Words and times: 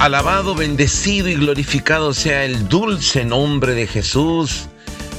Alabado, 0.00 0.54
bendecido 0.54 1.28
y 1.28 1.34
glorificado 1.34 2.14
sea 2.14 2.46
el 2.46 2.70
dulce 2.70 3.22
nombre 3.26 3.74
de 3.74 3.86
Jesús. 3.86 4.66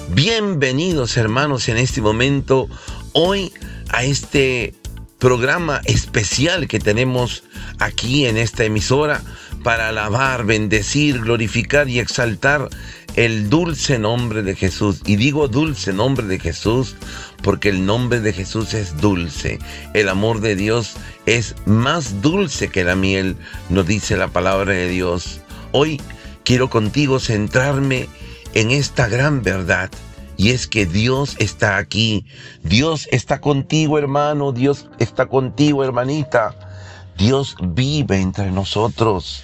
Bienvenidos 0.10 1.18
hermanos 1.18 1.70
en 1.70 1.78
este 1.78 2.02
momento, 2.02 2.68
hoy 3.14 3.54
a 3.90 4.04
este 4.04 4.74
programa 5.20 5.82
especial 5.86 6.68
que 6.68 6.80
tenemos 6.80 7.44
aquí 7.78 8.26
en 8.26 8.38
esta 8.38 8.64
emisora 8.64 9.22
para 9.64 9.90
alabar, 9.90 10.46
bendecir, 10.46 11.20
glorificar 11.20 11.88
y 11.88 12.00
exaltar 12.00 12.68
el 13.16 13.52
dulce 13.52 14.00
nombre 14.00 14.42
de 14.42 14.56
Jesús. 14.56 15.02
Y 15.06 15.16
digo 15.16 15.48
dulce 15.48 15.94
nombre 15.94 16.26
de 16.26 16.40
Jesús 16.40 16.96
porque 17.42 17.70
el 17.70 17.86
nombre 17.86 18.20
de 18.20 18.34
Jesús 18.34 18.74
es 18.74 18.98
dulce. 18.98 19.60
El 19.94 20.10
amor 20.10 20.42
de 20.42 20.56
Dios 20.56 20.94
es 21.26 21.56
más 21.66 22.22
dulce 22.22 22.70
que 22.70 22.84
la 22.84 22.96
miel, 22.96 23.38
nos 23.70 23.86
dice 23.86 24.18
la 24.18 24.28
palabra 24.28 24.74
de 24.74 24.88
Dios. 24.88 25.42
Hoy 25.72 26.02
quiero 26.44 26.70
contigo 26.70 27.20
centrarme 27.20 28.08
en 28.54 28.72
esta 28.72 29.08
gran 29.08 29.44
verdad. 29.44 29.90
Y 30.38 30.52
es 30.52 30.68
que 30.68 30.86
Dios 30.86 31.36
está 31.38 31.78
aquí. 31.78 32.26
Dios 32.64 33.08
está 33.12 33.42
contigo, 33.42 34.00
hermano. 34.00 34.52
Dios 34.52 34.90
está 34.98 35.28
contigo, 35.28 35.84
hermanita. 35.84 36.56
Dios 37.18 37.56
vive 37.62 38.20
entre 38.20 38.52
nosotros. 38.52 39.44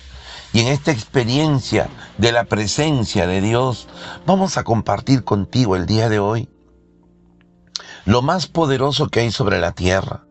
Y 0.53 0.61
en 0.61 0.67
esta 0.67 0.91
experiencia 0.91 1.89
de 2.17 2.31
la 2.31 2.45
presencia 2.45 3.27
de 3.27 3.41
Dios, 3.41 3.87
vamos 4.25 4.57
a 4.57 4.63
compartir 4.63 5.23
contigo 5.23 5.75
el 5.75 5.85
día 5.85 6.09
de 6.09 6.17
hoy 6.19 6.49
lo 8.07 8.21
más 8.21 8.47
poderoso 8.47 9.09
que 9.09 9.19
hay 9.19 9.31
sobre 9.31 9.59
la 9.59 9.73
Tierra. 9.73 10.23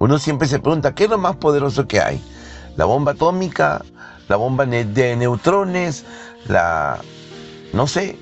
Uno 0.00 0.18
siempre 0.18 0.48
se 0.48 0.58
pregunta, 0.58 0.94
¿qué 0.94 1.04
es 1.04 1.10
lo 1.10 1.18
más 1.18 1.36
poderoso 1.36 1.86
que 1.86 2.00
hay? 2.00 2.20
¿La 2.76 2.84
bomba 2.84 3.12
atómica? 3.12 3.84
¿La 4.28 4.34
bomba 4.34 4.66
de 4.66 5.16
neutrones? 5.16 6.04
¿La... 6.48 6.98
no 7.72 7.86
sé, 7.86 8.18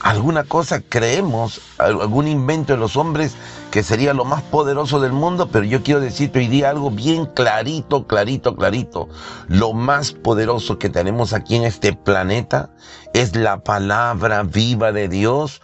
alguna 0.00 0.42
cosa 0.42 0.80
creemos, 0.80 1.60
algún 1.78 2.26
invento 2.26 2.72
de 2.72 2.80
los 2.80 2.96
hombres 2.96 3.36
que 3.70 3.84
sería 3.84 4.12
lo 4.12 4.24
más 4.24 4.42
poderoso 4.42 4.98
del 4.98 5.12
mundo, 5.12 5.48
pero 5.52 5.64
yo 5.64 5.84
quiero 5.84 6.00
decirte 6.00 6.40
hoy 6.40 6.48
día 6.48 6.70
algo 6.70 6.90
bien 6.90 7.26
clarito, 7.26 8.08
clarito, 8.08 8.56
clarito. 8.56 9.08
Lo 9.46 9.74
más 9.74 10.10
poderoso 10.10 10.76
que 10.76 10.88
tenemos 10.88 11.32
aquí 11.32 11.54
en 11.54 11.64
este 11.64 11.92
planeta 11.92 12.70
es 13.12 13.36
la 13.36 13.62
palabra 13.62 14.42
viva 14.42 14.90
de 14.90 15.08
Dios. 15.08 15.62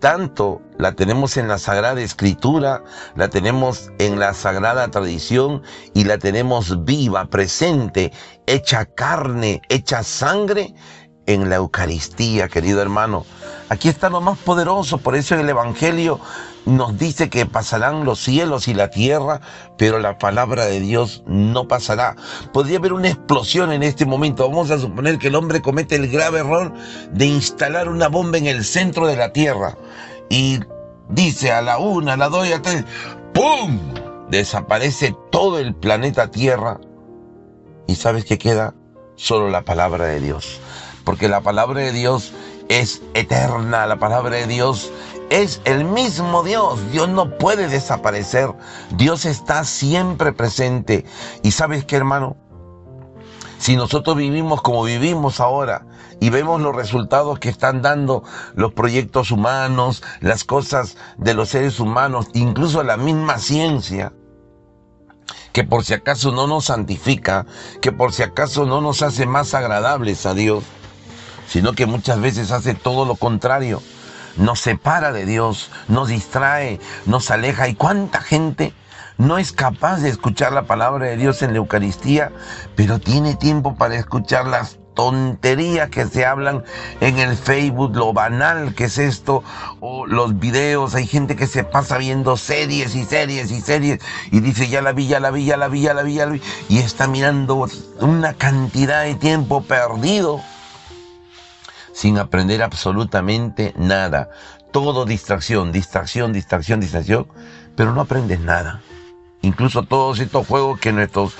Tanto 0.00 0.60
la 0.78 0.92
tenemos 0.92 1.36
en 1.36 1.48
la 1.48 1.58
Sagrada 1.58 2.00
Escritura, 2.00 2.84
la 3.16 3.28
tenemos 3.28 3.90
en 3.98 4.18
la 4.18 4.34
Sagrada 4.34 4.88
Tradición 4.90 5.62
y 5.94 6.04
la 6.04 6.18
tenemos 6.18 6.84
viva, 6.84 7.24
presente, 7.26 8.12
hecha 8.46 8.84
carne, 8.84 9.62
hecha 9.68 10.02
sangre 10.02 10.74
en 11.26 11.48
la 11.48 11.56
Eucaristía, 11.56 12.48
querido 12.48 12.82
hermano. 12.82 13.24
Aquí 13.68 13.88
está 13.88 14.10
lo 14.10 14.20
más 14.20 14.38
poderoso, 14.38 14.98
por 14.98 15.16
eso 15.16 15.34
el 15.34 15.48
Evangelio 15.48 16.20
nos 16.66 16.98
dice 16.98 17.30
que 17.30 17.46
pasarán 17.46 18.04
los 18.04 18.20
cielos 18.20 18.68
y 18.68 18.74
la 18.74 18.90
tierra, 18.90 19.40
pero 19.78 19.98
la 19.98 20.18
palabra 20.18 20.66
de 20.66 20.80
Dios 20.80 21.22
no 21.26 21.66
pasará. 21.66 22.16
Podría 22.52 22.78
haber 22.78 22.92
una 22.92 23.08
explosión 23.08 23.72
en 23.72 23.82
este 23.82 24.04
momento. 24.04 24.48
Vamos 24.48 24.70
a 24.70 24.78
suponer 24.78 25.18
que 25.18 25.28
el 25.28 25.34
hombre 25.34 25.62
comete 25.62 25.96
el 25.96 26.10
grave 26.10 26.40
error 26.40 26.72
de 27.10 27.26
instalar 27.26 27.88
una 27.88 28.08
bomba 28.08 28.38
en 28.38 28.46
el 28.46 28.64
centro 28.64 29.06
de 29.06 29.16
la 29.16 29.32
tierra 29.32 29.76
y 30.28 30.60
dice 31.08 31.52
a 31.52 31.62
la 31.62 31.78
una, 31.78 32.14
a 32.14 32.16
la 32.16 32.28
dos 32.28 32.46
y 32.46 32.52
a 32.52 32.60
tres, 32.60 32.84
¡pum! 33.32 33.78
Desaparece 34.28 35.14
todo 35.30 35.58
el 35.58 35.74
planeta 35.74 36.30
Tierra 36.30 36.80
y 37.86 37.94
¿sabes 37.94 38.24
qué 38.24 38.38
queda? 38.38 38.74
Solo 39.16 39.48
la 39.48 39.62
palabra 39.62 40.06
de 40.06 40.20
Dios 40.20 40.60
porque 41.04 41.28
la 41.28 41.42
palabra 41.42 41.80
de 41.80 41.92
Dios 41.92 42.32
es 42.68 43.02
eterna, 43.14 43.86
la 43.86 43.96
palabra 43.96 44.36
de 44.36 44.46
Dios 44.46 44.92
es 45.30 45.60
el 45.64 45.84
mismo 45.84 46.42
Dios, 46.42 46.80
Dios 46.92 47.08
no 47.08 47.38
puede 47.38 47.68
desaparecer, 47.68 48.52
Dios 48.96 49.24
está 49.24 49.64
siempre 49.64 50.32
presente. 50.32 51.04
¿Y 51.42 51.50
sabes 51.52 51.84
qué, 51.84 51.96
hermano? 51.96 52.36
Si 53.58 53.76
nosotros 53.76 54.16
vivimos 54.16 54.62
como 54.62 54.84
vivimos 54.84 55.40
ahora 55.40 55.86
y 56.20 56.30
vemos 56.30 56.60
los 56.60 56.76
resultados 56.76 57.38
que 57.38 57.48
están 57.48 57.82
dando 57.82 58.22
los 58.54 58.72
proyectos 58.74 59.30
humanos, 59.30 60.02
las 60.20 60.44
cosas 60.44 60.96
de 61.16 61.34
los 61.34 61.48
seres 61.48 61.80
humanos, 61.80 62.28
incluso 62.34 62.82
la 62.82 62.96
misma 62.96 63.38
ciencia, 63.38 64.12
que 65.52 65.64
por 65.64 65.84
si 65.84 65.94
acaso 65.94 66.32
no 66.32 66.46
nos 66.46 66.66
santifica, 66.66 67.46
que 67.80 67.92
por 67.92 68.12
si 68.12 68.22
acaso 68.22 68.66
no 68.66 68.80
nos 68.80 69.02
hace 69.02 69.24
más 69.24 69.54
agradables 69.54 70.26
a 70.26 70.34
Dios, 70.34 70.64
sino 71.48 71.72
que 71.72 71.86
muchas 71.86 72.20
veces 72.20 72.50
hace 72.50 72.74
todo 72.74 73.04
lo 73.04 73.16
contrario. 73.16 73.82
Nos 74.36 74.60
separa 74.60 75.12
de 75.12 75.26
Dios, 75.26 75.70
nos 75.88 76.08
distrae, 76.08 76.80
nos 77.06 77.30
aleja. 77.30 77.68
¿Y 77.68 77.74
cuánta 77.74 78.20
gente 78.20 78.74
no 79.18 79.38
es 79.38 79.52
capaz 79.52 79.98
de 80.00 80.08
escuchar 80.08 80.52
la 80.52 80.64
palabra 80.64 81.06
de 81.06 81.16
Dios 81.16 81.42
en 81.42 81.52
la 81.52 81.58
Eucaristía, 81.58 82.32
pero 82.74 82.98
tiene 82.98 83.36
tiempo 83.36 83.76
para 83.76 83.94
escuchar 83.94 84.46
las 84.46 84.78
tonterías 84.94 85.90
que 85.90 86.06
se 86.06 86.24
hablan 86.24 86.64
en 87.00 87.18
el 87.18 87.36
Facebook, 87.36 87.96
lo 87.96 88.12
banal 88.12 88.74
que 88.74 88.84
es 88.84 88.98
esto, 88.98 89.42
o 89.80 90.06
los 90.06 90.38
videos, 90.38 90.94
hay 90.94 91.06
gente 91.06 91.36
que 91.36 91.46
se 91.46 91.64
pasa 91.64 91.98
viendo 91.98 92.36
series 92.36 92.94
y 92.94 93.04
series 93.04 93.50
y 93.50 93.60
series 93.60 94.00
y 94.30 94.40
dice 94.40 94.68
ya 94.68 94.82
la 94.82 94.92
vi, 94.92 95.08
ya 95.08 95.20
la 95.20 95.30
vi, 95.30 95.44
ya 95.44 95.56
la 95.56 95.68
vi, 95.68 95.82
ya 95.82 95.94
la 95.94 96.02
vi, 96.02 96.14
ya 96.14 96.26
la 96.26 96.32
vi, 96.32 96.42
y 96.68 96.78
está 96.78 97.06
mirando 97.06 97.68
una 98.00 98.34
cantidad 98.34 99.02
de 99.02 99.14
tiempo 99.16 99.62
perdido 99.62 100.40
sin 101.94 102.18
aprender 102.18 102.62
absolutamente 102.62 103.72
nada. 103.78 104.28
Todo 104.72 105.06
distracción, 105.06 105.70
distracción, 105.70 106.32
distracción, 106.32 106.80
distracción, 106.80 107.28
pero 107.76 107.94
no 107.94 108.02
aprendes 108.02 108.40
nada. 108.40 108.82
Incluso 109.42 109.84
todos 109.84 110.18
estos 110.18 110.46
juegos 110.46 110.80
que 110.80 110.92
nuestros 110.92 111.34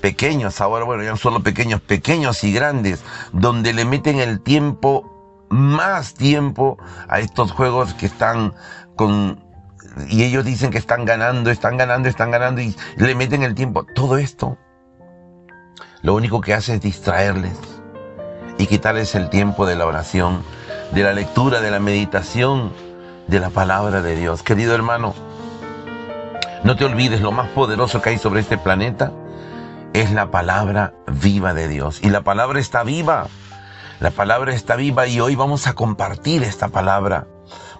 pequeños, 0.00 0.60
ahora 0.60 0.84
bueno, 0.84 1.02
ya 1.02 1.10
no 1.10 1.16
solo 1.16 1.42
pequeños, 1.42 1.80
pequeños 1.80 2.44
y 2.44 2.52
grandes, 2.52 3.02
donde 3.32 3.72
le 3.72 3.84
meten 3.84 4.20
el 4.20 4.40
tiempo, 4.40 5.46
más 5.50 6.14
tiempo 6.14 6.78
a 7.08 7.18
estos 7.18 7.50
juegos 7.50 7.92
que 7.94 8.06
están 8.06 8.54
con... 8.94 9.44
Y 10.08 10.22
ellos 10.22 10.44
dicen 10.44 10.70
que 10.70 10.78
están 10.78 11.04
ganando, 11.04 11.50
están 11.50 11.76
ganando, 11.76 12.08
están 12.08 12.30
ganando 12.30 12.60
y 12.60 12.76
le 12.98 13.16
meten 13.16 13.42
el 13.42 13.56
tiempo. 13.56 13.84
Todo 13.96 14.16
esto, 14.16 14.56
lo 16.02 16.14
único 16.14 16.40
que 16.40 16.54
hace 16.54 16.74
es 16.74 16.80
distraerles 16.80 17.77
y 18.58 18.66
quitarles 18.66 19.14
el 19.14 19.30
tiempo 19.30 19.66
de 19.66 19.76
la 19.76 19.86
oración, 19.86 20.42
de 20.92 21.02
la 21.04 21.12
lectura, 21.12 21.60
de 21.60 21.70
la 21.70 21.78
meditación, 21.78 22.72
de 23.26 23.40
la 23.40 23.50
palabra 23.50 24.02
de 24.02 24.16
Dios. 24.16 24.42
Querido 24.42 24.74
hermano, 24.74 25.14
no 26.64 26.76
te 26.76 26.84
olvides, 26.84 27.20
lo 27.20 27.32
más 27.32 27.48
poderoso 27.48 28.02
que 28.02 28.10
hay 28.10 28.18
sobre 28.18 28.40
este 28.40 28.58
planeta 28.58 29.12
es 29.92 30.12
la 30.12 30.30
palabra 30.30 30.94
viva 31.06 31.54
de 31.54 31.68
Dios. 31.68 32.00
Y 32.02 32.10
la 32.10 32.22
palabra 32.22 32.58
está 32.58 32.82
viva. 32.82 33.26
La 34.00 34.10
palabra 34.10 34.52
está 34.52 34.76
viva 34.76 35.06
y 35.06 35.20
hoy 35.20 35.34
vamos 35.34 35.66
a 35.66 35.74
compartir 35.74 36.42
esta 36.42 36.68
palabra. 36.68 37.26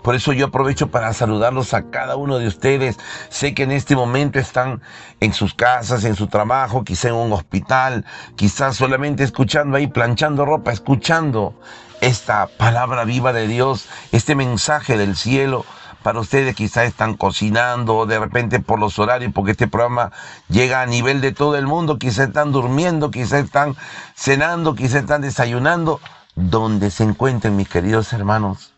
Por 0.02 0.14
eso 0.14 0.32
yo 0.32 0.46
aprovecho 0.46 0.88
para 0.88 1.12
saludarlos 1.12 1.74
a 1.74 1.90
cada 1.90 2.16
uno 2.16 2.38
de 2.38 2.46
ustedes. 2.46 2.98
Sé 3.28 3.54
que 3.54 3.64
en 3.64 3.72
este 3.72 3.96
momento 3.96 4.38
están 4.38 4.80
en 5.20 5.32
sus 5.32 5.54
casas, 5.54 6.04
en 6.04 6.14
su 6.14 6.28
trabajo, 6.28 6.84
quizá 6.84 7.08
en 7.08 7.14
un 7.14 7.32
hospital, 7.32 8.04
quizás 8.36 8.76
solamente 8.76 9.24
escuchando 9.24 9.76
ahí, 9.76 9.86
planchando 9.86 10.44
ropa, 10.44 10.72
escuchando 10.72 11.54
esta 12.00 12.46
palabra 12.46 13.04
viva 13.04 13.32
de 13.32 13.48
Dios, 13.48 13.88
este 14.12 14.34
mensaje 14.34 14.96
del 14.96 15.16
cielo. 15.16 15.64
Para 16.02 16.20
ustedes 16.20 16.54
quizás 16.54 16.86
están 16.86 17.14
cocinando 17.14 17.96
o 17.96 18.06
de 18.06 18.20
repente 18.20 18.60
por 18.60 18.78
los 18.78 18.98
horarios, 19.00 19.32
porque 19.34 19.50
este 19.50 19.66
programa 19.66 20.12
llega 20.48 20.80
a 20.80 20.86
nivel 20.86 21.20
de 21.20 21.32
todo 21.32 21.56
el 21.56 21.66
mundo, 21.66 21.98
quizás 21.98 22.28
están 22.28 22.52
durmiendo, 22.52 23.10
quizás 23.10 23.44
están 23.44 23.76
cenando, 24.14 24.76
quizás 24.76 25.02
están 25.02 25.22
desayunando, 25.22 26.00
donde 26.36 26.92
se 26.92 27.02
encuentren 27.02 27.56
mis 27.56 27.68
queridos 27.68 28.12
hermanos. 28.12 28.72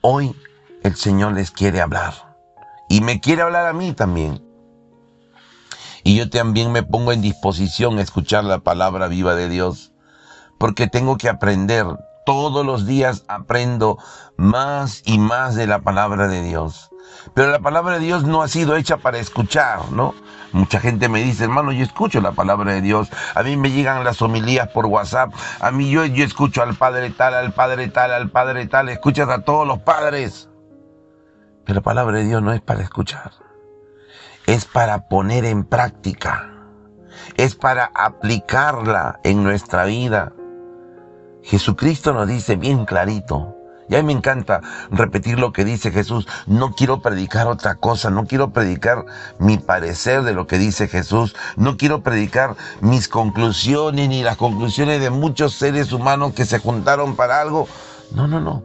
Hoy 0.00 0.34
el 0.82 0.96
Señor 0.96 1.32
les 1.32 1.50
quiere 1.50 1.80
hablar. 1.80 2.14
Y 2.88 3.00
me 3.00 3.20
quiere 3.20 3.42
hablar 3.42 3.66
a 3.66 3.72
mí 3.72 3.92
también. 3.92 4.44
Y 6.02 6.16
yo 6.16 6.30
también 6.30 6.72
me 6.72 6.82
pongo 6.82 7.12
en 7.12 7.20
disposición 7.20 7.98
a 7.98 8.02
escuchar 8.02 8.44
la 8.44 8.60
palabra 8.60 9.08
viva 9.08 9.34
de 9.34 9.48
Dios. 9.48 9.92
Porque 10.58 10.86
tengo 10.86 11.16
que 11.16 11.28
aprender. 11.28 11.86
Todos 12.26 12.64
los 12.64 12.86
días 12.86 13.24
aprendo 13.28 13.98
más 14.36 15.02
y 15.04 15.18
más 15.18 15.54
de 15.54 15.66
la 15.66 15.80
palabra 15.80 16.28
de 16.28 16.42
Dios. 16.42 16.90
Pero 17.34 17.50
la 17.50 17.58
palabra 17.58 17.94
de 17.94 18.04
Dios 18.04 18.24
no 18.24 18.42
ha 18.42 18.48
sido 18.48 18.76
hecha 18.76 18.98
para 18.98 19.18
escuchar, 19.18 19.90
¿no? 19.90 20.14
Mucha 20.52 20.80
gente 20.80 21.08
me 21.08 21.22
dice, 21.22 21.44
hermano, 21.44 21.72
yo 21.72 21.84
escucho 21.84 22.20
la 22.20 22.32
palabra 22.32 22.72
de 22.72 22.82
Dios. 22.82 23.08
A 23.34 23.42
mí 23.42 23.56
me 23.56 23.70
llegan 23.70 24.04
las 24.04 24.20
homilías 24.20 24.68
por 24.68 24.86
WhatsApp. 24.86 25.32
A 25.60 25.70
mí 25.70 25.90
yo, 25.90 26.04
yo 26.04 26.24
escucho 26.24 26.62
al 26.62 26.74
Padre 26.74 27.10
tal, 27.10 27.34
al 27.34 27.52
Padre 27.52 27.88
tal, 27.88 28.12
al 28.12 28.30
Padre 28.30 28.66
tal. 28.66 28.88
Escuchas 28.88 29.28
a 29.28 29.42
todos 29.42 29.66
los 29.66 29.78
padres. 29.78 30.49
La 31.74 31.82
palabra 31.82 32.18
de 32.18 32.24
Dios 32.24 32.42
no 32.42 32.52
es 32.52 32.60
para 32.60 32.82
escuchar, 32.82 33.30
es 34.46 34.64
para 34.64 35.08
poner 35.08 35.44
en 35.44 35.64
práctica. 35.64 36.50
es 37.36 37.54
para 37.54 37.92
aplicarla 37.94 39.20
en 39.22 39.44
nuestra 39.44 39.84
vida. 39.84 40.32
Jesucristo 41.42 42.12
nos 42.12 42.26
dice 42.26 42.56
bien 42.56 42.84
clarito, 42.86 43.56
y 43.88 43.94
a 43.94 43.98
mí 43.98 44.04
me 44.04 44.12
encanta 44.12 44.60
repetir 44.90 45.38
lo 45.38 45.52
que 45.52 45.64
dice 45.64 45.90
Jesús. 45.92 46.26
No 46.46 46.74
quiero 46.74 47.02
predicar 47.02 47.46
otra 47.46 47.76
cosa, 47.76 48.10
no 48.10 48.26
quiero 48.26 48.52
predicar 48.52 49.04
mi 49.38 49.58
parecer 49.58 50.22
de 50.22 50.32
lo 50.32 50.46
que 50.48 50.58
dice 50.58 50.88
Jesús, 50.88 51.36
no 51.56 51.76
quiero 51.76 52.02
predicar 52.02 52.56
mis 52.80 53.08
conclusiones 53.08 54.08
ni 54.08 54.22
las 54.22 54.36
conclusiones 54.36 55.00
de 55.00 55.10
muchos 55.10 55.54
seres 55.54 55.92
humanos 55.92 56.34
que 56.34 56.46
se 56.46 56.58
juntaron 56.58 57.16
para 57.16 57.40
algo. 57.40 57.68
No, 58.12 58.26
no, 58.26 58.40
no. 58.40 58.64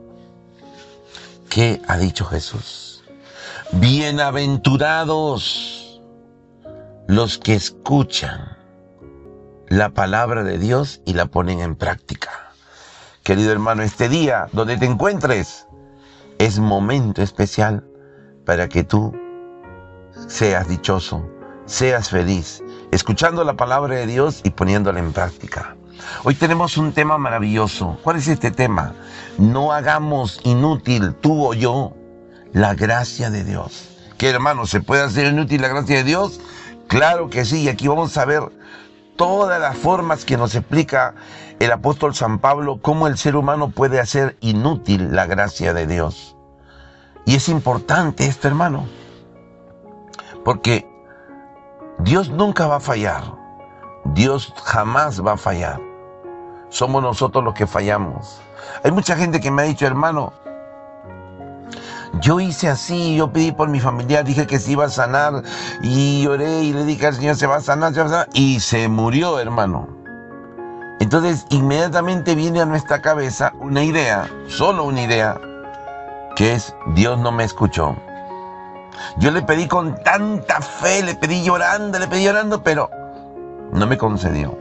¿Qué 1.50 1.82
ha 1.88 1.98
dicho 1.98 2.26
Jesús? 2.26 2.85
Bienaventurados 3.80 6.02
los 7.08 7.38
que 7.38 7.56
escuchan 7.56 8.58
la 9.68 9.90
palabra 9.90 10.44
de 10.44 10.58
Dios 10.58 11.02
y 11.06 11.12
la 11.12 11.26
ponen 11.26 11.60
en 11.60 11.76
práctica. 11.76 12.54
Querido 13.24 13.52
hermano, 13.52 13.84
este 13.84 14.08
día 14.08 14.48
donde 14.54 14.78
te 14.78 14.86
encuentres 14.86 15.68
es 16.38 16.58
momento 16.58 17.22
especial 17.22 17.86
para 18.46 18.70
que 18.70 18.86
tú 18.86 19.14
seas 20.28 20.70
dichoso, 20.70 21.28
seas 21.66 22.10
feliz, 22.10 22.64
escuchando 22.92 23.44
la 23.44 23.56
palabra 23.56 23.96
de 23.96 24.08
Dios 24.08 24.40
y 24.46 24.52
poniéndola 24.52 25.00
en 25.00 25.12
práctica. 25.12 25.76
Hoy 26.24 26.36
tenemos 26.36 26.78
un 26.78 26.94
tema 26.94 27.18
maravilloso. 27.18 28.00
¿Cuál 28.04 28.16
es 28.18 28.30
este 28.30 28.52
tema? 28.52 28.94
No 29.38 29.74
hagamos 29.74 30.40
inútil 30.46 31.14
tú 31.16 31.48
o 31.48 31.54
yo 31.54 31.94
la 32.56 32.74
gracia 32.74 33.30
de 33.30 33.44
Dios. 33.44 33.90
¿Qué 34.18 34.30
hermano? 34.30 34.66
¿Se 34.66 34.80
puede 34.80 35.04
hacer 35.04 35.28
inútil 35.28 35.62
la 35.62 35.68
gracia 35.68 35.98
de 35.98 36.04
Dios? 36.06 36.40
Claro 36.88 37.30
que 37.30 37.44
sí. 37.44 37.64
Y 37.64 37.68
aquí 37.68 37.90
vamos 37.90 38.18
a 38.18 38.24
ver 38.24 38.44
todas 39.18 39.60
las 39.60 39.78
formas 39.78 40.24
que 40.24 40.38
nos 40.38 40.56
explica 40.56 41.16
el 41.60 41.70
apóstol 41.74 42.16
San 42.16 42.40
Pablo 42.40 42.80
cómo 42.82 43.08
el 43.08 43.18
ser 43.18 43.36
humano 43.36 43.72
puede 43.72 44.00
hacer 44.00 44.38
inútil 44.40 45.14
la 45.14 45.26
gracia 45.26 45.74
de 45.74 45.86
Dios. 45.86 46.38
Y 47.26 47.36
es 47.36 47.50
importante 47.50 48.26
esto, 48.26 48.48
hermano, 48.48 48.88
porque 50.46 50.88
Dios 52.00 52.30
nunca 52.30 52.68
va 52.68 52.78
a 52.78 52.80
fallar. 52.80 53.24
Dios 54.06 54.54
jamás 54.64 55.22
va 55.22 55.34
a 55.34 55.38
fallar. 55.38 55.82
Somos 56.70 57.04
nosotros 57.04 57.44
los 57.44 57.54
que 57.54 57.68
fallamos. 57.68 58.40
Hay 58.82 58.92
mucha 58.92 59.18
gente 59.18 59.42
que 59.42 59.52
me 59.52 59.64
ha 59.64 59.66
dicho, 59.66 59.86
hermano, 59.86 60.32
yo 62.22 62.40
hice 62.40 62.70
así, 62.70 63.16
yo 63.16 63.32
pedí 63.32 63.52
por 63.52 63.70
mi 63.70 63.80
familia, 63.80 64.24
dije 64.24 64.48
que 64.48 64.60
se 64.60 64.72
iba 64.72 64.86
a 64.86 64.90
sanar 64.90 65.44
y 65.82 66.24
lloré 66.24 66.64
y 66.64 66.74
le 66.74 66.86
dije 66.86 67.08
al 67.08 67.16
Señor, 67.16 67.36
se 67.36 67.48
va 67.48 67.58
a 67.58 67.62
sanar, 67.62 67.94
se 67.94 68.00
va 68.00 68.06
a 68.06 68.10
sanar, 68.10 68.30
y 68.34 68.60
se 68.60 68.88
murió, 68.88 69.40
hermano. 69.40 69.88
Entonces 71.00 71.46
inmediatamente 71.50 72.36
viene 72.36 72.62
a 72.62 72.66
nuestra 72.66 73.02
cabeza 73.02 73.54
una 73.60 73.84
idea, 73.84 74.30
solo 74.48 74.86
una 74.86 75.04
idea, 75.04 75.40
que 76.36 76.54
es 76.54 76.74
Dios 76.96 77.20
no 77.20 77.32
me 77.32 77.44
escuchó. 77.44 77.96
Yo 79.18 79.32
le 79.32 79.42
pedí 79.42 79.68
con 79.68 80.02
tanta 80.04 80.62
fe, 80.62 81.04
le 81.04 81.16
pedí 81.16 81.44
llorando, 81.44 82.00
le 82.00 82.08
pedí 82.08 82.24
llorando, 82.24 82.64
pero 82.64 82.90
no 83.72 83.86
me 83.88 83.98
concedió. 83.98 84.58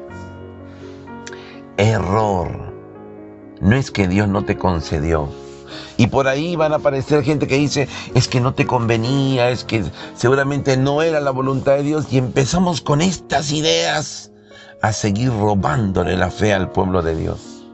Error. 1.76 2.50
No 3.60 3.76
es 3.76 3.90
que 3.90 4.08
Dios 4.08 4.28
no 4.28 4.44
te 4.44 4.58
concedió. 4.58 5.28
Y 5.96 6.08
por 6.08 6.26
ahí 6.28 6.56
van 6.56 6.72
a 6.72 6.76
aparecer 6.76 7.22
gente 7.22 7.46
que 7.46 7.56
dice, 7.56 7.88
es 8.14 8.28
que 8.28 8.40
no 8.40 8.54
te 8.54 8.66
convenía, 8.66 9.50
es 9.50 9.64
que 9.64 9.84
seguramente 10.16 10.76
no 10.76 11.02
era 11.02 11.20
la 11.20 11.30
voluntad 11.30 11.76
de 11.76 11.82
Dios. 11.82 12.06
Y 12.10 12.18
empezamos 12.18 12.80
con 12.80 13.00
estas 13.00 13.52
ideas 13.52 14.32
a 14.82 14.92
seguir 14.92 15.30
robándole 15.30 16.16
la 16.16 16.30
fe 16.30 16.52
al 16.52 16.70
pueblo 16.70 17.02
de 17.02 17.16
Dios. 17.16 17.64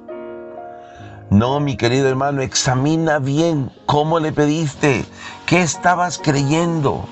No, 1.31 1.61
mi 1.61 1.77
querido 1.77 2.09
hermano, 2.09 2.43
examina 2.43 3.21
bien 3.21 3.71
cómo 3.87 4.19
le 4.19 4.33
pediste, 4.33 5.05
qué 5.47 5.63
estabas 5.63 6.19
creyendo. 6.19 7.05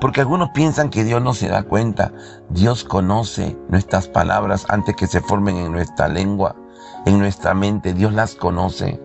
Porque 0.00 0.20
algunos 0.20 0.50
piensan 0.50 0.90
que 0.90 1.02
Dios 1.02 1.22
no 1.22 1.32
se 1.32 1.48
da 1.48 1.62
cuenta. 1.62 2.12
Dios 2.50 2.84
conoce 2.84 3.56
nuestras 3.68 4.06
palabras 4.06 4.66
antes 4.68 4.94
que 4.96 5.06
se 5.06 5.22
formen 5.22 5.56
en 5.56 5.72
nuestra 5.72 6.08
lengua, 6.08 6.54
en 7.06 7.18
nuestra 7.18 7.54
mente. 7.54 7.94
Dios 7.94 8.12
las 8.12 8.34
conoce. 8.34 9.00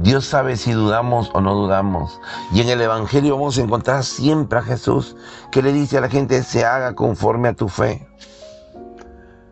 Dios 0.00 0.24
sabe 0.24 0.56
si 0.56 0.72
dudamos 0.72 1.30
o 1.34 1.40
no 1.40 1.54
dudamos. 1.54 2.20
Y 2.52 2.60
en 2.60 2.68
el 2.68 2.80
Evangelio 2.80 3.36
vamos 3.36 3.58
a 3.58 3.62
encontrar 3.62 4.04
siempre 4.04 4.58
a 4.58 4.62
Jesús 4.62 5.16
que 5.50 5.62
le 5.62 5.72
dice 5.72 5.98
a 5.98 6.00
la 6.00 6.08
gente, 6.08 6.42
se 6.42 6.64
haga 6.64 6.94
conforme 6.94 7.48
a 7.48 7.54
tu 7.54 7.68
fe. 7.68 8.06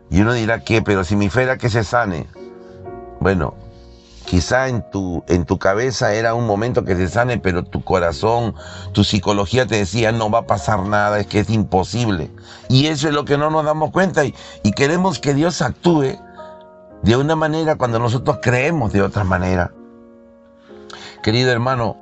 Y 0.09 0.21
uno 0.21 0.33
dirá 0.33 0.63
que, 0.63 0.81
pero 0.81 1.03
si 1.03 1.15
mi 1.15 1.29
fe 1.29 1.43
era 1.43 1.57
que 1.57 1.69
se 1.69 1.83
sane. 1.83 2.27
Bueno, 3.19 3.55
quizá 4.25 4.67
en 4.67 4.87
tu, 4.91 5.23
en 5.27 5.45
tu 5.45 5.57
cabeza 5.57 6.13
era 6.13 6.35
un 6.35 6.45
momento 6.45 6.83
que 6.83 6.95
se 6.95 7.07
sane, 7.07 7.39
pero 7.39 7.63
tu 7.63 7.83
corazón, 7.83 8.53
tu 8.91 9.03
psicología 9.03 9.65
te 9.65 9.77
decía, 9.77 10.11
no 10.11 10.29
va 10.29 10.39
a 10.39 10.47
pasar 10.47 10.85
nada, 10.85 11.19
es 11.19 11.27
que 11.27 11.39
es 11.39 11.49
imposible. 11.49 12.31
Y 12.67 12.87
eso 12.87 13.07
es 13.07 13.13
lo 13.13 13.25
que 13.25 13.37
no 13.37 13.49
nos 13.49 13.63
damos 13.65 13.91
cuenta 13.91 14.25
y, 14.25 14.35
y 14.61 14.73
queremos 14.73 15.19
que 15.19 15.33
Dios 15.33 15.61
actúe 15.61 16.19
de 17.01 17.17
una 17.17 17.35
manera 17.35 17.75
cuando 17.75 17.97
nosotros 17.97 18.39
creemos 18.41 18.91
de 18.91 19.01
otra 19.01 19.23
manera. 19.23 19.71
Querido 21.23 21.51
hermano, 21.51 21.95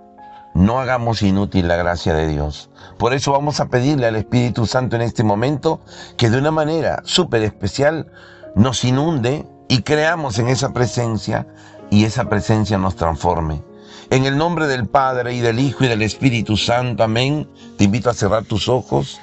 no 0.56 0.80
hagamos 0.80 1.22
inútil 1.22 1.68
la 1.68 1.76
gracia 1.76 2.12
de 2.16 2.28
Dios. 2.28 2.72
Por 2.98 3.14
eso 3.14 3.32
vamos 3.32 3.60
a 3.60 3.68
pedirle 3.68 4.08
al 4.08 4.16
Espíritu 4.16 4.66
Santo 4.66 4.96
en 4.96 5.04
este 5.04 5.24
momento 5.24 5.80
que 6.18 6.32
de 6.32 6.40
una 6.40 6.50
manera 6.50 7.04
súper 7.06 7.44
especial 7.44 8.12
nos 8.56 8.84
inunde 8.84 9.46
y 9.68 9.84
creamos 9.84 10.40
en 10.40 10.48
esa 10.48 10.74
presencia 10.74 11.46
y 11.92 12.06
esa 12.06 12.30
presencia 12.30 12.80
nos 12.80 12.96
transforme. 12.96 13.62
En 14.10 14.26
el 14.26 14.40
nombre 14.40 14.66
del 14.66 14.88
Padre 14.88 15.36
y 15.36 15.40
del 15.40 15.60
Hijo 15.60 15.84
y 15.84 15.88
del 15.88 16.02
Espíritu 16.02 16.58
Santo, 16.58 17.04
amén. 17.04 17.48
Te 17.78 17.84
invito 17.84 18.10
a 18.10 18.16
cerrar 18.16 18.46
tus 18.46 18.68
ojos 18.68 19.20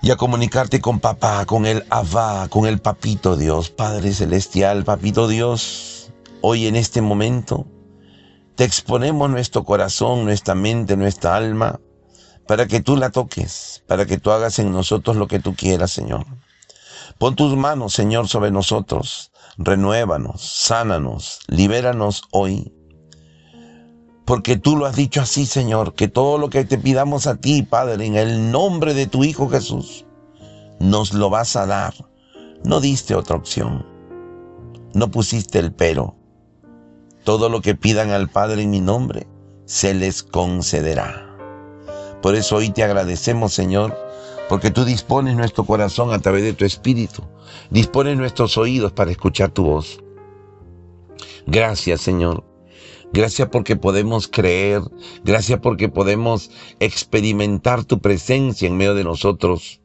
y 0.00 0.10
a 0.12 0.16
comunicarte 0.16 0.80
con 0.80 0.98
papá, 0.98 1.44
con 1.44 1.66
el 1.66 1.84
Abba, 1.90 2.48
con 2.48 2.64
el 2.64 2.78
Papito 2.78 3.36
Dios, 3.36 3.68
Padre 3.68 4.14
Celestial, 4.14 4.82
Papito 4.84 5.28
Dios. 5.28 6.10
Hoy 6.40 6.66
en 6.66 6.76
este 6.76 7.02
momento 7.02 7.66
te 8.56 8.64
exponemos 8.64 9.28
nuestro 9.28 9.64
corazón, 9.64 10.24
nuestra 10.24 10.54
mente, 10.54 10.96
nuestra 10.96 11.36
alma, 11.36 11.78
para 12.48 12.66
que 12.66 12.80
tú 12.80 12.96
la 12.96 13.10
toques, 13.10 13.84
para 13.86 14.06
que 14.06 14.18
tú 14.18 14.30
hagas 14.30 14.58
en 14.58 14.72
nosotros 14.72 15.16
lo 15.16 15.28
que 15.28 15.40
tú 15.40 15.54
quieras, 15.54 15.90
Señor. 15.90 16.24
Pon 17.18 17.36
tus 17.36 17.54
manos, 17.56 17.92
Señor, 17.92 18.28
sobre 18.28 18.50
nosotros, 18.50 19.30
renuévanos, 19.58 20.42
sánanos, 20.42 21.40
libéranos 21.48 22.22
hoy. 22.30 22.72
Porque 24.24 24.56
tú 24.56 24.76
lo 24.76 24.86
has 24.86 24.96
dicho 24.96 25.20
así, 25.20 25.44
Señor, 25.44 25.94
que 25.94 26.08
todo 26.08 26.38
lo 26.38 26.48
que 26.48 26.64
te 26.64 26.78
pidamos 26.78 27.26
a 27.26 27.36
ti, 27.36 27.62
Padre, 27.62 28.06
en 28.06 28.16
el 28.16 28.50
nombre 28.50 28.94
de 28.94 29.06
tu 29.06 29.22
Hijo 29.22 29.48
Jesús, 29.48 30.06
nos 30.80 31.12
lo 31.12 31.28
vas 31.30 31.56
a 31.56 31.66
dar. 31.66 31.94
No 32.64 32.80
diste 32.80 33.14
otra 33.14 33.36
opción. 33.36 33.86
No 34.94 35.10
pusiste 35.10 35.58
el 35.58 35.72
pero. 35.72 36.16
Todo 37.26 37.48
lo 37.48 37.60
que 37.60 37.74
pidan 37.74 38.12
al 38.12 38.28
Padre 38.28 38.62
en 38.62 38.70
mi 38.70 38.80
nombre, 38.80 39.26
se 39.64 39.94
les 39.94 40.22
concederá. 40.22 41.36
Por 42.22 42.36
eso 42.36 42.54
hoy 42.54 42.70
te 42.70 42.84
agradecemos, 42.84 43.52
Señor, 43.52 43.98
porque 44.48 44.70
tú 44.70 44.84
dispones 44.84 45.34
nuestro 45.34 45.64
corazón 45.64 46.12
a 46.12 46.20
través 46.20 46.44
de 46.44 46.52
tu 46.52 46.64
Espíritu, 46.64 47.24
dispones 47.68 48.16
nuestros 48.16 48.56
oídos 48.56 48.92
para 48.92 49.10
escuchar 49.10 49.50
tu 49.50 49.64
voz. 49.64 49.98
Gracias, 51.48 52.00
Señor. 52.00 52.44
Gracias 53.12 53.48
porque 53.48 53.74
podemos 53.74 54.28
creer, 54.28 54.82
gracias 55.24 55.58
porque 55.58 55.88
podemos 55.88 56.52
experimentar 56.78 57.82
tu 57.84 57.98
presencia 57.98 58.68
en 58.68 58.76
medio 58.76 58.94
de 58.94 59.02
nosotros. 59.02 59.80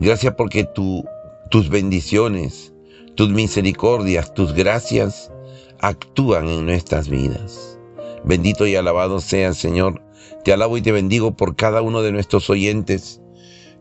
Gracias 0.00 0.34
porque 0.34 0.64
tu, 0.64 1.04
tus 1.52 1.68
bendiciones, 1.68 2.72
tus 3.14 3.28
misericordias, 3.28 4.34
tus 4.34 4.52
gracias 4.52 5.30
actúan 5.84 6.48
en 6.48 6.64
nuestras 6.64 7.10
vidas. 7.10 7.78
Bendito 8.24 8.66
y 8.66 8.74
alabado 8.74 9.20
sea, 9.20 9.52
Señor. 9.52 10.02
Te 10.42 10.52
alabo 10.52 10.78
y 10.78 10.82
te 10.82 10.92
bendigo 10.92 11.36
por 11.36 11.56
cada 11.56 11.82
uno 11.82 12.00
de 12.00 12.10
nuestros 12.10 12.48
oyentes. 12.48 13.20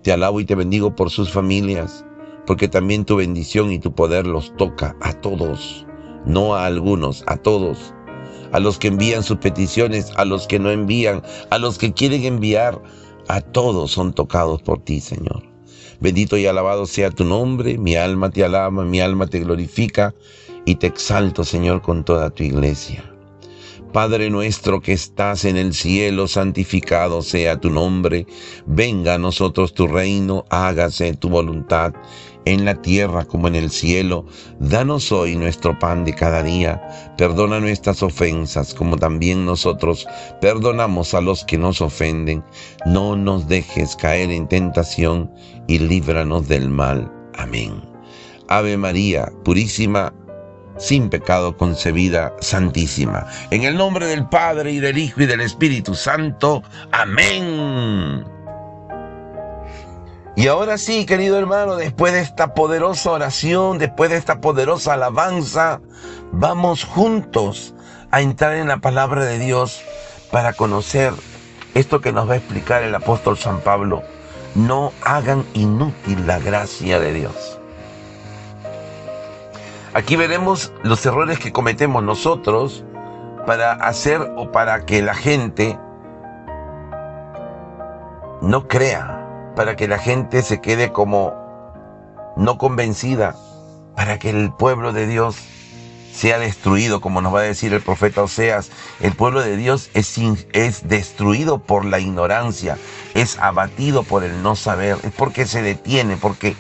Te 0.02 0.12
alabo 0.12 0.42
y 0.42 0.46
te 0.46 0.56
bendigo 0.56 0.96
por 0.96 1.10
sus 1.10 1.32
familias, 1.32 2.06
porque 2.46 2.68
también 2.68 3.06
tu 3.06 3.16
bendición 3.16 3.72
y 3.72 3.80
tu 3.80 3.96
poder 3.96 4.28
los 4.28 4.54
toca 4.58 4.98
a 5.00 5.14
todos, 5.14 5.88
no 6.26 6.56
a 6.56 6.66
algunos, 6.66 7.24
a 7.26 7.38
todos. 7.38 7.94
A 8.52 8.60
los 8.60 8.78
que 8.78 8.90
envían 8.90 9.24
sus 9.24 9.38
peticiones, 9.38 10.12
a 10.18 10.26
los 10.26 10.46
que 10.46 10.60
no 10.60 10.72
envían, 10.72 11.24
a 11.52 11.58
los 11.58 11.78
que 11.78 11.94
quieren 11.94 12.26
enviar, 12.26 12.82
a 13.30 13.40
todos 13.40 13.92
son 13.92 14.12
tocados 14.14 14.62
por 14.62 14.84
ti, 14.84 15.00
Señor. 15.00 15.42
Bendito 16.02 16.38
y 16.38 16.48
alabado 16.48 16.86
sea 16.86 17.12
tu 17.12 17.24
nombre, 17.24 17.78
mi 17.78 17.96
alma 17.96 18.30
te 18.30 18.44
alaba, 18.44 18.84
mi 18.84 19.00
alma 19.00 19.28
te 19.28 19.40
glorifica 19.40 20.14
y 20.66 20.76
te 20.76 20.88
exalto, 20.88 21.44
Señor, 21.44 21.82
con 21.82 22.04
toda 22.04 22.30
tu 22.30 22.44
iglesia. 22.44 23.04
Padre 23.94 24.32
nuestro 24.32 24.82
que 24.82 24.94
estás 24.94 25.46
en 25.46 25.56
el 25.56 25.76
cielo, 25.76 26.28
santificado 26.28 27.22
sea 27.22 27.60
tu 27.60 27.70
nombre, 27.70 28.26
venga 28.66 29.14
a 29.14 29.18
nosotros 29.20 29.76
tu 29.76 29.86
reino, 29.86 30.46
hágase 30.50 31.14
tu 31.14 31.30
voluntad 31.30 31.94
en 32.46 32.66
la 32.66 32.82
tierra 32.82 33.24
como 33.26 33.48
en 33.48 33.56
el 33.56 33.70
cielo. 33.70 34.26
Danos 34.60 35.12
hoy 35.12 35.36
nuestro 35.36 35.78
pan 35.78 36.06
de 36.06 36.14
cada 36.16 36.42
día. 36.42 36.82
Perdona 37.18 37.60
nuestras 37.60 38.02
ofensas 38.02 38.74
como 38.74 38.98
también 38.98 39.46
nosotros 39.46 40.08
perdonamos 40.42 41.14
a 41.14 41.22
los 41.22 41.44
que 41.44 41.60
nos 41.60 41.80
ofenden. 41.80 42.44
No 42.88 43.16
nos 43.16 43.48
dejes 43.48 43.96
caer 43.96 44.32
en 44.32 44.48
tentación 44.48 45.32
y 45.68 45.78
líbranos 45.78 46.48
del 46.48 46.68
mal. 46.68 47.12
Amén. 47.36 47.82
Ave 48.50 48.76
María, 48.76 49.32
purísima 49.44 50.14
sin 50.78 51.10
pecado 51.10 51.58
concebida, 51.58 52.34
santísima. 52.40 53.28
En 53.52 53.64
el 53.64 53.78
nombre 53.78 54.08
del 54.08 54.28
Padre 54.28 54.72
y 54.72 54.80
del 54.80 54.98
Hijo 54.98 55.22
y 55.22 55.26
del 55.26 55.42
Espíritu 55.42 55.96
Santo. 55.96 56.64
Amén. 56.92 58.26
Y 60.36 60.48
ahora 60.48 60.80
sí, 60.80 61.06
querido 61.06 61.38
hermano, 61.38 61.76
después 61.76 62.14
de 62.14 62.22
esta 62.22 62.56
poderosa 62.56 63.12
oración, 63.12 63.78
después 63.78 64.10
de 64.10 64.18
esta 64.18 64.42
poderosa 64.42 64.94
alabanza, 64.94 65.80
vamos 66.32 66.86
juntos 66.86 67.76
a 68.10 68.22
entrar 68.22 68.56
en 68.56 68.68
la 68.68 68.78
palabra 68.78 69.26
de 69.26 69.38
Dios 69.38 69.84
para 70.32 70.54
conocer 70.54 71.14
esto 71.76 72.02
que 72.02 72.12
nos 72.12 72.28
va 72.28 72.34
a 72.34 72.38
explicar 72.38 72.82
el 72.82 72.96
apóstol 72.96 73.38
San 73.38 73.60
Pablo. 73.62 74.02
No 74.56 74.92
hagan 75.04 75.46
inútil 75.54 76.26
la 76.26 76.40
gracia 76.40 77.00
de 77.00 77.14
Dios. 77.14 77.60
Aquí 79.96 80.16
veremos 80.16 80.72
los 80.82 81.06
errores 81.06 81.38
que 81.38 81.52
cometemos 81.52 82.02
nosotros 82.02 82.84
para 83.46 83.74
hacer 83.74 84.22
o 84.38 84.52
para 84.52 84.86
que 84.86 85.04
la 85.04 85.14
gente 85.14 85.78
no 88.42 88.68
crea, 88.68 89.54
para 89.56 89.76
que 89.76 89.88
la 89.88 90.00
gente 90.00 90.42
se 90.42 90.62
quede 90.62 90.92
como 90.92 91.32
no 92.38 92.58
convencida, 92.58 93.36
para 93.96 94.18
que 94.18 94.32
el 94.32 94.52
pueblo 94.52 94.94
de 94.94 95.06
Dios 95.06 95.36
sea 96.12 96.40
destruido, 96.40 97.00
como 97.00 97.22
nos 97.22 97.32
va 97.32 97.42
a 97.42 97.44
decir 97.44 97.72
el 97.72 97.82
profeta 97.82 98.24
Oseas. 98.24 98.72
El 99.00 99.14
pueblo 99.14 99.42
de 99.42 99.58
Dios 99.58 99.92
es, 99.94 100.18
es 100.54 100.88
destruido 100.88 101.60
por 101.60 101.86
la 101.86 102.00
ignorancia, 102.00 102.80
es 103.14 103.38
abatido 103.38 104.02
por 104.02 104.24
el 104.24 104.42
no 104.42 104.56
saber, 104.56 104.98
es 105.04 105.12
porque 105.12 105.46
se 105.46 105.62
detiene, 105.62 106.18
porque 106.18 106.56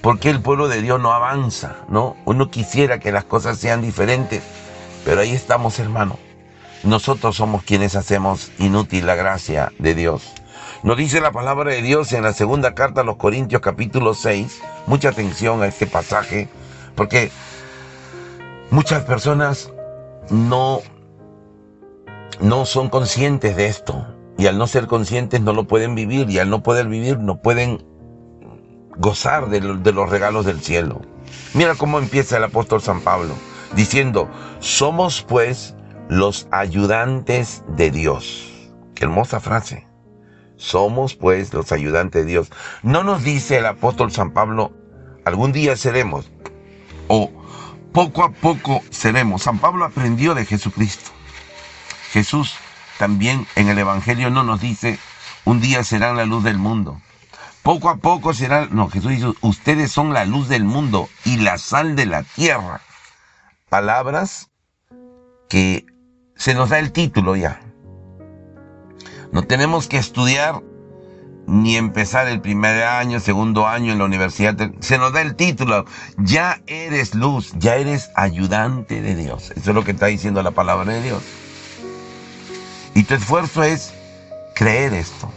¿Por 0.00 0.20
qué 0.20 0.30
el 0.30 0.40
pueblo 0.40 0.68
de 0.68 0.80
Dios 0.80 1.00
no 1.00 1.12
avanza? 1.12 1.76
¿No? 1.88 2.16
Uno 2.24 2.50
quisiera 2.50 3.00
que 3.00 3.12
las 3.12 3.24
cosas 3.24 3.58
sean 3.58 3.82
diferentes, 3.82 4.42
pero 5.04 5.20
ahí 5.20 5.32
estamos, 5.32 5.78
hermano. 5.78 6.18
Nosotros 6.84 7.36
somos 7.36 7.64
quienes 7.64 7.96
hacemos 7.96 8.52
inútil 8.58 9.06
la 9.06 9.16
gracia 9.16 9.72
de 9.78 9.94
Dios. 9.96 10.32
Nos 10.84 10.96
dice 10.96 11.20
la 11.20 11.32
palabra 11.32 11.72
de 11.72 11.82
Dios 11.82 12.12
en 12.12 12.22
la 12.22 12.32
segunda 12.32 12.74
carta 12.74 13.00
a 13.00 13.04
los 13.04 13.16
Corintios 13.16 13.60
capítulo 13.60 14.14
6. 14.14 14.62
Mucha 14.86 15.08
atención 15.08 15.60
a 15.62 15.66
este 15.66 15.88
pasaje, 15.88 16.48
porque 16.94 17.32
muchas 18.70 19.02
personas 19.02 19.72
no, 20.30 20.80
no 22.40 22.64
son 22.64 22.90
conscientes 22.90 23.56
de 23.56 23.66
esto. 23.66 24.06
Y 24.38 24.46
al 24.46 24.56
no 24.56 24.68
ser 24.68 24.86
conscientes 24.86 25.40
no 25.40 25.52
lo 25.52 25.64
pueden 25.64 25.96
vivir. 25.96 26.30
Y 26.30 26.38
al 26.38 26.48
no 26.48 26.62
poder 26.62 26.86
vivir 26.86 27.18
no 27.18 27.42
pueden 27.42 27.84
gozar 28.98 29.48
de, 29.48 29.60
los 29.60 30.10
regalos 30.10 30.44
del 30.44 30.60
cielo. 30.60 31.00
Mira 31.54 31.74
cómo 31.76 31.98
empieza 31.98 32.36
el 32.36 32.44
apóstol 32.44 32.82
San 32.82 33.00
Pablo, 33.00 33.34
diciendo, 33.74 34.28
somos 34.60 35.22
pues 35.22 35.74
los 36.08 36.48
ayudantes 36.50 37.62
de 37.68 37.90
Dios. 37.90 38.70
Qué 38.94 39.04
hermosa 39.04 39.40
frase. 39.40 39.86
Somos 40.56 41.14
pues 41.14 41.54
los 41.54 41.70
ayudantes 41.70 42.24
de 42.24 42.30
Dios. 42.30 42.50
No 42.82 43.04
nos 43.04 43.22
dice 43.22 43.58
el 43.58 43.66
apóstol 43.66 44.10
San 44.10 44.32
Pablo, 44.32 44.72
algún 45.24 45.52
día 45.52 45.76
seremos, 45.76 46.30
o 47.06 47.30
poco 47.92 48.24
a 48.24 48.32
poco 48.32 48.82
seremos. 48.90 49.42
San 49.42 49.58
Pablo 49.58 49.84
aprendió 49.84 50.34
de 50.34 50.44
Jesucristo. 50.44 51.10
Jesús 52.10 52.56
también 52.98 53.46
en 53.54 53.68
el 53.68 53.78
Evangelio 53.78 54.30
no 54.30 54.42
nos 54.42 54.60
dice, 54.60 54.98
un 55.44 55.60
día 55.60 55.84
serán 55.84 56.16
la 56.16 56.24
luz 56.24 56.42
del 56.42 56.58
mundo. 56.58 57.00
Poco 57.68 57.90
a 57.90 57.96
poco 57.96 58.32
será, 58.32 58.66
no, 58.70 58.88
Jesús 58.88 59.10
dice, 59.10 59.26
ustedes 59.42 59.92
son 59.92 60.14
la 60.14 60.24
luz 60.24 60.48
del 60.48 60.64
mundo 60.64 61.10
y 61.26 61.36
la 61.36 61.58
sal 61.58 61.96
de 61.96 62.06
la 62.06 62.22
tierra. 62.22 62.80
Palabras 63.68 64.48
que 65.50 65.84
se 66.34 66.54
nos 66.54 66.70
da 66.70 66.78
el 66.78 66.92
título 66.92 67.36
ya. 67.36 67.60
No 69.32 69.42
tenemos 69.42 69.86
que 69.86 69.98
estudiar 69.98 70.62
ni 71.46 71.76
empezar 71.76 72.26
el 72.28 72.40
primer 72.40 72.84
año, 72.84 73.20
segundo 73.20 73.66
año 73.66 73.92
en 73.92 73.98
la 73.98 74.06
universidad. 74.06 74.56
Se 74.80 74.96
nos 74.96 75.12
da 75.12 75.20
el 75.20 75.36
título. 75.36 75.84
Ya 76.16 76.62
eres 76.68 77.14
luz, 77.14 77.52
ya 77.58 77.76
eres 77.76 78.08
ayudante 78.16 79.02
de 79.02 79.14
Dios. 79.14 79.50
Eso 79.50 79.72
es 79.72 79.74
lo 79.74 79.84
que 79.84 79.90
está 79.90 80.06
diciendo 80.06 80.42
la 80.42 80.52
palabra 80.52 80.94
de 80.94 81.02
Dios. 81.02 81.22
Y 82.94 83.02
tu 83.02 83.12
esfuerzo 83.12 83.62
es 83.62 83.92
creer 84.54 84.94
esto. 84.94 85.30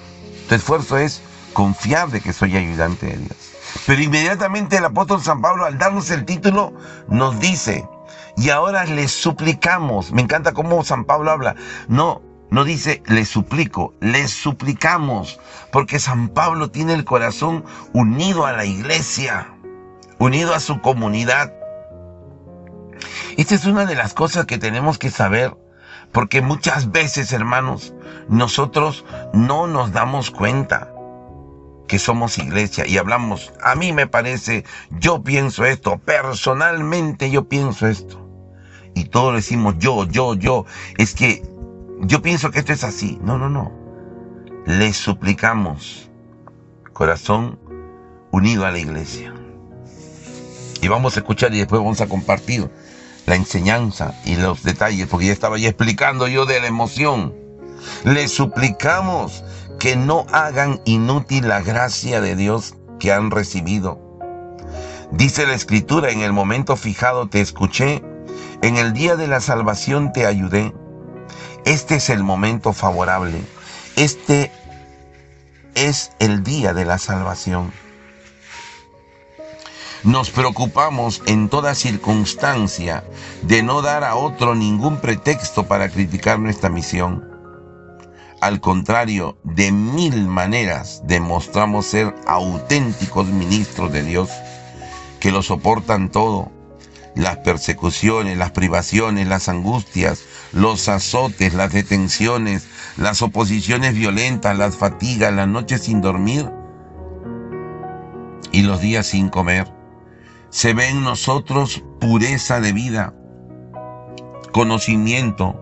Tu 0.48 0.56
esfuerzo 0.56 0.98
es 0.98 1.22
confiar 1.54 2.10
de 2.10 2.22
que 2.22 2.34
soy 2.34 2.58
ayudante 2.58 3.08
de 3.08 3.18
Dios. 3.18 3.52
Pero 3.86 4.02
inmediatamente 4.02 4.78
el 4.78 4.86
apóstol 4.86 5.22
San 5.22 5.42
Pablo, 5.42 5.66
al 5.66 5.78
darnos 5.78 6.10
el 6.12 6.26
título, 6.26 6.74
nos 7.08 7.40
dice, 7.40 7.88
y 8.38 8.50
ahora 8.50 8.86
le 8.86 9.08
suplicamos, 9.08 10.12
me 10.12 10.22
encanta 10.22 10.54
cómo 10.54 10.84
San 10.84 11.06
Pablo 11.06 11.32
habla, 11.32 11.56
no, 11.88 12.22
no 12.50 12.64
dice 12.64 13.02
le 13.06 13.26
suplico, 13.26 13.94
le 14.00 14.28
suplicamos, 14.28 15.40
porque 15.72 16.00
San 16.00 16.30
Pablo 16.30 16.70
tiene 16.70 16.94
el 16.94 17.06
corazón 17.06 17.64
unido 17.94 18.46
a 18.46 18.52
la 18.54 18.66
iglesia, 18.66 19.54
unido 20.20 20.54
a 20.54 20.60
su 20.60 20.82
comunidad. 20.82 21.54
Esta 23.38 23.56
es 23.56 23.66
una 23.66 23.86
de 23.86 23.96
las 23.96 24.14
cosas 24.14 24.46
que 24.46 24.58
tenemos 24.58 24.98
que 24.98 25.10
saber, 25.10 25.56
porque 26.12 26.42
muchas 26.42 26.92
veces, 26.92 27.32
hermanos, 27.32 27.94
nosotros 28.28 29.06
no 29.34 29.68
nos 29.68 29.94
damos 29.94 30.30
cuenta 30.30 30.94
que 31.92 32.00
somos 32.00 32.38
iglesia 32.38 32.88
y 32.88 32.98
hablamos, 32.98 33.52
a 33.62 33.76
mí 33.76 33.92
me 33.92 34.08
parece, 34.08 34.64
yo 34.92 35.24
pienso 35.24 35.66
esto, 35.66 36.00
personalmente 36.00 37.30
yo 37.30 37.50
pienso 37.50 37.86
esto. 37.86 38.26
Y 38.96 39.10
todos 39.10 39.36
decimos 39.36 39.76
yo, 39.78 40.06
yo, 40.06 40.36
yo. 40.36 40.66
Es 40.98 41.14
que 41.14 41.44
yo 42.00 42.22
pienso 42.22 42.50
que 42.50 42.60
esto 42.60 42.72
es 42.72 42.86
así. 42.86 43.20
No, 43.22 43.38
no, 43.38 43.50
no. 43.50 43.74
Le 44.66 44.94
suplicamos 44.94 46.10
corazón 46.94 47.60
unido 48.32 48.66
a 48.66 48.72
la 48.72 48.80
iglesia. 48.80 49.34
Y 50.82 50.88
vamos 50.88 51.18
a 51.18 51.20
escuchar 51.20 51.54
y 51.54 51.58
después 51.58 51.82
vamos 51.82 52.00
a 52.00 52.08
compartir 52.08 52.72
la 53.26 53.36
enseñanza 53.36 54.16
y 54.24 54.38
los 54.38 54.64
detalles, 54.64 55.08
porque 55.08 55.26
ya 55.26 55.34
estaba 55.34 55.58
ya 55.58 55.68
explicando 55.68 56.30
yo 56.30 56.46
de 56.46 56.62
la 56.62 56.68
emoción. 56.68 57.36
Le 58.06 58.30
suplicamos 58.30 59.44
que 59.82 59.96
no 59.96 60.28
hagan 60.32 60.80
inútil 60.86 61.48
la 61.48 61.62
gracia 61.62 62.22
de 62.22 62.36
Dios 62.36 62.76
que 63.00 63.12
han 63.12 63.32
recibido. 63.32 64.00
Dice 65.10 65.48
la 65.48 65.56
escritura, 65.56 66.12
en 66.12 66.22
el 66.22 66.34
momento 66.34 66.76
fijado 66.76 67.30
te 67.30 67.42
escuché, 67.42 68.04
en 68.62 68.78
el 68.78 68.94
día 68.94 69.16
de 69.16 69.26
la 69.26 69.42
salvación 69.42 70.14
te 70.14 70.28
ayudé. 70.28 70.72
Este 71.66 71.96
es 71.96 72.12
el 72.12 72.22
momento 72.22 72.74
favorable. 72.74 73.42
Este 73.96 74.52
es 75.74 76.12
el 76.20 76.44
día 76.44 76.76
de 76.76 76.86
la 76.86 77.00
salvación. 77.00 77.74
Nos 80.04 80.30
preocupamos 80.30 81.24
en 81.26 81.50
toda 81.50 81.74
circunstancia 81.74 83.04
de 83.42 83.64
no 83.64 83.82
dar 83.82 84.04
a 84.04 84.14
otro 84.14 84.54
ningún 84.54 84.98
pretexto 84.98 85.66
para 85.66 85.90
criticar 85.90 86.38
nuestra 86.38 86.70
misión. 86.70 87.31
Al 88.42 88.60
contrario, 88.60 89.38
de 89.44 89.72
mil 89.72 90.26
maneras 90.28 91.04
demostramos 91.06 91.86
ser 91.86 92.16
auténticos 92.26 93.28
ministros 93.28 93.92
de 93.92 94.02
Dios, 94.02 94.32
que 95.20 95.32
lo 95.32 95.44
soportan 95.44 96.10
todo, 96.10 96.52
las 97.16 97.38
persecuciones, 97.38 98.40
las 98.40 98.50
privaciones, 98.50 99.28
las 99.28 99.48
angustias, 99.48 100.24
los 100.54 100.90
azotes, 100.90 101.54
las 101.54 101.72
detenciones, 101.72 102.68
las 102.98 103.22
oposiciones 103.22 103.94
violentas, 103.94 104.58
las 104.58 104.76
fatigas, 104.76 105.32
las 105.32 105.48
noches 105.48 105.84
sin 105.84 106.02
dormir 106.02 106.50
y 108.52 108.64
los 108.64 108.82
días 108.82 109.06
sin 109.06 109.30
comer. 109.30 109.72
Se 110.50 110.74
ve 110.74 110.90
en 110.90 111.04
nosotros 111.04 111.84
pureza 112.00 112.60
de 112.60 112.74
vida, 112.74 113.14
conocimiento, 114.52 115.56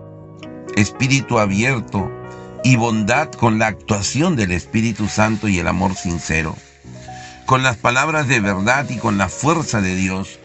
espíritu 0.77 1.39
abierto, 1.39 2.09
y 2.63 2.75
bondad 2.75 3.31
con 3.31 3.59
la 3.59 3.67
actuación 3.67 4.35
del 4.35 4.51
Espíritu 4.51 5.07
Santo 5.07 5.47
y 5.47 5.59
el 5.59 5.67
amor 5.67 5.95
sincero, 5.95 6.55
con 7.45 7.63
las 7.63 7.77
palabras 7.77 8.27
de 8.27 8.39
verdad 8.39 8.89
y 8.89 8.97
con 8.97 9.17
la 9.17 9.29
fuerza 9.29 9.81
de 9.81 9.95
Dios, 9.95 10.39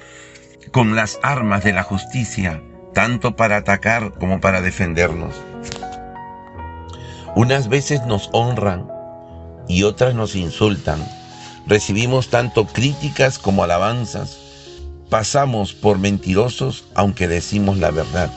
con 0.72 0.96
las 0.96 1.18
armas 1.22 1.64
de 1.64 1.72
la 1.72 1.82
justicia 1.82 2.62
tanto 2.94 3.36
para 3.36 3.56
atacar 3.56 4.12
como 4.14 4.40
para 4.40 4.62
defendernos. 4.62 5.34
Unas 7.34 7.68
veces 7.68 8.06
nos 8.06 8.30
honran 8.32 8.88
y 9.68 9.82
otras 9.82 10.14
nos 10.14 10.36
insultan. 10.36 11.04
Recibimos 11.66 12.30
tanto 12.30 12.66
críticas 12.66 13.38
como 13.38 13.64
alabanzas. 13.64 14.38
Pasamos 15.10 15.74
por 15.74 15.98
mentirosos 15.98 16.84
aunque 16.94 17.28
decimos 17.28 17.78
la 17.78 17.90
verdad. 17.90 18.30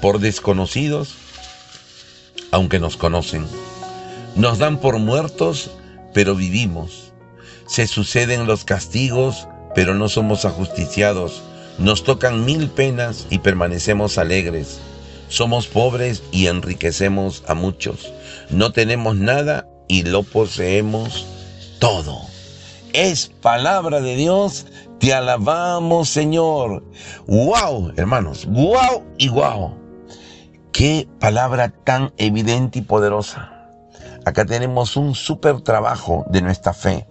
Por 0.00 0.20
desconocidos 0.20 1.16
aunque 2.50 2.78
nos 2.78 2.96
conocen. 2.96 3.46
Nos 4.36 4.58
dan 4.58 4.78
por 4.78 4.98
muertos 4.98 5.70
pero 6.14 6.34
vivimos. 6.34 7.12
Se 7.66 7.86
suceden 7.86 8.46
los 8.46 8.64
castigos 8.64 9.48
pero 9.74 9.94
no 9.94 10.08
somos 10.08 10.44
ajusticiados. 10.44 11.42
Nos 11.78 12.02
tocan 12.02 12.44
mil 12.44 12.68
penas 12.68 13.26
y 13.30 13.38
permanecemos 13.38 14.18
alegres. 14.18 14.80
Somos 15.28 15.66
pobres 15.66 16.22
y 16.32 16.46
enriquecemos 16.46 17.44
a 17.46 17.54
muchos. 17.54 18.12
No 18.50 18.72
tenemos 18.72 19.16
nada 19.16 19.68
y 19.86 20.02
lo 20.02 20.22
poseemos 20.22 21.26
todo. 21.78 22.22
Es 22.92 23.30
palabra 23.42 24.00
de 24.00 24.16
Dios. 24.16 24.66
Te 24.98 25.14
alabamos, 25.14 26.08
Señor. 26.08 26.82
¡Wow, 27.26 27.92
hermanos! 27.96 28.46
¡Wow 28.46 29.04
y 29.18 29.28
wow! 29.28 29.87
Qué 30.78 31.08
palabra 31.18 31.70
tan 31.70 32.12
evidente 32.18 32.78
y 32.78 32.82
poderosa. 32.82 33.50
Acá 34.24 34.44
tenemos 34.44 34.96
un 34.96 35.16
súper 35.16 35.60
trabajo 35.62 36.24
de 36.30 36.40
nuestra 36.40 36.72
fe. 36.72 37.08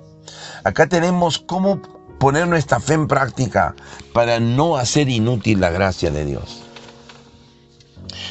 Acá 0.63 0.87
tenemos 0.87 1.37
cómo 1.37 1.81
poner 2.17 2.47
nuestra 2.47 2.79
fe 2.79 2.93
en 2.93 3.07
práctica 3.07 3.75
para 4.13 4.39
no 4.39 4.77
hacer 4.77 5.09
inútil 5.09 5.59
la 5.59 5.69
gracia 5.69 6.11
de 6.11 6.23
Dios. 6.23 6.61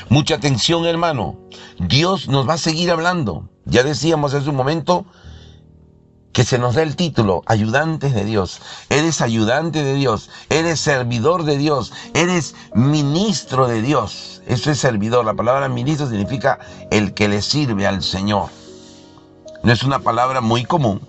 Mucha 0.09 0.37
atención, 0.37 0.87
hermano. 0.87 1.37
Dios 1.79 2.29
nos 2.29 2.49
va 2.49 2.55
a 2.55 2.59
seguir 2.59 2.91
hablando. 2.91 3.47
Ya 3.67 3.83
decíamos 3.83 4.33
hace 4.33 4.49
un 4.49 4.57
momento 4.57 5.05
que 6.37 6.45
se 6.45 6.59
nos 6.59 6.75
da 6.75 6.83
el 6.83 6.97
título, 6.97 7.43
ayudantes 7.47 8.13
de 8.13 8.27
Dios. 8.27 8.61
Eres 8.91 9.23
ayudante 9.23 9.83
de 9.83 9.95
Dios, 9.95 10.29
eres 10.51 10.79
servidor 10.79 11.45
de 11.45 11.57
Dios, 11.57 11.95
eres 12.13 12.55
ministro 12.75 13.67
de 13.67 13.81
Dios. 13.81 14.43
Eso 14.47 14.71
es 14.71 14.79
servidor. 14.79 15.25
La 15.25 15.33
palabra 15.33 15.71
ministro 15.71 16.07
significa 16.07 16.59
el 16.91 17.15
que 17.15 17.29
le 17.29 17.41
sirve 17.41 17.87
al 17.87 18.03
Señor. 18.03 18.51
No 19.63 19.73
es 19.73 19.83
una 19.83 20.01
palabra 20.01 20.43
muy 20.43 20.67
común 20.67 21.01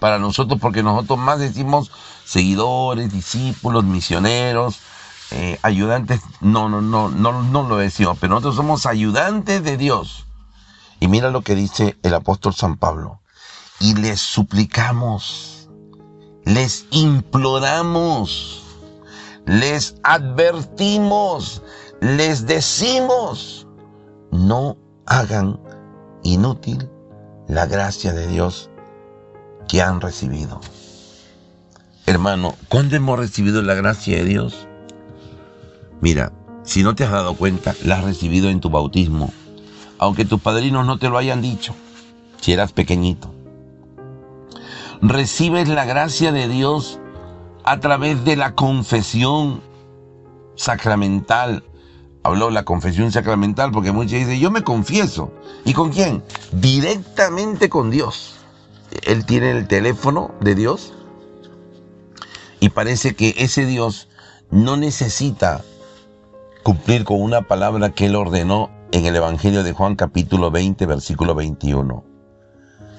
para 0.00 0.18
nosotros 0.18 0.58
porque 0.60 0.82
nosotros 0.82 1.16
más 1.20 1.38
decimos 1.38 1.92
seguidores, 2.24 3.12
discípulos, 3.12 3.84
misioneros, 3.84 4.80
eh, 5.30 5.60
ayudantes, 5.62 6.20
no, 6.40 6.68
no, 6.68 6.80
no, 6.80 7.10
no, 7.10 7.44
no 7.44 7.68
lo 7.68 7.76
decimos, 7.76 8.18
pero 8.20 8.30
nosotros 8.30 8.56
somos 8.56 8.86
ayudantes 8.86 9.62
de 9.62 9.76
Dios. 9.76 10.26
Y 10.98 11.06
mira 11.06 11.30
lo 11.30 11.42
que 11.42 11.54
dice 11.54 11.96
el 12.02 12.14
apóstol 12.14 12.54
San 12.54 12.76
Pablo. 12.76 13.20
Y 13.80 13.94
les 13.94 14.20
suplicamos, 14.20 15.68
les 16.44 16.86
imploramos, 16.90 18.62
les 19.46 19.94
advertimos, 20.02 21.62
les 22.00 22.46
decimos, 22.46 23.66
no 24.32 24.76
hagan 25.06 25.60
inútil 26.22 26.88
la 27.46 27.66
gracia 27.66 28.12
de 28.12 28.26
Dios 28.26 28.68
que 29.68 29.80
han 29.80 30.00
recibido. 30.00 30.60
Hermano, 32.06 32.54
¿cuándo 32.68 32.96
hemos 32.96 33.18
recibido 33.18 33.62
la 33.62 33.74
gracia 33.74 34.16
de 34.16 34.24
Dios? 34.24 34.66
Mira, 36.00 36.32
si 36.62 36.82
no 36.82 36.94
te 36.94 37.04
has 37.04 37.10
dado 37.10 37.34
cuenta, 37.34 37.74
la 37.84 37.98
has 37.98 38.04
recibido 38.04 38.50
en 38.50 38.60
tu 38.60 38.70
bautismo, 38.70 39.32
aunque 39.98 40.24
tus 40.24 40.40
padrinos 40.40 40.86
no 40.86 40.98
te 40.98 41.08
lo 41.08 41.18
hayan 41.18 41.42
dicho, 41.42 41.74
si 42.40 42.52
eras 42.52 42.72
pequeñito. 42.72 43.37
Recibes 45.00 45.68
la 45.68 45.84
gracia 45.84 46.32
de 46.32 46.48
Dios 46.48 46.98
a 47.64 47.80
través 47.80 48.24
de 48.24 48.36
la 48.36 48.54
confesión 48.54 49.62
sacramental. 50.56 51.64
Habló 52.24 52.50
la 52.50 52.64
confesión 52.64 53.12
sacramental 53.12 53.70
porque 53.70 53.92
muchos 53.92 54.12
dicen, 54.12 54.40
yo 54.40 54.50
me 54.50 54.62
confieso. 54.62 55.32
¿Y 55.64 55.72
con 55.72 55.90
quién? 55.90 56.24
Directamente 56.52 57.68
con 57.68 57.90
Dios. 57.90 58.36
Él 59.02 59.24
tiene 59.24 59.52
el 59.52 59.68
teléfono 59.68 60.32
de 60.40 60.54
Dios 60.54 60.94
y 62.60 62.70
parece 62.70 63.14
que 63.14 63.34
ese 63.38 63.66
Dios 63.66 64.08
no 64.50 64.76
necesita 64.76 65.62
cumplir 66.62 67.04
con 67.04 67.22
una 67.22 67.42
palabra 67.42 67.90
que 67.90 68.06
él 68.06 68.16
ordenó 68.16 68.70
en 68.92 69.06
el 69.06 69.14
Evangelio 69.14 69.62
de 69.62 69.72
Juan 69.72 69.94
capítulo 69.94 70.50
20 70.50 70.86
versículo 70.86 71.34
21. 71.34 72.07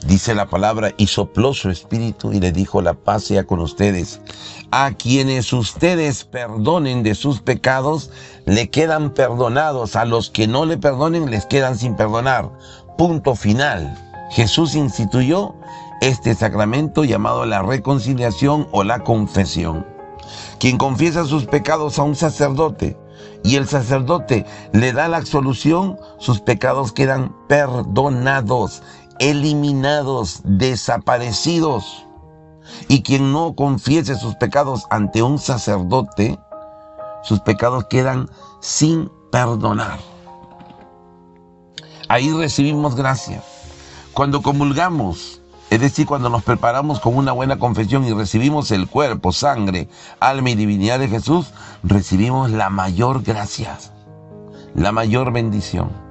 Dice 0.06 0.34
la 0.34 0.48
palabra, 0.48 0.92
y 0.98 1.08
sopló 1.08 1.54
su 1.54 1.70
espíritu 1.70 2.32
y 2.32 2.40
le 2.40 2.52
dijo, 2.52 2.82
la 2.82 2.94
paz 2.94 3.26
sea 3.26 3.46
con 3.46 3.60
ustedes. 3.60 4.22
A 4.72 4.92
quienes 4.92 5.52
ustedes 5.52 6.24
perdonen 6.24 7.04
de 7.04 7.16
sus 7.16 7.42
pecados, 7.42 8.10
le 8.46 8.70
quedan 8.70 9.14
perdonados. 9.14 9.96
A 9.96 10.06
los 10.06 10.30
que 10.30 10.48
no 10.48 10.66
le 10.66 10.78
perdonen, 10.78 11.30
les 11.30 11.46
quedan 11.46 11.78
sin 11.78 11.96
perdonar. 11.96 12.50
Punto 12.98 13.36
final. 13.36 13.98
Jesús 14.32 14.76
instituyó 14.76 15.56
este 16.02 16.34
sacramento 16.34 17.04
llamado 17.04 17.46
la 17.46 17.62
reconciliación 17.62 18.68
o 18.72 18.84
la 18.84 19.04
confesión. 19.04 19.86
Quien 20.60 20.78
confiesa 20.78 21.26
sus 21.26 21.46
pecados 21.46 22.00
a 22.00 22.04
un 22.04 22.16
sacerdote 22.16 22.98
y 23.44 23.56
el 23.56 23.68
sacerdote 23.68 24.46
le 24.74 24.92
da 24.94 25.08
la 25.08 25.18
absolución, 25.18 25.98
sus 26.18 26.42
pecados 26.42 26.92
quedan 26.92 27.36
perdonados, 27.48 28.84
eliminados, 29.20 30.42
desaparecidos. 30.44 32.06
Y 32.88 33.02
quien 33.04 33.32
no 33.32 33.56
confiese 33.56 34.16
sus 34.16 34.36
pecados 34.36 34.86
ante 34.90 35.22
un 35.22 35.40
sacerdote, 35.40 36.40
sus 37.24 37.40
pecados 37.42 37.86
quedan 37.86 38.30
sin 38.62 39.12
perdonar. 39.32 40.00
Ahí 42.08 42.32
recibimos 42.32 42.96
gracia. 42.96 43.44
Cuando 44.14 44.42
comulgamos, 44.42 45.42
es 45.70 45.80
decir, 45.80 46.08
cuando 46.08 46.30
nos 46.30 46.44
preparamos 46.44 47.00
con 47.00 47.16
una 47.16 47.32
buena 47.32 47.60
confesión 47.60 48.04
y 48.06 48.14
recibimos 48.14 48.72
el 48.72 48.88
cuerpo, 48.88 49.32
sangre, 49.32 49.88
alma 50.20 50.50
y 50.50 50.56
divinidad 50.56 50.98
de 51.00 51.08
Jesús, 51.08 51.54
recibimos 51.84 52.50
la 52.50 52.70
mayor 52.70 53.22
gracia, 53.22 53.78
la 54.74 54.92
mayor 54.92 55.32
bendición. 55.32 56.09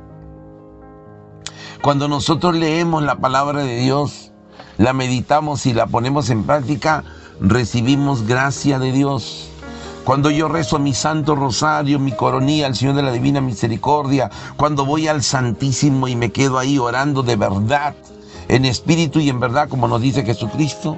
Cuando 1.82 2.08
nosotros 2.08 2.56
leemos 2.56 3.04
la 3.04 3.16
palabra 3.16 3.62
de 3.62 3.76
Dios, 3.76 4.32
la 4.78 4.92
meditamos 4.92 5.64
y 5.64 5.72
la 5.72 5.86
ponemos 5.86 6.28
en 6.28 6.44
práctica, 6.44 7.04
recibimos 7.40 8.26
gracia 8.26 8.78
de 8.78 8.90
Dios. 8.90 9.48
Cuando 10.04 10.30
yo 10.30 10.48
rezo 10.48 10.78
mi 10.78 10.92
santo 10.92 11.36
rosario, 11.36 11.98
mi 11.98 12.12
coronía 12.12 12.66
al 12.66 12.74
Señor 12.74 12.96
de 12.96 13.02
la 13.02 13.12
Divina 13.12 13.40
Misericordia, 13.40 14.30
cuando 14.56 14.86
voy 14.86 15.06
al 15.06 15.22
Santísimo 15.22 16.08
y 16.08 16.16
me 16.16 16.32
quedo 16.32 16.58
ahí 16.58 16.78
orando 16.78 17.22
de 17.22 17.36
verdad, 17.36 17.94
en 18.48 18.64
espíritu 18.64 19.20
y 19.20 19.28
en 19.28 19.38
verdad, 19.38 19.68
como 19.68 19.86
nos 19.86 20.00
dice 20.00 20.24
Jesucristo, 20.24 20.96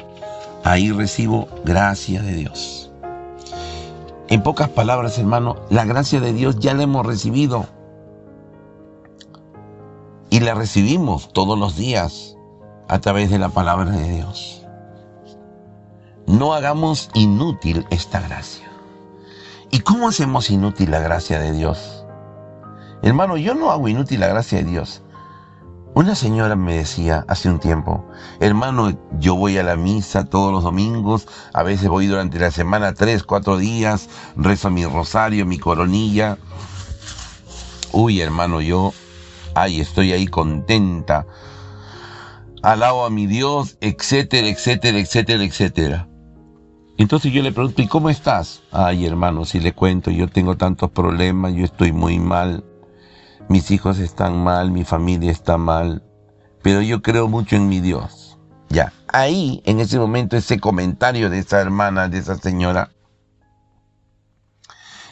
ahí 0.64 0.92
recibo 0.92 1.48
gracia 1.64 2.22
de 2.22 2.34
Dios. 2.34 2.90
En 4.28 4.42
pocas 4.42 4.68
palabras, 4.68 5.18
hermano, 5.18 5.56
la 5.68 5.84
gracia 5.84 6.20
de 6.20 6.32
Dios 6.32 6.58
ya 6.58 6.72
la 6.72 6.84
hemos 6.84 7.04
recibido. 7.04 7.66
Y 10.30 10.40
la 10.40 10.54
recibimos 10.54 11.32
todos 11.32 11.58
los 11.58 11.76
días 11.76 12.36
a 12.88 13.00
través 13.00 13.30
de 13.30 13.38
la 13.38 13.48
palabra 13.48 13.90
de 13.90 14.08
Dios. 14.10 14.64
No 16.26 16.54
hagamos 16.54 17.10
inútil 17.14 17.84
esta 17.90 18.20
gracia. 18.20 18.70
¿Y 19.70 19.80
cómo 19.80 20.08
hacemos 20.08 20.50
inútil 20.50 20.92
la 20.92 21.00
gracia 21.00 21.40
de 21.40 21.52
Dios? 21.52 22.04
Hermano, 23.02 23.36
yo 23.36 23.54
no 23.54 23.70
hago 23.70 23.88
inútil 23.88 24.20
la 24.20 24.28
gracia 24.28 24.58
de 24.58 24.64
Dios. 24.64 25.02
Una 25.94 26.14
señora 26.14 26.54
me 26.54 26.76
decía 26.76 27.24
hace 27.26 27.50
un 27.50 27.58
tiempo, 27.58 28.04
hermano, 28.38 28.96
yo 29.18 29.34
voy 29.34 29.58
a 29.58 29.64
la 29.64 29.74
misa 29.74 30.24
todos 30.24 30.52
los 30.52 30.62
domingos, 30.62 31.26
a 31.52 31.64
veces 31.64 31.88
voy 31.88 32.06
durante 32.06 32.38
la 32.38 32.52
semana 32.52 32.94
tres, 32.94 33.24
cuatro 33.24 33.56
días, 33.56 34.08
rezo 34.36 34.70
mi 34.70 34.86
rosario, 34.86 35.46
mi 35.46 35.58
coronilla. 35.58 36.38
Uy, 37.90 38.20
hermano, 38.20 38.60
yo, 38.60 38.92
ay, 39.62 39.80
estoy 39.80 40.12
ahí 40.12 40.26
contenta. 40.26 41.26
Alabo 42.62 43.04
a 43.04 43.10
mi 43.10 43.26
Dios, 43.26 43.76
etcétera, 43.80 44.48
etcétera, 44.48 44.98
etcétera, 44.98 45.44
etcétera. 45.44 46.08
Entonces 46.98 47.32
yo 47.32 47.42
le 47.42 47.52
pregunto, 47.52 47.80
¿y 47.80 47.86
cómo 47.86 48.10
estás? 48.10 48.62
Ay, 48.70 49.06
hermano, 49.06 49.46
si 49.46 49.58
le 49.58 49.72
cuento, 49.72 50.10
yo 50.10 50.28
tengo 50.28 50.56
tantos 50.56 50.90
problemas, 50.90 51.54
yo 51.54 51.64
estoy 51.64 51.92
muy 51.92 52.18
mal, 52.18 52.64
mis 53.48 53.70
hijos 53.70 53.98
están 53.98 54.44
mal, 54.44 54.70
mi 54.70 54.84
familia 54.84 55.30
está 55.30 55.56
mal, 55.56 56.02
pero 56.62 56.82
yo 56.82 57.00
creo 57.00 57.26
mucho 57.26 57.56
en 57.56 57.68
mi 57.68 57.80
Dios. 57.80 58.38
Ya, 58.68 58.92
ahí, 59.08 59.62
en 59.64 59.80
ese 59.80 59.98
momento, 59.98 60.36
ese 60.36 60.60
comentario 60.60 61.30
de 61.30 61.38
esa 61.38 61.60
hermana, 61.60 62.08
de 62.08 62.18
esa 62.18 62.36
señora, 62.36 62.92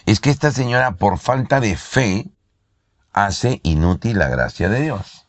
es 0.04 0.20
que 0.20 0.30
esta 0.30 0.52
señora 0.52 0.92
por 0.96 1.18
falta 1.18 1.58
de 1.58 1.76
fe 1.76 2.30
hace 3.26 3.60
inútil 3.62 4.18
la 4.18 4.28
gracia 4.28 4.68
de 4.68 4.82
Dios. 4.82 5.26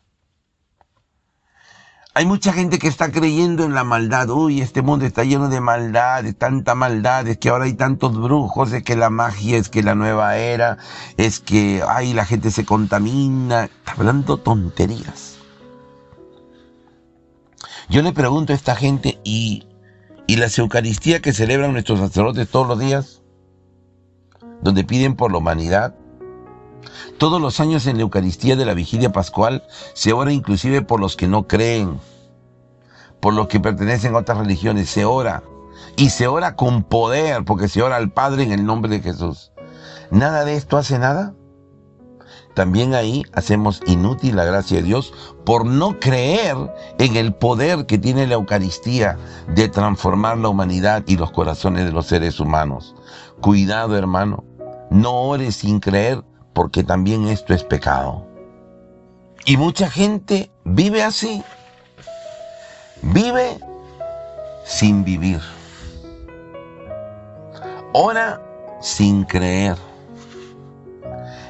Hay 2.15 2.25
mucha 2.25 2.52
gente 2.52 2.80
que 2.80 2.88
está 2.88 3.12
creyendo 3.12 3.63
en 3.63 3.73
la 3.73 3.84
maldad. 3.84 4.30
Uy, 4.30 4.62
este 4.62 4.82
mundo 4.82 5.06
está 5.06 5.23
lleno 5.23 5.47
de 5.47 5.62
maldad, 5.62 6.23
de 6.23 6.34
tanta 6.34 6.75
maldad, 6.75 7.28
es 7.28 7.38
que 7.38 7.49
ahora 7.49 7.65
hay 7.65 7.75
tantos 7.75 8.19
brujos, 8.19 8.73
es 8.73 8.84
que 8.84 8.95
la 8.95 9.10
magia, 9.10 9.58
es 9.58 9.69
que 9.69 9.84
la 9.84 9.95
nueva 9.95 10.36
era, 10.36 10.78
es 11.17 11.39
que, 11.39 11.82
ay, 11.88 12.13
la 12.13 12.25
gente 12.25 12.52
se 12.52 12.65
contamina. 12.65 13.65
Está 13.65 13.93
hablando 13.93 14.38
tonterías. 14.38 15.38
Yo 17.89 18.02
le 18.02 18.12
pregunto 18.12 18.54
a 18.54 18.56
esta 18.56 18.75
gente, 18.75 19.19
¿y, 19.23 19.67
¿y 20.28 20.36
las 20.36 20.58
Eucaristías 20.60 21.21
que 21.21 21.32
celebran 21.32 21.71
nuestros 21.71 21.99
sacerdotes 21.99 22.49
todos 22.49 22.67
los 22.67 22.80
días? 22.80 23.21
Donde 24.62 24.84
piden 24.84 25.15
por 25.15 25.32
la 25.32 25.38
humanidad, 25.38 25.95
todos 27.17 27.41
los 27.41 27.59
años 27.59 27.85
en 27.87 27.97
la 27.97 28.03
Eucaristía 28.03 28.55
de 28.55 28.65
la 28.65 28.73
Vigilia 28.73 29.11
Pascual 29.11 29.63
se 29.93 30.13
ora 30.13 30.31
inclusive 30.31 30.81
por 30.81 30.99
los 30.99 31.15
que 31.15 31.27
no 31.27 31.47
creen, 31.47 31.99
por 33.19 33.33
los 33.33 33.47
que 33.47 33.59
pertenecen 33.59 34.15
a 34.15 34.19
otras 34.19 34.37
religiones, 34.37 34.89
se 34.89 35.05
ora. 35.05 35.43
Y 35.95 36.09
se 36.11 36.27
ora 36.27 36.55
con 36.55 36.83
poder, 36.83 37.43
porque 37.43 37.67
se 37.67 37.81
ora 37.81 37.97
al 37.97 38.11
Padre 38.11 38.43
en 38.43 38.51
el 38.51 38.65
nombre 38.65 38.89
de 38.89 39.01
Jesús. 39.01 39.51
¿Nada 40.11 40.45
de 40.45 40.55
esto 40.55 40.77
hace 40.77 40.97
nada? 40.97 41.33
También 42.53 42.93
ahí 42.93 43.23
hacemos 43.33 43.81
inútil 43.85 44.35
la 44.35 44.45
gracia 44.45 44.77
de 44.77 44.83
Dios 44.83 45.13
por 45.45 45.65
no 45.65 45.99
creer 45.99 46.57
en 46.97 47.15
el 47.15 47.33
poder 47.33 47.85
que 47.85 47.97
tiene 47.97 48.27
la 48.27 48.35
Eucaristía 48.35 49.17
de 49.47 49.69
transformar 49.69 50.37
la 50.37 50.49
humanidad 50.49 51.03
y 51.07 51.15
los 51.15 51.31
corazones 51.31 51.85
de 51.85 51.91
los 51.91 52.07
seres 52.07 52.39
humanos. 52.39 52.95
Cuidado 53.39 53.97
hermano, 53.97 54.43
no 54.89 55.13
ores 55.21 55.57
sin 55.57 55.79
creer 55.79 56.23
porque 56.53 56.83
también 56.83 57.27
esto 57.27 57.53
es 57.53 57.63
pecado. 57.63 58.25
Y 59.45 59.57
mucha 59.57 59.89
gente 59.89 60.51
vive 60.63 61.03
así. 61.03 61.43
Vive 63.01 63.59
sin 64.65 65.03
vivir. 65.03 65.41
Ora 67.93 68.41
sin 68.81 69.23
creer. 69.23 69.77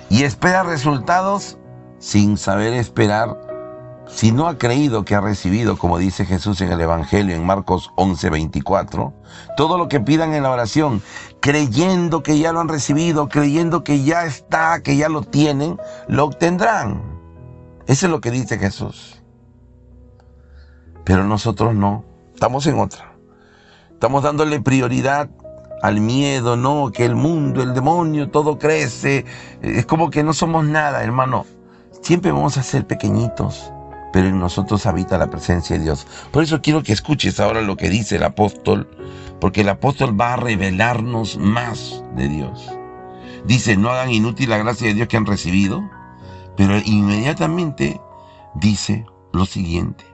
Y 0.10 0.24
espera 0.24 0.64
resultados 0.64 1.58
sin 2.00 2.38
saber 2.38 2.74
esperar 2.74 3.49
si 4.10 4.32
no 4.32 4.48
ha 4.48 4.58
creído 4.58 5.06
que 5.06 5.16
ha 5.16 5.22
recibido, 5.22 5.78
como 5.78 5.98
dice 5.98 6.26
Jesús 6.26 6.60
en 6.62 6.72
el 6.72 6.82
Evangelio 6.82 7.36
en 7.36 7.46
Marcos 7.46 7.92
11:24, 7.96 9.14
todo 9.56 9.78
lo 9.78 9.88
que 9.88 10.00
pidan 10.00 10.34
en 10.34 10.44
la 10.44 10.52
oración, 10.52 11.02
creyendo 11.40 12.24
que 12.24 12.40
ya 12.40 12.52
lo 12.52 12.60
han 12.60 12.68
recibido, 12.68 13.30
creyendo 13.30 13.84
que 13.84 14.04
ya 14.04 14.26
está, 14.26 14.82
que 14.82 14.98
ya 14.98 15.10
lo 15.10 15.22
tienen, 15.22 15.78
lo 16.08 16.26
obtendrán. 16.26 17.02
Eso 17.86 18.08
es 18.08 18.12
lo 18.12 18.20
que 18.20 18.32
dice 18.32 18.58
Jesús. 18.58 19.22
Pero 21.06 21.24
nosotros 21.24 21.76
no, 21.76 22.04
estamos 22.34 22.66
en 22.68 22.80
otra. 22.80 23.14
Estamos 23.92 24.24
dándole 24.24 24.60
prioridad 24.60 25.30
al 25.82 26.02
miedo, 26.02 26.56
no, 26.58 26.92
que 26.92 27.06
el 27.06 27.16
mundo, 27.16 27.62
el 27.62 27.74
demonio, 27.74 28.30
todo 28.30 28.58
crece. 28.58 29.26
Es 29.62 29.86
como 29.86 30.10
que 30.10 30.24
no 30.24 30.34
somos 30.34 30.66
nada, 30.66 31.04
hermano. 31.04 31.46
Siempre 32.02 32.32
vamos 32.32 32.58
a 32.58 32.64
ser 32.64 32.86
pequeñitos 32.86 33.72
pero 34.12 34.28
en 34.28 34.40
nosotros 34.40 34.86
habita 34.86 35.18
la 35.18 35.30
presencia 35.30 35.78
de 35.78 35.84
Dios. 35.84 36.08
Por 36.32 36.44
eso 36.44 36.62
quiero 36.62 36.84
que 36.84 36.94
escuches 36.94 37.40
ahora 37.40 37.62
lo 37.62 37.78
que 37.78 37.90
dice 37.90 38.16
el 38.16 38.24
apóstol, 38.24 38.90
porque 39.40 39.62
el 39.62 39.70
apóstol 39.70 40.20
va 40.20 40.34
a 40.34 40.38
revelarnos 40.38 41.38
más 41.38 42.04
de 42.16 42.28
Dios. 42.28 42.70
Dice, 43.46 43.78
no 43.78 43.90
hagan 43.90 44.12
inútil 44.12 44.50
la 44.50 44.58
gracia 44.58 44.88
de 44.88 44.94
Dios 44.94 45.08
que 45.08 45.18
han 45.18 45.26
recibido, 45.26 45.90
pero 46.58 46.78
inmediatamente 46.78 48.02
dice 48.56 49.06
lo 49.32 49.46
siguiente. 49.46 50.06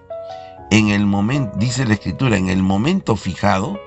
En 0.71 0.89
el 0.89 1.05
momento, 1.05 1.57
dice 1.57 1.85
la 1.85 1.93
escritura, 1.93 2.37
en 2.37 2.49
el 2.49 2.61
momento 2.61 3.15
fijado, 3.15 3.79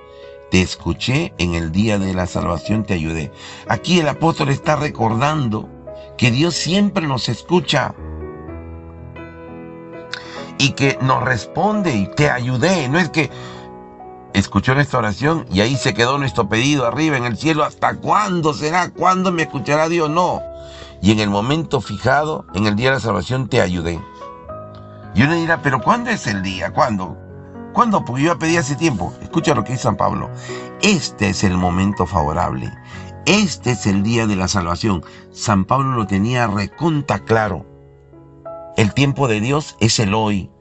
te 0.50 0.62
escuché, 0.62 1.34
en 1.38 1.54
el 1.54 1.72
día 1.72 1.98
de 1.98 2.14
la 2.14 2.26
salvación 2.26 2.84
te 2.84 2.94
ayudé. 2.94 3.30
Aquí 3.68 4.00
el 4.00 4.08
apóstol 4.08 4.48
está 4.48 4.76
recordando 4.76 5.68
que 6.16 6.30
Dios 6.30 6.54
siempre 6.54 7.06
nos 7.06 7.28
escucha 7.28 7.94
y 10.58 10.72
que 10.72 10.98
nos 11.00 11.22
responde 11.22 11.94
y 11.94 12.06
te 12.06 12.30
ayudé. 12.30 12.88
No 12.88 12.98
es 12.98 13.08
que 13.08 13.30
escuchó 14.34 14.74
nuestra 14.74 14.98
oración 14.98 15.46
y 15.50 15.60
ahí 15.60 15.76
se 15.76 15.94
quedó 15.94 16.18
nuestro 16.18 16.48
pedido 16.48 16.86
arriba 16.86 17.16
en 17.16 17.24
el 17.24 17.36
cielo. 17.36 17.64
¿Hasta 17.64 17.94
cuándo 17.96 18.52
será? 18.54 18.90
¿Cuándo 18.90 19.32
me 19.32 19.42
escuchará 19.42 19.88
Dios? 19.88 20.10
No. 20.10 20.42
Y 21.00 21.12
en 21.12 21.20
el 21.20 21.30
momento 21.30 21.80
fijado, 21.80 22.44
en 22.54 22.66
el 22.66 22.76
día 22.76 22.90
de 22.90 22.96
la 22.96 23.00
salvación, 23.00 23.48
te 23.48 23.60
ayudé. 23.60 24.00
Y 25.14 25.22
uno 25.22 25.34
dirá, 25.34 25.62
pero 25.62 25.80
¿cuándo 25.80 26.10
es 26.10 26.26
el 26.26 26.42
día? 26.42 26.72
¿Cuándo? 26.72 27.16
¿Cuándo? 27.72 28.04
Porque 28.04 28.24
yo 28.24 28.38
pedí 28.38 28.56
hace 28.56 28.74
tiempo. 28.74 29.14
Escucha 29.22 29.54
lo 29.54 29.62
que 29.62 29.72
dice 29.72 29.84
San 29.84 29.96
Pablo. 29.96 30.30
Este 30.82 31.30
es 31.30 31.44
el 31.44 31.56
momento 31.56 32.06
favorable. 32.06 32.72
Este 33.26 33.72
es 33.72 33.86
el 33.86 34.02
día 34.02 34.26
de 34.26 34.36
la 34.36 34.48
salvación. 34.48 35.04
San 35.32 35.64
Pablo 35.64 35.92
lo 35.92 36.06
tenía 36.06 36.46
reconta 36.46 37.20
claro. 37.20 37.64
El 38.78 38.94
tiempo 38.94 39.26
de 39.26 39.40
Dios 39.40 39.76
es 39.80 39.98
el 39.98 40.14
hoy, 40.14 40.52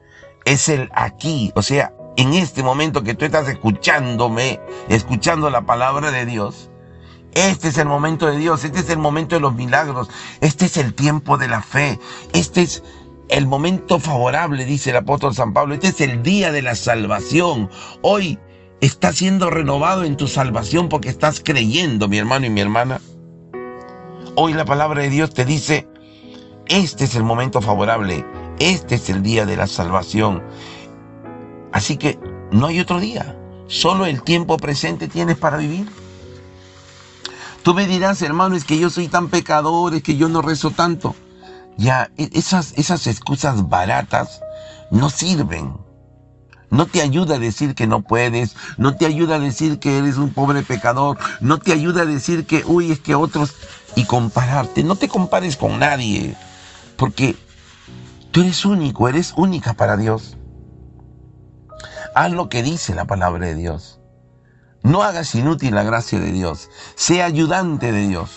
es 0.44 0.68
el 0.68 0.90
aquí, 0.92 1.52
o 1.54 1.62
sea, 1.62 1.94
en 2.16 2.34
este 2.34 2.64
momento 2.64 3.04
que 3.04 3.14
tú 3.14 3.24
estás 3.24 3.46
escuchándome, 3.46 4.58
escuchando 4.88 5.50
la 5.50 5.64
palabra 5.64 6.10
de 6.10 6.26
Dios, 6.26 6.68
este 7.34 7.68
es 7.68 7.78
el 7.78 7.86
momento 7.86 8.26
de 8.26 8.36
Dios, 8.36 8.64
este 8.64 8.80
es 8.80 8.90
el 8.90 8.98
momento 8.98 9.36
de 9.36 9.40
los 9.40 9.54
milagros, 9.54 10.10
este 10.40 10.66
es 10.66 10.78
el 10.78 10.94
tiempo 10.94 11.38
de 11.38 11.46
la 11.46 11.62
fe, 11.62 12.00
este 12.32 12.62
es 12.62 12.82
el 13.28 13.46
momento 13.46 14.00
favorable, 14.00 14.64
dice 14.64 14.90
el 14.90 14.96
apóstol 14.96 15.32
San 15.32 15.52
Pablo, 15.52 15.74
este 15.74 15.86
es 15.86 16.00
el 16.00 16.20
día 16.24 16.50
de 16.50 16.62
la 16.62 16.74
salvación. 16.74 17.70
Hoy 18.02 18.36
está 18.80 19.12
siendo 19.12 19.48
renovado 19.48 20.02
en 20.02 20.16
tu 20.16 20.26
salvación 20.26 20.88
porque 20.88 21.08
estás 21.08 21.40
creyendo, 21.40 22.08
mi 22.08 22.18
hermano 22.18 22.46
y 22.46 22.50
mi 22.50 22.62
hermana. 22.62 23.00
Hoy 24.34 24.54
la 24.54 24.64
palabra 24.64 25.02
de 25.02 25.10
Dios 25.10 25.32
te 25.32 25.44
dice, 25.44 25.86
este 26.68 27.04
es 27.04 27.14
el 27.14 27.24
momento 27.24 27.60
favorable. 27.60 28.24
Este 28.58 28.96
es 28.96 29.08
el 29.08 29.22
día 29.22 29.46
de 29.46 29.56
la 29.56 29.66
salvación. 29.66 30.42
Así 31.72 31.96
que 31.96 32.18
no 32.50 32.66
hay 32.66 32.80
otro 32.80 33.00
día. 33.00 33.36
Solo 33.66 34.06
el 34.06 34.22
tiempo 34.22 34.56
presente 34.56 35.08
tienes 35.08 35.36
para 35.36 35.58
vivir. 35.58 35.88
Tú 37.62 37.74
me 37.74 37.86
dirás, 37.86 38.22
hermano, 38.22 38.56
es 38.56 38.64
que 38.64 38.78
yo 38.78 38.88
soy 38.90 39.08
tan 39.08 39.28
pecador, 39.28 39.94
es 39.94 40.02
que 40.02 40.16
yo 40.16 40.28
no 40.28 40.42
rezo 40.42 40.70
tanto. 40.70 41.14
Ya, 41.76 42.10
e-, 42.16 42.30
esas, 42.32 42.72
esas 42.76 43.06
excusas 43.06 43.68
baratas 43.68 44.40
no 44.90 45.10
sirven. 45.10 45.76
No 46.70 46.86
te 46.86 47.00
ayuda 47.00 47.36
a 47.36 47.38
decir 47.38 47.74
que 47.74 47.86
no 47.86 48.02
puedes, 48.02 48.54
no 48.76 48.96
te 48.96 49.06
ayuda 49.06 49.36
a 49.36 49.38
decir 49.38 49.78
que 49.78 49.98
eres 49.98 50.18
un 50.18 50.34
pobre 50.34 50.62
pecador, 50.62 51.18
no 51.40 51.58
te 51.58 51.72
ayuda 51.72 52.02
a 52.02 52.06
decir 52.06 52.46
que, 52.46 52.62
uy, 52.66 52.92
es 52.92 53.00
que 53.00 53.14
otros... 53.14 53.54
Y 53.96 54.04
compararte, 54.04 54.84
no 54.84 54.96
te 54.96 55.08
compares 55.08 55.56
con 55.56 55.78
nadie. 55.78 56.36
Porque 56.98 57.36
tú 58.32 58.40
eres 58.40 58.64
único, 58.66 59.08
eres 59.08 59.32
única 59.36 59.74
para 59.74 59.96
Dios. 59.96 60.36
Haz 62.14 62.32
lo 62.32 62.48
que 62.48 62.64
dice 62.64 62.94
la 62.94 63.06
palabra 63.06 63.46
de 63.46 63.54
Dios. 63.54 64.00
No 64.82 65.04
hagas 65.04 65.34
inútil 65.36 65.76
la 65.76 65.84
gracia 65.84 66.18
de 66.18 66.32
Dios. 66.32 66.68
Sea 66.96 67.26
ayudante 67.26 67.92
de 67.92 68.08
Dios. 68.08 68.30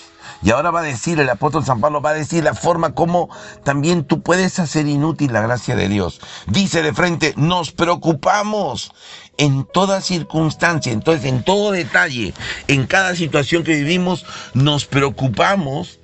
Y 0.44 0.52
ahora 0.52 0.70
va 0.70 0.82
a 0.82 0.84
decir 0.84 1.20
el 1.20 1.30
apóstol 1.30 1.66
San 1.66 1.82
Pablo, 1.82 2.02
va 2.02 2.12
a 2.12 2.16
decir 2.16 2.44
la 2.44 2.54
forma 2.54 2.94
como 2.94 3.30
también 3.64 4.06
tú 4.06 4.22
puedes 4.22 4.60
hacer 4.60 4.88
inútil 4.88 5.34
la 5.34 5.42
gracia 5.42 5.76
de 5.76 5.88
Dios. 5.88 6.22
Dice 6.48 6.84
de 6.84 6.94
frente, 6.94 7.34
nos 7.38 7.72
preocupamos 7.72 8.92
en 9.38 9.66
toda 9.66 10.02
circunstancia, 10.02 10.92
entonces 10.92 11.26
en 11.26 11.44
todo 11.44 11.72
detalle, 11.72 12.34
en 12.68 12.86
cada 12.86 13.16
situación 13.16 13.64
que 13.64 13.76
vivimos, 13.76 14.26
nos 14.54 14.86
preocupamos 14.86 16.01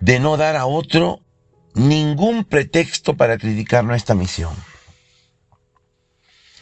de 0.00 0.20
no 0.20 0.36
dar 0.36 0.56
a 0.56 0.66
otro 0.66 1.20
ningún 1.74 2.44
pretexto 2.44 3.16
para 3.16 3.38
criticar 3.38 3.84
nuestra 3.84 4.14
misión. 4.14 4.54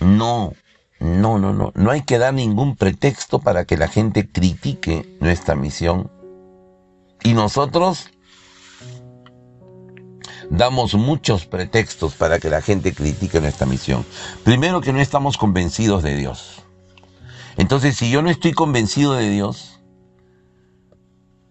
No, 0.01 0.53
no, 0.99 1.39
no, 1.39 1.53
no. 1.53 1.73
No 1.75 1.91
hay 1.91 2.03
que 2.03 2.19
dar 2.19 2.35
ningún 2.35 2.77
pretexto 2.77 3.39
para 3.39 3.65
que 3.65 3.77
la 3.77 3.89
gente 3.89 4.29
critique 4.29 5.17
nuestra 5.21 5.55
misión. 5.55 6.11
Y 7.23 7.33
nosotros 7.33 8.11
damos 10.51 10.95
muchos 10.95 11.47
pretextos 11.47 12.15
para 12.15 12.39
que 12.39 12.51
la 12.51 12.63
gente 12.63 12.95
critique 12.95 13.41
nuestra 13.41 13.67
misión. 13.67 14.05
Primero 14.45 14.81
que 14.81 14.93
no 14.93 15.01
estamos 15.01 15.37
convencidos 15.37 16.03
de 16.03 16.17
Dios. 16.17 16.63
Entonces, 17.57 17.97
si 17.97 18.11
yo 18.11 18.23
no 18.23 18.31
estoy 18.31 18.53
convencido 18.53 19.15
de 19.15 19.31
Dios, 19.31 19.76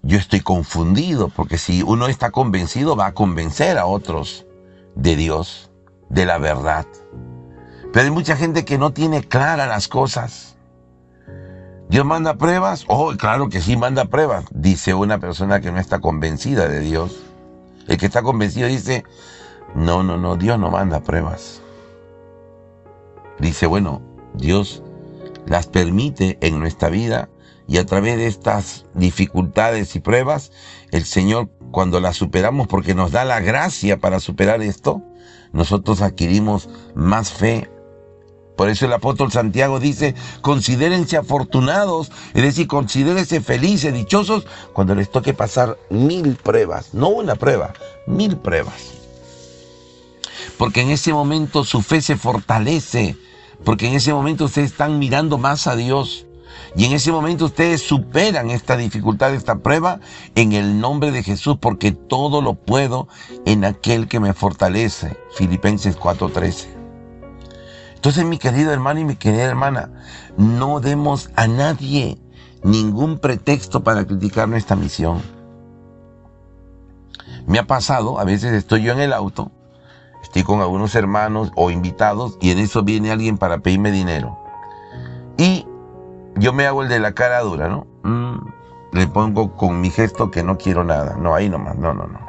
yo 0.06 0.20
estoy 0.20 0.42
confundido, 0.42 1.30
porque 1.30 1.58
si 1.58 1.82
uno 1.82 2.06
está 2.08 2.30
convencido 2.30 2.96
va 2.96 3.08
a 3.08 3.14
convencer 3.14 3.80
a 3.80 3.88
otros 3.88 4.46
de 4.94 5.16
Dios, 5.16 5.72
de 6.10 6.28
la 6.28 6.38
verdad. 6.38 6.86
Pero 7.92 8.06
hay 8.06 8.12
mucha 8.12 8.36
gente 8.38 8.66
que 8.66 8.78
no 8.78 8.94
tiene 8.94 9.24
claras 9.24 9.68
las 9.68 9.88
cosas. 9.88 10.58
¿Dios 11.90 12.06
manda 12.06 12.36
pruebas? 12.36 12.86
Oh, 12.88 13.14
claro 13.18 13.50
que 13.50 13.62
sí 13.62 13.78
manda 13.78 14.06
pruebas, 14.06 14.46
dice 14.52 14.94
una 14.94 15.20
persona 15.20 15.60
que 15.60 15.72
no 15.72 15.80
está 15.80 16.00
convencida 16.00 16.68
de 16.68 16.82
Dios. 16.82 17.24
El 17.88 17.98
que 17.98 18.06
está 18.06 18.22
convencido 18.22 18.68
dice, 18.68 19.06
no, 19.74 20.04
no, 20.04 20.18
no, 20.18 20.36
Dios 20.36 20.60
no 20.60 20.70
manda 20.70 21.02
pruebas. 21.02 21.62
Dice, 23.40 23.66
bueno, 23.66 24.02
Dios 24.36 24.84
las 25.48 25.66
permite 25.66 26.38
en 26.42 26.60
nuestra 26.60 26.90
vida 26.90 27.30
y 27.68 27.78
a 27.78 27.86
través 27.86 28.18
de 28.18 28.28
estas 28.28 28.86
dificultades 28.94 29.96
y 29.96 30.00
pruebas, 30.00 30.52
el 30.92 31.06
Señor, 31.06 31.50
cuando 31.72 32.00
las 32.00 32.16
superamos, 32.16 32.68
porque 32.68 32.96
nos 32.96 33.12
da 33.12 33.26
la 33.26 33.40
gracia 33.40 33.98
para 33.98 34.20
superar 34.20 34.62
esto, 34.62 35.02
nosotros 35.52 36.02
adquirimos 36.02 36.70
más 36.94 37.32
fe. 37.32 37.70
Por 38.56 38.70
eso 38.70 38.86
el 38.86 38.94
apóstol 38.94 39.32
Santiago 39.32 39.80
dice, 39.80 40.16
considérense 40.42 41.18
afortunados, 41.18 42.12
es 42.34 42.44
decir, 42.44 42.68
considérense 42.68 43.42
felices, 43.42 43.94
dichosos, 43.94 44.46
cuando 44.74 44.96
les 44.96 45.10
toque 45.10 45.34
pasar 45.34 45.78
mil 45.90 46.36
pruebas, 46.36 46.94
no 46.94 47.10
una 47.10 47.36
prueba, 47.36 47.74
mil 48.08 48.38
pruebas. 48.38 48.94
Porque 50.58 50.82
en 50.82 50.92
ese 50.92 51.12
momento 51.12 51.66
su 51.66 51.82
fe 51.82 52.02
se 52.02 52.16
fortalece, 52.16 53.18
porque 53.66 53.88
en 53.88 53.96
ese 53.96 54.14
momento 54.14 54.46
ustedes 54.46 54.72
están 54.72 55.00
mirando 55.00 55.38
más 55.38 55.68
a 55.68 55.76
Dios. 55.76 56.25
Y 56.78 56.86
en 56.86 56.92
ese 56.92 57.12
momento 57.12 57.46
ustedes 57.46 57.82
superan 57.82 58.50
esta 58.50 58.76
dificultad, 58.76 59.34
esta 59.34 59.60
prueba, 59.60 60.00
en 60.36 60.52
el 60.52 60.80
nombre 60.80 61.12
de 61.12 61.24
Jesús, 61.24 61.58
porque 61.60 61.94
todo 61.94 62.42
lo 62.42 62.56
puedo 62.56 63.08
en 63.46 63.64
aquel 63.64 64.08
que 64.08 64.20
me 64.20 64.34
fortalece. 64.34 65.18
Filipenses 65.36 65.98
4:13. 65.98 66.68
Entonces, 67.96 68.26
mi 68.26 68.38
querido 68.38 68.72
hermano 68.72 69.00
y 69.00 69.06
mi 69.06 69.16
querida 69.16 69.44
hermana, 69.44 69.90
no 70.38 70.80
demos 70.80 71.30
a 71.36 71.48
nadie 71.48 72.20
ningún 72.62 73.20
pretexto 73.20 73.84
para 73.84 74.06
criticar 74.06 74.50
nuestra 74.50 74.76
misión. 74.76 75.22
Me 77.48 77.58
ha 77.58 77.68
pasado, 77.68 78.20
a 78.20 78.24
veces 78.26 78.54
estoy 78.54 78.84
yo 78.84 78.92
en 78.92 79.00
el 79.00 79.14
auto, 79.14 79.52
estoy 80.22 80.44
con 80.44 80.62
algunos 80.62 80.94
hermanos 80.96 81.52
o 81.56 81.72
invitados 81.72 82.38
y 82.42 82.52
en 82.52 82.60
eso 82.60 82.84
viene 82.84 83.12
alguien 83.12 83.38
para 83.38 83.60
pedirme 83.60 83.92
dinero. 83.92 84.38
Y 85.38 85.65
yo 86.38 86.54
me 86.54 86.66
hago 86.66 86.84
el 86.84 86.90
de 86.90 87.00
la 87.00 87.14
cara 87.14 87.42
dura, 87.42 87.70
¿no? 87.70 87.88
Mm, 88.04 88.48
le 88.94 89.08
pongo 89.08 89.56
con 89.56 89.82
mi 89.82 89.90
gesto 89.90 90.32
que 90.32 90.44
no 90.44 90.58
quiero 90.58 90.84
nada. 90.84 91.16
No, 91.18 91.36
ahí 91.36 91.50
nomás, 91.50 91.78
no, 91.78 91.94
no, 91.94 92.08
no. 92.08 92.20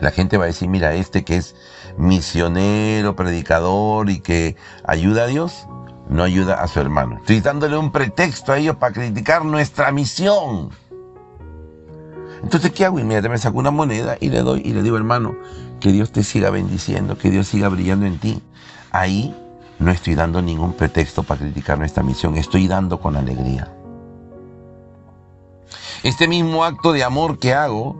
La 0.00 0.10
gente 0.10 0.36
va 0.36 0.44
a 0.44 0.46
decir, 0.48 0.68
mira, 0.68 0.94
este 0.94 1.24
que 1.24 1.36
es 1.36 1.54
misionero, 1.96 3.14
predicador 3.14 4.10
y 4.10 4.20
que 4.20 4.56
ayuda 4.84 5.24
a 5.24 5.26
Dios, 5.26 5.68
no 6.08 6.22
ayuda 6.22 6.54
a 6.54 6.68
su 6.68 6.80
hermano. 6.80 7.18
Estoy 7.18 7.40
dándole 7.40 7.76
un 7.76 7.92
pretexto 7.92 8.52
a 8.52 8.58
ellos 8.58 8.76
para 8.76 8.92
criticar 8.92 9.44
nuestra 9.44 9.92
misión. 9.92 10.70
Entonces, 12.42 12.72
¿qué 12.72 12.84
hago? 12.84 12.98
Inmediatamente 12.98 13.38
me 13.38 13.42
saco 13.42 13.58
una 13.58 13.70
moneda 13.70 14.16
y 14.20 14.30
le 14.30 14.40
doy 14.40 14.62
y 14.64 14.72
le 14.72 14.82
digo, 14.82 14.96
hermano, 14.96 15.36
que 15.80 15.92
Dios 15.92 16.10
te 16.10 16.24
siga 16.24 16.50
bendiciendo, 16.50 17.16
que 17.16 17.30
Dios 17.30 17.46
siga 17.46 17.68
brillando 17.68 18.06
en 18.06 18.18
ti. 18.18 18.42
Ahí 18.90 19.34
no 19.82 19.90
estoy 19.90 20.14
dando 20.14 20.40
ningún 20.40 20.74
pretexto 20.74 21.22
para 21.22 21.40
criticar 21.40 21.78
nuestra 21.78 22.02
misión, 22.02 22.36
estoy 22.36 22.68
dando 22.68 23.00
con 23.00 23.16
alegría. 23.16 23.72
Este 26.02 26.28
mismo 26.28 26.64
acto 26.64 26.92
de 26.92 27.04
amor 27.04 27.38
que 27.38 27.52
hago, 27.52 27.96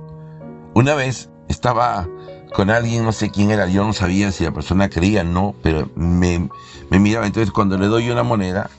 una 0.74 0.94
vez 0.94 1.28
estaba 1.48 2.08
con 2.54 2.70
alguien, 2.70 3.04
no 3.04 3.12
sé 3.12 3.30
quién 3.30 3.50
era, 3.50 3.66
yo 3.66 3.84
no 3.84 3.92
sabía 3.92 4.30
si 4.32 4.44
la 4.44 4.52
persona 4.52 4.88
creía 4.88 5.22
o 5.22 5.24
no, 5.24 5.54
pero 5.62 5.90
me, 5.94 6.48
miraba. 6.90 7.26
Entonces 7.26 7.52
cuando 7.52 7.78
le 7.78 7.86
doy 7.86 8.10
una 8.10 8.22
moneda, 8.22 8.70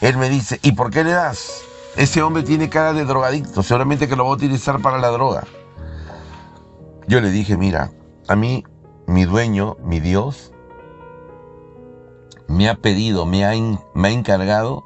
él 0.00 0.16
me 0.16 0.28
dice, 0.28 0.58
¿y 0.62 0.72
por 0.72 0.90
qué 0.90 1.04
le 1.04 1.12
das? 1.12 1.62
Ese 1.96 2.22
hombre 2.22 2.42
tiene 2.42 2.68
cara 2.68 2.92
de 2.92 3.04
drogadicto, 3.04 3.62
seguramente 3.62 4.08
que 4.08 4.16
lo 4.16 4.24
va 4.24 4.30
a 4.30 4.34
utilizar 4.34 4.80
para 4.80 4.98
la 4.98 5.08
droga. 5.08 5.44
Yo 7.06 7.20
le 7.20 7.30
dije, 7.30 7.56
mira, 7.56 7.90
a 8.28 8.36
mí, 8.36 8.64
mi 9.06 9.24
dueño, 9.24 9.76
mi 9.82 10.00
Dios, 10.00 10.52
me 12.50 12.68
ha 12.68 12.74
pedido, 12.74 13.26
me 13.26 13.44
ha, 13.44 13.52
me 13.94 14.08
ha 14.08 14.10
encargado 14.10 14.84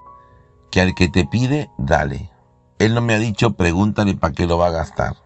que 0.70 0.83
al 0.83 0.94
que 0.94 1.09
te 1.09 1.24
pide, 1.24 1.70
dale. 1.79 2.31
Él 2.79 2.92
no 2.92 3.00
me 3.00 3.14
ha 3.14 3.18
dicho, 3.18 3.55
pregúntale 3.55 4.14
para 4.14 4.35
qué 4.35 4.46
lo 4.46 4.59
va 4.59 4.66
a 4.66 4.72
gastar. 4.72 5.16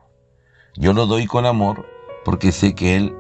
Yo 0.77 0.93
lo 0.93 1.07
doy 1.07 1.27
con 1.27 1.47
amor 1.47 1.85
porque 2.25 2.53
sé 2.53 2.77
que 2.77 2.95
Él 2.95 3.17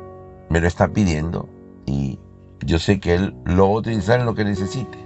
me 0.48 0.60
lo 0.60 0.68
está 0.68 0.92
pidiendo 0.92 1.48
y 1.84 2.20
yo 2.60 2.78
sé 2.78 3.00
que 3.00 3.14
Él 3.16 3.34
lo 3.44 3.68
va 3.68 3.74
a 3.74 3.78
utilizar 3.78 4.20
en 4.20 4.26
lo 4.26 4.36
que 4.36 4.44
necesite. 4.44 4.98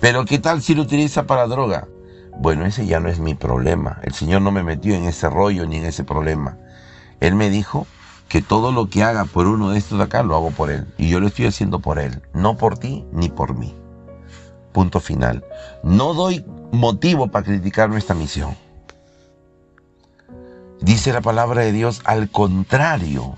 Pero 0.00 0.24
¿qué 0.24 0.38
tal 0.38 0.62
si 0.62 0.74
lo 0.74 0.82
utiliza 0.82 1.26
para 1.26 1.46
droga? 1.46 1.86
Bueno, 2.38 2.64
ese 2.64 2.86
ya 2.86 3.00
no 3.00 3.10
es 3.10 3.20
mi 3.20 3.34
problema. 3.34 4.00
El 4.02 4.14
Señor 4.14 4.40
no 4.40 4.50
me 4.50 4.62
metió 4.62 4.94
en 4.94 5.04
ese 5.04 5.28
rollo 5.28 5.66
ni 5.66 5.76
en 5.76 5.84
ese 5.84 6.04
problema. 6.04 6.56
Él 7.20 7.34
me 7.34 7.50
dijo 7.50 7.86
que 8.28 8.42
todo 8.42 8.72
lo 8.72 8.88
que 8.88 9.02
haga 9.02 9.24
por 9.24 9.46
uno 9.46 9.70
de 9.70 9.78
estos 9.78 9.98
de 9.98 10.04
acá 10.04 10.22
lo 10.22 10.34
hago 10.34 10.50
por 10.50 10.70
Él. 10.70 10.86
Y 10.98 11.08
yo 11.08 11.20
lo 11.20 11.26
estoy 11.26 11.46
haciendo 11.46 11.80
por 11.80 11.98
Él, 11.98 12.22
no 12.32 12.56
por 12.56 12.78
ti 12.78 13.04
ni 13.12 13.28
por 13.28 13.56
mí. 13.56 13.74
Punto 14.72 15.00
final. 15.00 15.44
No 15.82 16.14
doy 16.14 16.44
motivo 16.72 17.28
para 17.28 17.44
criticar 17.44 17.88
nuestra 17.88 18.14
misión. 18.14 18.56
Dice 20.80 21.12
la 21.12 21.20
palabra 21.20 21.62
de 21.62 21.72
Dios 21.72 22.02
al 22.04 22.30
contrario. 22.30 23.36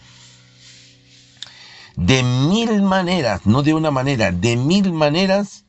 De 1.96 2.22
mil 2.22 2.82
maneras, 2.82 3.46
no 3.46 3.62
de 3.62 3.74
una 3.74 3.90
manera, 3.90 4.32
de 4.32 4.56
mil 4.56 4.92
maneras 4.92 5.64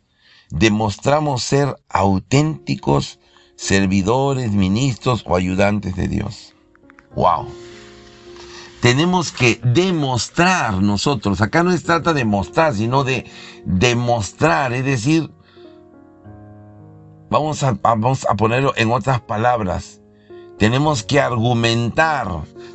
demostramos 0.49 1.43
ser 1.43 1.75
auténticos 1.89 3.19
servidores, 3.56 4.51
ministros 4.51 5.23
o 5.25 5.36
ayudantes 5.36 5.95
de 5.95 6.08
Dios. 6.08 6.53
¡Wow! 7.15 7.47
Tenemos 8.82 9.32
que 9.32 9.60
demostrar 9.63 10.82
nosotros. 10.82 11.42
Acá 11.42 11.63
no 11.63 11.72
se 11.72 11.84
trata 11.84 12.13
de 12.13 12.26
mostrar, 12.26 12.74
sino 12.74 13.04
de 13.04 13.26
demostrar. 13.66 14.74
Es 14.74 14.86
decir, 14.86 15.32
vamos 17.30 17.63
a, 17.63 17.72
vamos 17.82 18.26
a 18.30 18.36
ponerlo 18.36 18.74
en 18.76 18.92
otras 18.92 19.22
palabras. 19.22 20.02
Tenemos 20.58 21.04
que 21.04 21.20
argumentar, 21.20 22.28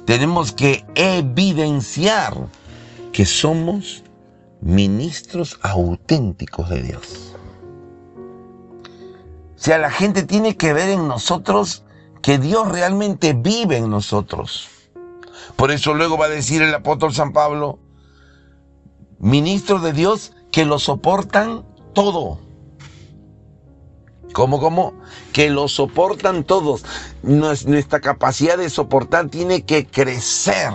tenemos 0.05 0.53
que 0.53 0.85
evidenciar 0.95 2.35
que 3.13 3.27
somos 3.27 4.05
ministros 4.61 5.59
auténticos 5.63 6.69
de 6.69 6.83
Dios. 6.83 7.35
O 9.57 9.65
sea, 9.65 9.79
la 9.79 9.91
gente 9.91 10.23
tiene 10.25 10.57
que 10.57 10.73
ver 10.73 10.91
en 10.91 11.07
nosotros 11.07 11.85
que 12.21 12.39
Dios 12.39 12.69
realmente 12.69 13.33
vive 13.33 13.77
en 13.77 13.91
nosotros. 13.91 14.72
Por 15.57 15.71
eso 15.71 15.95
luego 15.95 16.19
va 16.19 16.27
a 16.27 16.31
decir 16.31 16.63
el 16.63 16.75
apóstol 16.75 17.15
San 17.15 17.33
Pablo, 17.33 17.79
ministros 19.19 19.83
de 19.83 19.93
Dios 19.93 20.33
que 20.51 20.65
lo 20.65 20.79
soportan 20.79 21.65
todo. 21.95 22.39
¿Cómo, 24.33 24.61
cómo? 24.61 24.95
Que 25.33 25.51
lo 25.51 25.69
soportan 25.69 26.45
todos. 26.45 26.85
Nuestra 27.23 28.01
capacidad 28.01 28.57
de 28.57 28.71
soportar 28.71 29.29
tiene 29.29 29.65
que 29.65 29.87
crecer, 29.87 30.73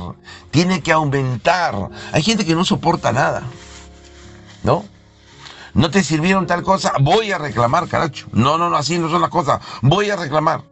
tiene 0.51 0.81
que 0.81 0.91
aumentar. 0.91 1.89
Hay 2.11 2.21
gente 2.21 2.45
que 2.45 2.55
no 2.55 2.63
soporta 2.63 3.11
nada, 3.11 3.43
¿no? 4.63 4.85
No 5.73 5.91
te 5.91 6.03
sirvieron 6.03 6.47
tal 6.47 6.63
cosa, 6.63 6.93
voy 7.01 7.31
a 7.31 7.37
reclamar, 7.37 7.87
caracho. 7.87 8.27
No, 8.31 8.57
no, 8.57 8.69
no, 8.69 8.77
así 8.77 8.97
no 8.97 9.09
son 9.09 9.21
las 9.21 9.29
cosas. 9.29 9.59
Voy 9.81 10.09
a 10.09 10.15
reclamar. 10.15 10.63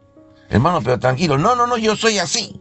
Hermano, 0.48 0.80
pero 0.82 0.98
tranquilo. 0.98 1.38
No, 1.38 1.54
no, 1.56 1.66
no, 1.66 1.76
yo 1.76 1.96
soy 1.96 2.18
así 2.18 2.60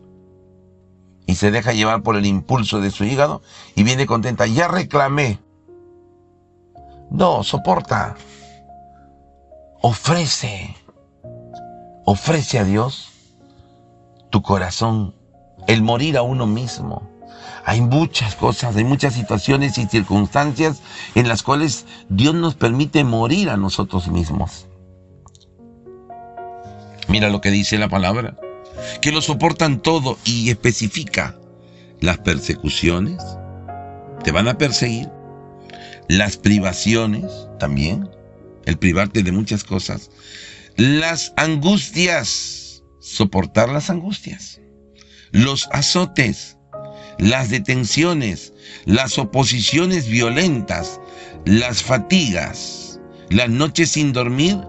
y 1.28 1.36
se 1.36 1.52
deja 1.52 1.74
llevar 1.74 2.02
por 2.02 2.16
el 2.16 2.26
impulso 2.26 2.80
de 2.80 2.92
su 2.92 3.04
hígado 3.04 3.42
y 3.76 3.84
viene 3.84 4.06
contenta, 4.06 4.46
ya 4.46 4.68
reclamé. 4.68 5.40
No, 7.10 7.44
soporta. 7.44 8.16
Ofrece. 9.82 10.76
Ofrece 12.06 12.60
a 12.60 12.64
Dios 12.64 13.12
tu 14.30 14.42
corazón, 14.42 15.16
el 15.68 15.82
morir 15.82 16.18
a 16.18 16.22
uno 16.22 16.46
mismo. 16.46 17.10
Hay 17.64 17.82
muchas 17.82 18.36
cosas, 18.36 18.76
hay 18.76 18.84
muchas 18.84 19.14
situaciones 19.14 19.78
y 19.80 19.88
circunstancias 19.88 20.82
en 21.16 21.28
las 21.28 21.42
cuales 21.42 21.86
Dios 22.10 22.36
nos 22.36 22.54
permite 22.54 23.04
morir 23.04 23.50
a 23.50 23.58
nosotros 23.58 24.08
mismos. 24.08 24.68
Mira 27.08 27.30
lo 27.30 27.42
que 27.42 27.50
dice 27.50 27.78
la 27.78 27.90
palabra 27.90 28.36
que 29.02 29.12
lo 29.12 29.22
soportan 29.22 29.82
todo 29.82 30.18
y 30.26 30.50
especifica 30.50 31.38
las 32.02 32.18
persecuciones, 32.20 33.22
te 34.24 34.32
van 34.32 34.48
a 34.48 34.58
perseguir, 34.58 35.10
las 36.08 36.38
privaciones 36.38 37.32
también, 37.60 38.10
el 38.66 38.78
privarte 38.78 39.24
de 39.24 39.32
muchas 39.32 39.64
cosas, 39.64 40.12
las 40.76 41.34
angustias, 41.38 42.84
soportar 43.00 43.70
las 43.70 43.90
angustias, 43.90 44.60
los 45.32 45.68
azotes, 45.72 46.58
las 47.18 47.50
detenciones, 47.50 48.54
las 48.86 49.18
oposiciones 49.18 50.08
violentas, 50.08 51.00
las 51.46 51.82
fatigas, 51.82 53.00
las 53.30 53.50
noches 53.50 53.92
sin 53.92 54.14
dormir 54.14 54.60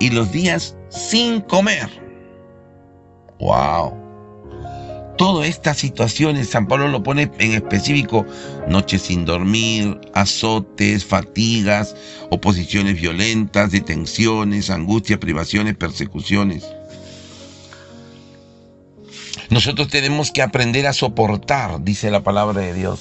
y 0.00 0.10
los 0.10 0.30
días 0.32 0.76
sin 0.90 1.40
comer. 1.40 2.05
¡Wow! 3.38 4.06
Todas 5.16 5.48
estas 5.48 5.78
situaciones, 5.78 6.50
San 6.50 6.68
Pablo 6.68 6.88
lo 6.88 7.02
pone 7.02 7.30
en 7.38 7.52
específico, 7.52 8.26
noches 8.68 9.02
sin 9.02 9.24
dormir, 9.24 9.98
azotes, 10.12 11.06
fatigas, 11.06 11.96
oposiciones 12.30 13.00
violentas, 13.00 13.70
detenciones, 13.70 14.68
angustias, 14.68 15.18
privaciones, 15.18 15.74
persecuciones. 15.74 16.64
Nosotros 19.48 19.88
tenemos 19.88 20.32
que 20.32 20.42
aprender 20.42 20.86
a 20.86 20.92
soportar, 20.92 21.82
dice 21.82 22.10
la 22.10 22.22
palabra 22.22 22.60
de 22.60 22.74
Dios. 22.74 23.00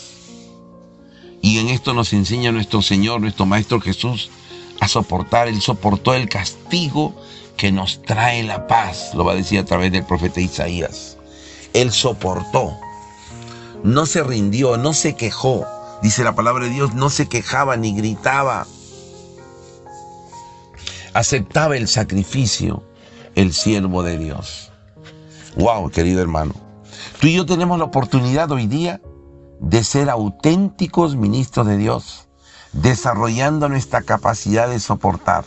Y 1.41 1.57
en 1.57 1.67
esto 1.67 1.93
nos 1.93 2.13
enseña 2.13 2.51
nuestro 2.51 2.81
Señor, 2.81 3.19
nuestro 3.19 3.45
Maestro 3.45 3.81
Jesús, 3.81 4.29
a 4.79 4.87
soportar. 4.87 5.47
Él 5.47 5.59
soportó 5.61 6.13
el 6.13 6.29
castigo 6.29 7.15
que 7.57 7.71
nos 7.71 8.01
trae 8.01 8.43
la 8.43 8.67
paz, 8.67 9.11
lo 9.13 9.25
va 9.25 9.33
a 9.33 9.35
decir 9.35 9.59
a 9.59 9.65
través 9.65 9.91
del 9.91 10.05
profeta 10.05 10.39
Isaías. 10.39 11.17
Él 11.73 11.91
soportó, 11.91 12.77
no 13.83 14.05
se 14.05 14.23
rindió, 14.23 14.77
no 14.77 14.93
se 14.93 15.15
quejó. 15.15 15.65
Dice 16.01 16.23
la 16.23 16.35
palabra 16.35 16.65
de 16.65 16.71
Dios, 16.71 16.93
no 16.93 17.09
se 17.09 17.27
quejaba 17.27 17.77
ni 17.77 17.95
gritaba. 17.95 18.65
Aceptaba 21.13 21.77
el 21.77 21.87
sacrificio, 21.87 22.83
el 23.35 23.53
siervo 23.53 24.03
de 24.03 24.17
Dios. 24.17 24.71
Wow, 25.55 25.89
querido 25.89 26.21
hermano. 26.21 26.53
Tú 27.19 27.27
y 27.27 27.33
yo 27.33 27.45
tenemos 27.45 27.77
la 27.77 27.85
oportunidad 27.85 28.51
hoy 28.51 28.67
día 28.67 29.01
de 29.59 29.83
ser 29.83 30.09
auténticos 30.09 31.15
ministros 31.15 31.67
de 31.67 31.77
Dios, 31.77 32.27
desarrollando 32.73 33.69
nuestra 33.69 34.01
capacidad 34.01 34.69
de 34.69 34.79
soportar. 34.79 35.45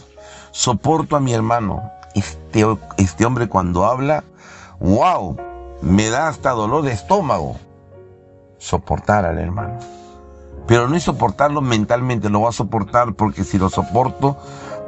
Soporto 0.50 1.16
a 1.16 1.20
mi 1.20 1.34
hermano. 1.34 1.90
Este, 2.18 2.64
este 2.96 3.24
hombre 3.24 3.48
cuando 3.48 3.84
habla, 3.84 4.24
wow, 4.80 5.36
me 5.82 6.10
da 6.10 6.28
hasta 6.28 6.50
dolor 6.50 6.82
de 6.82 6.92
estómago. 6.92 7.56
Soportar 8.58 9.24
al 9.24 9.38
hermano. 9.38 9.78
Pero 10.66 10.88
no 10.88 10.96
es 10.96 11.04
soportarlo 11.04 11.60
mentalmente, 11.60 12.28
lo 12.28 12.40
voy 12.40 12.48
a 12.48 12.52
soportar 12.52 13.14
porque 13.14 13.44
si 13.44 13.58
lo 13.58 13.70
soporto 13.70 14.36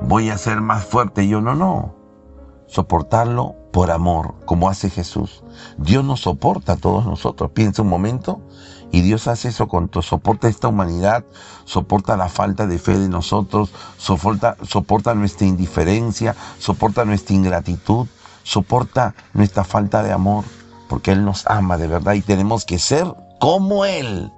voy 0.02 0.28
a 0.30 0.38
ser 0.38 0.60
más 0.60 0.84
fuerte. 0.84 1.26
Yo 1.28 1.40
no, 1.40 1.54
no. 1.54 1.94
Soportarlo 2.66 3.54
por 3.72 3.90
amor, 3.90 4.34
como 4.44 4.68
hace 4.68 4.90
Jesús. 4.90 5.42
Dios 5.78 6.04
nos 6.04 6.20
soporta 6.20 6.74
a 6.74 6.76
todos 6.76 7.06
nosotros. 7.06 7.52
Piensa 7.52 7.82
un 7.82 7.88
momento 7.88 8.40
y 8.92 9.02
Dios 9.02 9.28
hace 9.28 9.48
eso 9.48 9.68
con 9.68 9.88
todo. 9.88 10.02
Soporta 10.02 10.48
esta 10.48 10.68
humanidad, 10.68 11.24
soporta 11.64 12.16
la 12.16 12.28
falta 12.28 12.66
de 12.66 12.78
fe 12.78 12.98
de 12.98 13.08
nosotros, 13.08 13.70
soporta, 13.96 14.56
soporta 14.62 15.14
nuestra 15.14 15.46
indiferencia, 15.46 16.34
soporta 16.58 17.04
nuestra 17.04 17.34
ingratitud, 17.34 18.06
soporta 18.42 19.14
nuestra 19.32 19.64
falta 19.64 20.02
de 20.02 20.12
amor, 20.12 20.44
porque 20.88 21.12
Él 21.12 21.24
nos 21.24 21.46
ama 21.46 21.76
de 21.76 21.86
verdad 21.86 22.14
y 22.14 22.22
tenemos 22.22 22.64
que 22.64 22.78
ser 22.78 23.06
como 23.38 23.84
Él. 23.84 24.30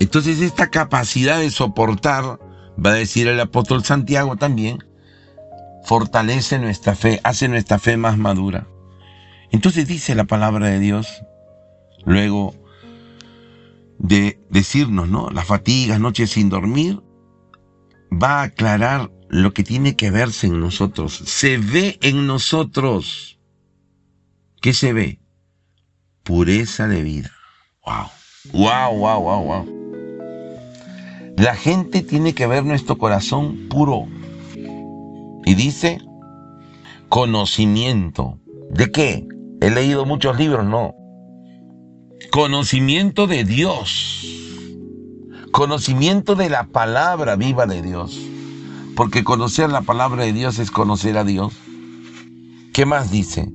Entonces 0.00 0.40
esta 0.40 0.70
capacidad 0.70 1.38
de 1.38 1.50
soportar, 1.50 2.40
va 2.84 2.90
a 2.90 2.94
decir 2.94 3.28
el 3.28 3.38
apóstol 3.38 3.84
Santiago 3.84 4.36
también, 4.36 4.84
fortalece 5.84 6.58
nuestra 6.58 6.94
fe, 6.94 7.20
hace 7.22 7.48
nuestra 7.48 7.78
fe 7.78 7.96
más 7.96 8.18
madura. 8.18 8.66
Entonces 9.50 9.86
dice 9.86 10.14
la 10.14 10.24
palabra 10.24 10.68
de 10.68 10.78
Dios, 10.78 11.22
luego 12.04 12.54
de 13.98 14.40
decirnos, 14.50 15.08
¿no? 15.08 15.30
Las 15.30 15.46
fatigas, 15.46 16.00
noches 16.00 16.30
sin 16.30 16.48
dormir, 16.48 17.02
va 18.12 18.40
a 18.40 18.42
aclarar 18.44 19.10
lo 19.28 19.52
que 19.52 19.62
tiene 19.62 19.96
que 19.96 20.10
verse 20.10 20.46
en 20.46 20.60
nosotros. 20.60 21.14
Se 21.14 21.58
ve 21.58 21.98
en 22.02 22.26
nosotros. 22.26 23.38
¿Qué 24.60 24.74
se 24.74 24.92
ve? 24.92 25.20
Pureza 26.22 26.88
de 26.88 27.02
vida. 27.02 27.30
Wow. 27.84 28.06
Wow, 28.52 28.98
wow, 28.98 29.20
wow, 29.22 29.44
wow. 29.44 29.82
La 31.36 31.54
gente 31.54 32.02
tiene 32.02 32.34
que 32.34 32.46
ver 32.46 32.64
nuestro 32.64 32.98
corazón 32.98 33.68
puro, 33.68 34.06
y 35.44 35.54
dice, 35.54 36.00
conocimiento. 37.08 38.38
¿De 38.70 38.90
qué? 38.90 39.26
He 39.60 39.70
leído 39.70 40.04
muchos 40.06 40.38
libros, 40.38 40.64
no. 40.64 40.94
Conocimiento 42.30 43.26
de 43.26 43.44
Dios. 43.44 44.26
Conocimiento 45.50 46.34
de 46.34 46.48
la 46.48 46.64
palabra 46.64 47.36
viva 47.36 47.66
de 47.66 47.82
Dios. 47.82 48.18
Porque 48.96 49.24
conocer 49.24 49.70
la 49.70 49.82
palabra 49.82 50.24
de 50.24 50.32
Dios 50.32 50.58
es 50.58 50.70
conocer 50.70 51.18
a 51.18 51.24
Dios. 51.24 51.54
¿Qué 52.72 52.86
más 52.86 53.10
dice? 53.10 53.52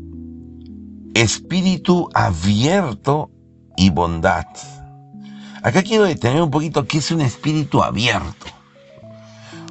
Espíritu 1.15 2.10
abierto 2.13 3.32
y 3.75 3.89
bondad. 3.89 4.45
Acá 5.63 5.82
quiero 5.82 6.03
detener 6.03 6.41
un 6.41 6.51
poquito 6.51 6.86
qué 6.86 6.99
es 6.99 7.12
un 7.12 7.21
espíritu 7.21 7.82
abierto. 7.82 8.45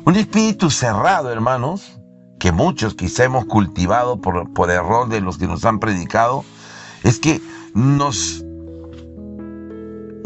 Un 0.05 0.17
espíritu 0.17 0.71
cerrado, 0.71 1.31
hermanos, 1.31 1.99
que 2.39 2.53
muchos 2.53 2.95
quizá 2.95 3.25
hemos 3.25 3.47
cultivado 3.47 4.21
por, 4.21 4.53
por 4.53 4.71
error 4.71 5.09
de 5.09 5.21
los 5.21 5.39
que 5.39 5.47
nos 5.47 5.65
han 5.65 5.79
predicado, 5.79 6.45
es 7.03 7.19
que 7.19 7.41
nos, 7.75 8.45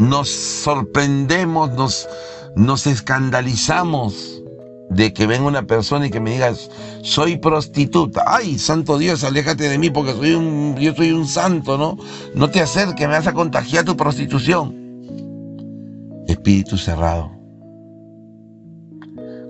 nos 0.00 0.30
sorprendemos, 0.30 1.72
nos, 1.74 2.08
nos 2.56 2.86
escandalizamos 2.86 4.42
de 4.88 5.12
que 5.12 5.26
venga 5.26 5.46
una 5.46 5.66
persona 5.66 6.06
y 6.06 6.10
que 6.10 6.20
me 6.20 6.32
diga, 6.32 6.52
soy 7.02 7.36
prostituta. 7.36 8.24
Ay, 8.26 8.58
santo 8.58 8.96
Dios, 8.96 9.22
aléjate 9.24 9.68
de 9.68 9.78
mí 9.78 9.90
porque 9.90 10.14
yo 10.80 10.94
soy 10.94 11.12
un 11.12 11.28
santo, 11.28 11.76
¿no? 11.76 11.98
No 12.34 12.48
te 12.48 12.62
acerques, 12.62 13.06
me 13.06 13.14
vas 13.14 13.26
a 13.26 13.34
contagiar 13.34 13.84
tu 13.84 13.96
prostitución. 13.96 14.74
Espíritu 16.26 16.78
cerrado. 16.78 17.30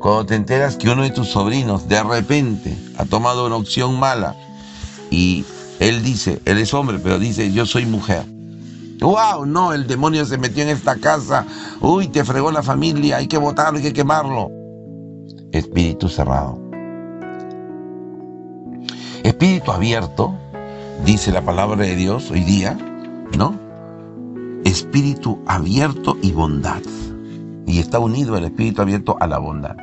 Cuando 0.01 0.27
te 0.27 0.35
enteras 0.35 0.77
que 0.77 0.91
uno 0.91 1.03
de 1.03 1.11
tus 1.11 1.29
sobrinos 1.29 1.87
de 1.87 2.03
repente 2.03 2.77
ha 2.97 3.05
tomado 3.05 3.47
una 3.47 3.57
opción 3.57 3.99
mala 4.01 4.35
y 5.11 5.45
él 5.79 6.03
dice, 6.03 6.41
él 6.45 6.59
es 6.59 6.75
hombre, 6.75 6.99
pero 7.01 7.21
dice, 7.21 7.53
yo 7.53 7.67
soy 7.67 7.87
mujer. 7.87 8.25
¡Wow! 9.01 9.47
No, 9.47 9.73
el 9.73 9.87
demonio 9.87 10.25
se 10.25 10.39
metió 10.39 10.63
en 10.63 10.71
esta 10.71 10.97
casa. 10.97 11.47
Uy, 11.81 12.09
te 12.09 12.25
fregó 12.25 12.51
la 12.51 12.63
familia, 12.63 13.17
hay 13.17 13.27
que 13.27 13.39
votarlo, 13.39 13.79
hay 13.79 13.85
que 13.85 13.93
quemarlo. 13.93 14.51
Espíritu 15.53 16.09
cerrado. 16.09 16.59
Espíritu 19.23 19.73
abierto, 19.73 20.35
dice 21.05 21.33
la 21.33 21.43
palabra 21.43 21.77
de 21.79 21.97
Dios 21.97 22.31
hoy 22.31 22.45
día, 22.45 22.79
¿no? 23.37 23.55
Espíritu 24.65 25.43
abierto 25.47 26.17
y 26.23 26.33
bondad. 26.33 26.83
Y 27.67 27.79
está 27.79 27.99
unido 27.99 28.37
el 28.37 28.45
espíritu 28.45 28.83
abierto 28.83 29.17
a 29.21 29.27
la 29.27 29.39
bondad 29.39 29.77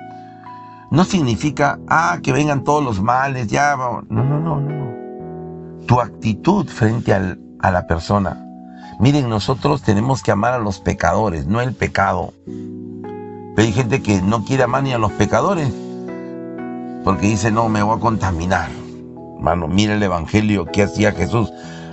no 0.90 1.04
significa, 1.04 1.80
ah, 1.88 2.20
que 2.22 2.32
vengan 2.32 2.64
todos 2.64 2.84
los 2.84 3.02
males, 3.02 3.48
ya, 3.48 3.76
no, 3.76 4.04
no, 4.10 4.24
no, 4.24 4.60
no. 4.60 5.86
Tu 5.86 6.00
actitud 6.00 6.66
frente 6.68 7.14
a 7.14 7.72
la 7.72 7.88
persona. 7.88 8.47
Miren, 9.00 9.30
nosotros 9.30 9.84
tenemos 9.84 10.24
que 10.24 10.32
amar 10.32 10.54
a 10.54 10.60
los 10.60 10.80
pecadores, 10.80 11.46
no 11.46 11.62
el 11.62 11.74
pecado. 11.74 12.34
Pero 12.46 13.68
hay 13.68 13.72
gente 13.72 14.02
que 14.02 14.22
no 14.24 14.44
quiere 14.44 14.64
amar 14.64 14.84
ni 14.84 14.92
a 14.92 14.98
los 14.98 15.12
pecadores, 15.12 15.72
porque 17.04 17.28
dice, 17.28 17.52
no, 17.52 17.70
me 17.70 17.84
voy 17.84 17.98
a 17.98 18.00
contaminar. 18.00 18.70
Mano, 19.40 19.68
mira 19.68 19.94
el 19.94 20.02
evangelio 20.02 20.66
que 20.66 20.84
hacía 20.84 21.12
Jesús. 21.12 21.52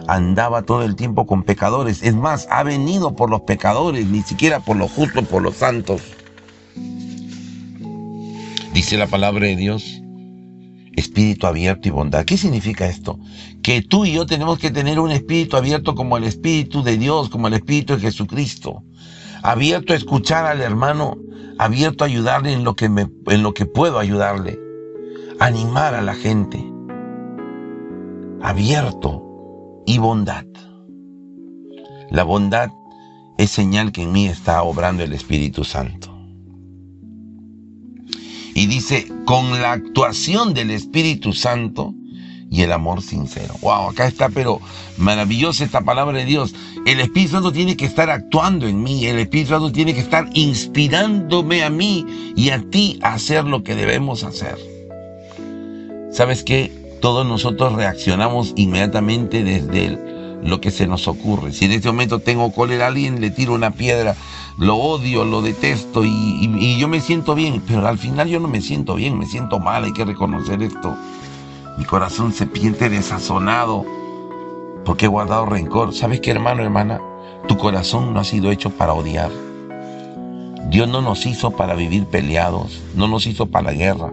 Andaba 0.09 0.63
todo 0.63 0.83
el 0.83 0.97
tiempo 0.97 1.27
con 1.27 1.43
pecadores. 1.43 2.03
Es 2.03 2.15
más, 2.15 2.49
ha 2.51 2.63
venido 2.63 3.15
por 3.15 3.29
los 3.29 3.43
pecadores, 3.43 4.07
ni 4.07 4.23
siquiera 4.23 4.61
por 4.61 4.77
los 4.77 4.91
justos, 4.91 5.25
por 5.27 5.43
los 5.43 5.57
santos. 5.57 6.03
Dice 8.73 8.97
la 8.97 9.07
palabra 9.07 9.47
de 9.47 9.57
Dios, 9.57 10.03
espíritu 10.97 11.47
abierto 11.47 11.89
y 11.89 11.91
bondad. 11.91 12.25
¿Qué 12.25 12.37
significa 12.37 12.87
esto? 12.87 13.19
Que 13.65 13.81
tú 13.81 14.05
y 14.05 14.13
yo 14.13 14.27
tenemos 14.27 14.59
que 14.59 14.71
tener 14.71 15.01
un 15.01 15.11
espíritu 15.11 15.57
abierto 15.57 15.95
como 15.95 16.19
el 16.19 16.25
espíritu 16.25 16.83
de 16.83 16.99
Dios, 16.99 17.31
como 17.31 17.49
el 17.49 17.55
espíritu 17.55 17.95
de 17.95 18.01
Jesucristo. 18.01 18.85
Abierto 19.43 19.95
a 19.95 19.97
escuchar 19.97 20.45
al 20.45 20.61
hermano, 20.61 21.17
abierto 21.59 22.05
a 22.05 22.07
ayudarle 22.07 22.53
en 22.53 22.63
lo 22.63 22.77
que, 22.77 22.85
en 22.85 23.43
lo 23.43 23.55
que 23.55 23.65
puedo 23.65 23.99
ayudarle. 23.99 24.61
Animar 25.41 25.95
a 25.95 26.03
la 26.03 26.15
gente. 26.15 26.63
Abierto 28.43 29.83
y 29.87 29.97
bondad. 29.97 30.45
La 32.11 32.23
bondad 32.23 32.69
es 33.39 33.51
señal 33.51 33.93
que 33.93 34.03
en 34.03 34.13
mí 34.13 34.27
está 34.27 34.63
obrando 34.63 35.05
el 35.05 35.15
Espíritu 35.15 35.65
Santo. 35.65 36.15
Y 38.55 38.67
dice, 38.67 39.11
con 39.25 39.63
la 39.63 39.73
actuación 39.73 40.53
del 40.53 40.71
Espíritu 40.71 41.33
Santo 41.33 41.95
y 42.55 42.63
el 42.63 42.71
amor 42.71 43.03
sincero. 43.03 43.57
Wow, 43.63 43.89
acá 43.89 44.07
está, 44.07 44.29
pero 44.29 44.61
maravillosa 44.97 45.65
esta 45.65 45.81
palabra 45.81 46.19
de 46.19 46.25
Dios. 46.25 46.55
El 46.87 47.01
Espíritu 47.01 47.33
Santo 47.33 47.51
tiene 47.51 47.77
que 47.77 47.85
estar 47.85 48.11
actuando 48.11 48.69
en 48.69 48.81
mí, 48.81 49.07
el 49.07 49.19
Espíritu 49.19 49.51
Santo 49.51 49.73
tiene 49.73 49.93
que 49.93 49.99
estar 49.99 50.29
inspirándome 50.35 51.65
a 51.65 51.71
mí 51.71 52.07
y 52.37 52.51
a 52.51 52.63
ti 52.71 53.01
a 53.03 53.15
hacer 53.15 53.45
lo 53.45 53.65
que 53.65 53.75
debemos 53.75 54.23
hacer. 54.23 54.57
¿Sabes 56.13 56.45
qué? 56.45 56.71
Todos 57.01 57.27
nosotros 57.27 57.73
reaccionamos 57.73 58.53
inmediatamente 58.55 59.43
desde 59.43 59.99
lo 60.45 60.61
que 60.61 60.71
se 60.71 60.87
nos 60.87 61.09
ocurre. 61.09 61.53
Si 61.53 61.65
en 61.65 61.73
este 61.73 61.89
momento 61.89 62.21
tengo 62.21 62.53
cólera 62.53 62.85
a 62.85 62.89
alguien, 62.89 63.21
le 63.21 63.31
tiro 63.31 63.55
una 63.55 63.73
piedra, 63.73 64.15
lo 64.59 64.77
odio, 64.77 65.25
lo 65.25 65.43
detesto 65.43 66.05
y, 66.05 66.09
y 66.61 66.79
yo 66.79 66.87
me 66.87 67.01
siento 67.01 67.35
bien, 67.35 67.61
pero 67.67 67.89
al 67.89 67.99
final 67.99 68.29
yo 68.29 68.39
no 68.39 68.47
me 68.47 68.61
siento 68.61 68.95
bien, 68.95 69.19
me 69.19 69.27
siento 69.27 69.59
mal, 69.59 69.83
hay 69.83 69.93
que 69.93 70.05
reconocer 70.05 70.63
esto. 70.63 70.97
Mi 71.77 71.85
corazón 71.85 72.33
se 72.33 72.47
piente 72.47 72.89
desazonado 72.89 73.85
porque 74.85 75.07
he 75.07 75.09
guardado 75.09 75.47
rencor. 75.47 75.93
¿Sabes 75.93 76.21
qué, 76.21 76.31
hermano, 76.31 76.63
hermana? 76.63 77.01
Tu 77.49 77.57
corazón 77.57 78.15
no 78.15 78.21
ha 78.21 78.25
sido 78.25 78.53
hecho 78.53 78.71
para 78.71 78.95
odiar. 78.95 79.31
Dios 80.71 80.89
no 80.89 81.03
nos 81.03 81.27
hizo 81.27 81.51
para 81.51 81.75
vivir 81.75 82.07
peleados, 82.07 82.81
no 82.95 83.09
nos 83.09 83.27
hizo 83.27 83.47
para 83.47 83.73
la 83.73 83.73
guerra, 83.73 84.13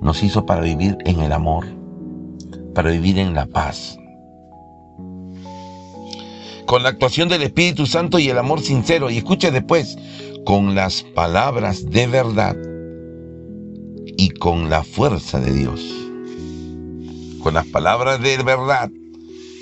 nos 0.00 0.22
hizo 0.22 0.46
para 0.46 0.62
vivir 0.62 0.96
en 1.04 1.20
el 1.20 1.32
amor, 1.32 1.66
para 2.74 2.90
vivir 2.90 3.18
en 3.18 3.34
la 3.34 3.46
paz. 3.46 3.98
Con 6.66 6.82
la 6.82 6.88
actuación 6.88 7.28
del 7.28 7.42
Espíritu 7.42 7.86
Santo 7.86 8.18
y 8.18 8.28
el 8.28 8.38
amor 8.38 8.60
sincero, 8.60 9.10
y 9.10 9.18
escucha 9.18 9.50
después, 9.50 9.98
con 10.44 10.74
las 10.74 11.02
palabras 11.02 11.90
de 11.90 12.06
verdad 12.06 12.56
y 14.16 14.30
con 14.30 14.70
la 14.70 14.82
fuerza 14.82 15.38
de 15.40 15.52
Dios 15.52 16.05
con 17.46 17.54
las 17.54 17.66
palabras 17.66 18.20
de 18.20 18.38
verdad, 18.38 18.90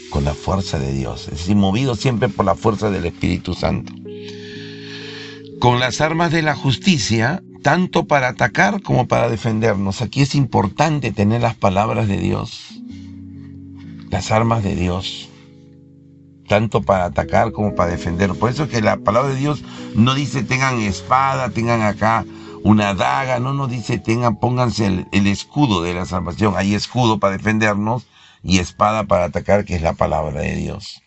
con 0.09 0.25
la 0.25 0.33
fuerza 0.33 0.79
de 0.79 0.91
Dios, 0.95 1.25
es 1.25 1.41
decir, 1.41 1.55
movido 1.55 1.95
siempre 1.97 2.31
por 2.31 2.47
la 2.47 2.55
fuerza 2.55 2.89
del 2.89 3.05
Espíritu 3.05 3.53
Santo. 3.53 3.93
Con 5.61 5.81
las 5.81 6.01
armas 6.01 6.33
de 6.33 6.41
la 6.41 6.57
justicia, 6.57 7.43
tanto 7.63 8.07
para 8.07 8.29
atacar 8.29 8.81
como 8.81 9.07
para 9.07 9.29
defendernos. 9.29 10.01
Aquí 10.01 10.23
es 10.23 10.35
importante 10.35 11.13
tener 11.13 11.43
las 11.43 11.57
palabras 11.57 12.09
de 12.09 12.17
Dios, 12.17 12.71
las 14.09 14.31
armas 14.31 14.63
de 14.63 14.77
Dios, 14.77 15.29
tanto 16.49 16.81
para 16.81 17.05
atacar 17.05 17.53
como 17.53 17.75
para 17.75 17.91
defender. 17.91 18.33
Por 18.33 18.49
eso 18.49 18.63
es 18.63 18.71
que 18.71 18.81
la 18.81 18.97
palabra 18.97 19.29
de 19.29 19.39
Dios 19.39 19.63
no 19.95 20.15
dice 20.15 20.43
tengan 20.43 20.81
espada, 20.81 21.51
tengan 21.51 21.83
acá 21.83 22.25
una 22.65 22.95
daga, 22.95 23.41
no 23.41 23.53
nos 23.53 23.71
dice 23.71 23.99
tengan, 23.99 24.41
pónganse 24.41 25.07
el, 25.13 25.27
escudo 25.27 25.83
de 25.83 25.93
la 25.93 26.07
salvación. 26.07 26.55
Hay 26.57 26.75
escudo 26.75 27.21
para 27.21 27.37
defendernos 27.37 28.05
y 28.43 28.59
espada 28.59 29.05
para 29.05 29.27
atacar, 29.27 29.67
que 29.67 29.75
es 29.75 29.83
la 29.83 29.93
palabra 29.93 30.41
de 30.41 30.57
Dios. 30.57 31.03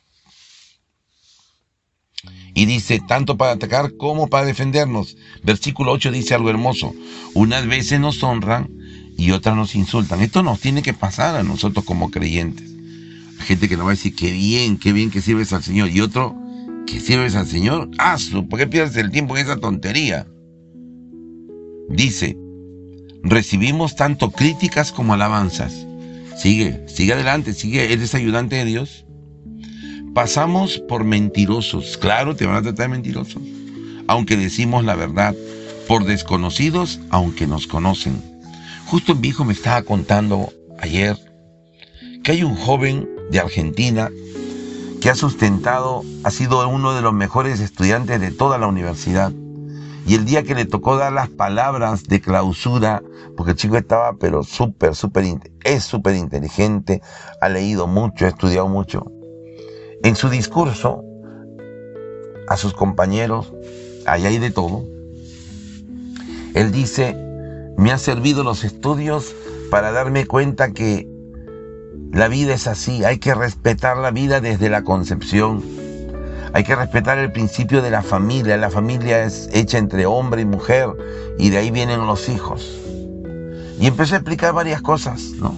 Y 2.53 2.67
dice, 2.67 3.01
tanto 3.07 3.37
para 3.37 3.53
atacar 3.53 3.97
como 3.97 4.27
para 4.27 4.45
defendernos. 4.45 5.17
Versículo 5.41 5.93
8 5.93 6.11
dice 6.11 6.35
algo 6.35 6.51
hermoso. 6.51 6.93
Unas 7.33 7.65
veces 7.65 7.99
nos 7.99 8.21
honran 8.21 8.69
y 9.17 9.31
otras 9.31 9.55
nos 9.55 9.73
insultan. 9.73 10.21
Esto 10.21 10.43
nos 10.43 10.59
tiene 10.59 10.83
que 10.83 10.93
pasar 10.93 11.35
a 11.35 11.43
nosotros 11.43 11.85
como 11.85 12.11
creyentes. 12.11 12.69
Hay 13.39 13.47
gente 13.47 13.67
que 13.67 13.77
nos 13.77 13.87
va 13.87 13.91
a 13.91 13.95
decir, 13.95 14.15
qué 14.15 14.31
bien, 14.31 14.77
qué 14.77 14.93
bien 14.93 15.09
que 15.09 15.21
sirves 15.21 15.51
al 15.53 15.63
Señor. 15.63 15.89
Y 15.89 16.01
otro, 16.01 16.35
que 16.85 16.99
sirves 16.99 17.33
al 17.33 17.47
Señor, 17.47 17.89
hazlo. 17.97 18.47
¿Por 18.47 18.59
qué 18.59 18.67
pierdes 18.67 18.95
el 18.97 19.09
tiempo 19.09 19.35
en 19.35 19.43
esa 19.43 19.57
tontería? 19.57 20.27
Dice, 21.89 22.37
recibimos 23.23 23.95
tanto 23.95 24.31
críticas 24.31 24.91
como 24.91 25.13
alabanzas. 25.13 25.85
Sigue, 26.37 26.83
sigue 26.87 27.13
adelante, 27.13 27.53
sigue, 27.53 27.93
eres 27.93 28.13
ayudante 28.13 28.57
de 28.57 28.65
Dios. 28.65 29.05
Pasamos 30.13 30.79
por 30.79 31.03
mentirosos, 31.03 31.97
claro, 31.97 32.35
te 32.35 32.45
van 32.45 32.57
a 32.57 32.61
tratar 32.61 32.85
de 32.85 32.95
mentirosos, 32.95 33.41
aunque 34.07 34.35
decimos 34.35 34.83
la 34.83 34.95
verdad, 34.95 35.35
por 35.87 36.05
desconocidos, 36.05 36.99
aunque 37.09 37.47
nos 37.47 37.67
conocen. 37.67 38.21
Justo 38.85 39.15
mi 39.15 39.29
hijo 39.29 39.45
me 39.45 39.53
estaba 39.53 39.81
contando 39.83 40.51
ayer 40.79 41.17
que 42.23 42.31
hay 42.33 42.43
un 42.43 42.55
joven 42.55 43.07
de 43.31 43.39
Argentina 43.39 44.09
que 45.01 45.09
ha 45.09 45.15
sustentado, 45.15 46.03
ha 46.23 46.31
sido 46.31 46.67
uno 46.67 46.93
de 46.93 47.01
los 47.01 47.13
mejores 47.13 47.59
estudiantes 47.59 48.19
de 48.19 48.31
toda 48.31 48.57
la 48.57 48.67
universidad 48.67 49.31
y 50.07 50.15
el 50.15 50.23
día 50.23 50.43
que 50.43 50.55
le 50.55 50.63
tocó 50.63 50.95
dar 50.95 51.11
las 51.11 51.27
palabras 51.27 52.05
de 52.05 52.21
clausura, 52.21 53.03
porque 53.35 53.51
el 53.51 53.57
chico 53.57 53.75
estaba 53.75 54.13
pero 54.13 54.41
súper, 54.41 54.95
súper, 54.95 55.25
es 55.65 55.83
súper 55.83 56.15
inteligente, 56.15 57.01
ha 57.41 57.49
leído 57.49 57.87
mucho, 57.87 58.25
ha 58.25 58.29
estudiado 58.29 58.69
mucho. 58.69 59.11
En 60.03 60.15
su 60.15 60.29
discurso, 60.29 61.03
a 62.47 62.55
sus 62.55 62.73
compañeros, 62.73 63.53
allá 64.05 64.29
hay 64.29 64.37
de 64.37 64.49
todo, 64.49 64.85
él 66.53 66.71
dice, 66.71 67.17
me 67.77 67.91
han 67.91 67.99
servido 67.99 68.45
los 68.45 68.63
estudios 68.63 69.35
para 69.69 69.91
darme 69.91 70.25
cuenta 70.25 70.71
que 70.71 71.05
la 72.13 72.29
vida 72.29 72.53
es 72.53 72.67
así, 72.67 73.03
hay 73.03 73.17
que 73.17 73.35
respetar 73.35 73.97
la 73.97 74.11
vida 74.11 74.39
desde 74.39 74.69
la 74.69 74.83
concepción 74.83 75.76
hay 76.53 76.63
que 76.63 76.75
respetar 76.75 77.17
el 77.17 77.31
principio 77.31 77.81
de 77.81 77.91
la 77.91 78.01
familia. 78.01 78.57
La 78.57 78.69
familia 78.69 79.23
es 79.23 79.49
hecha 79.53 79.77
entre 79.77 80.05
hombre 80.05 80.41
y 80.41 80.45
mujer 80.45 80.89
y 81.37 81.49
de 81.49 81.57
ahí 81.57 81.71
vienen 81.71 82.05
los 82.07 82.29
hijos. 82.29 82.79
Y 83.79 83.87
empecé 83.87 84.15
a 84.15 84.17
explicar 84.17 84.53
varias 84.53 84.81
cosas, 84.81 85.21
¿no? 85.39 85.55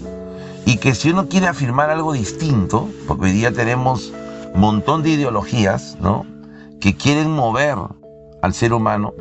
Y 0.65 0.77
que 0.77 0.93
si 0.93 1.09
uno 1.09 1.29
quiere 1.29 1.47
afirmar 1.47 1.89
algo 1.89 2.13
distinto, 2.13 2.89
porque 3.07 3.25
hoy 3.25 3.31
día 3.31 3.51
tenemos 3.51 4.11
un 4.53 4.59
montón 4.59 5.03
de 5.03 5.11
ideologías, 5.11 5.97
¿no? 6.01 6.25
Que 6.81 6.95
quieren 6.95 7.31
mover 7.31 7.77
al 8.41 8.53
ser 8.53 8.73
humano, 8.73 9.13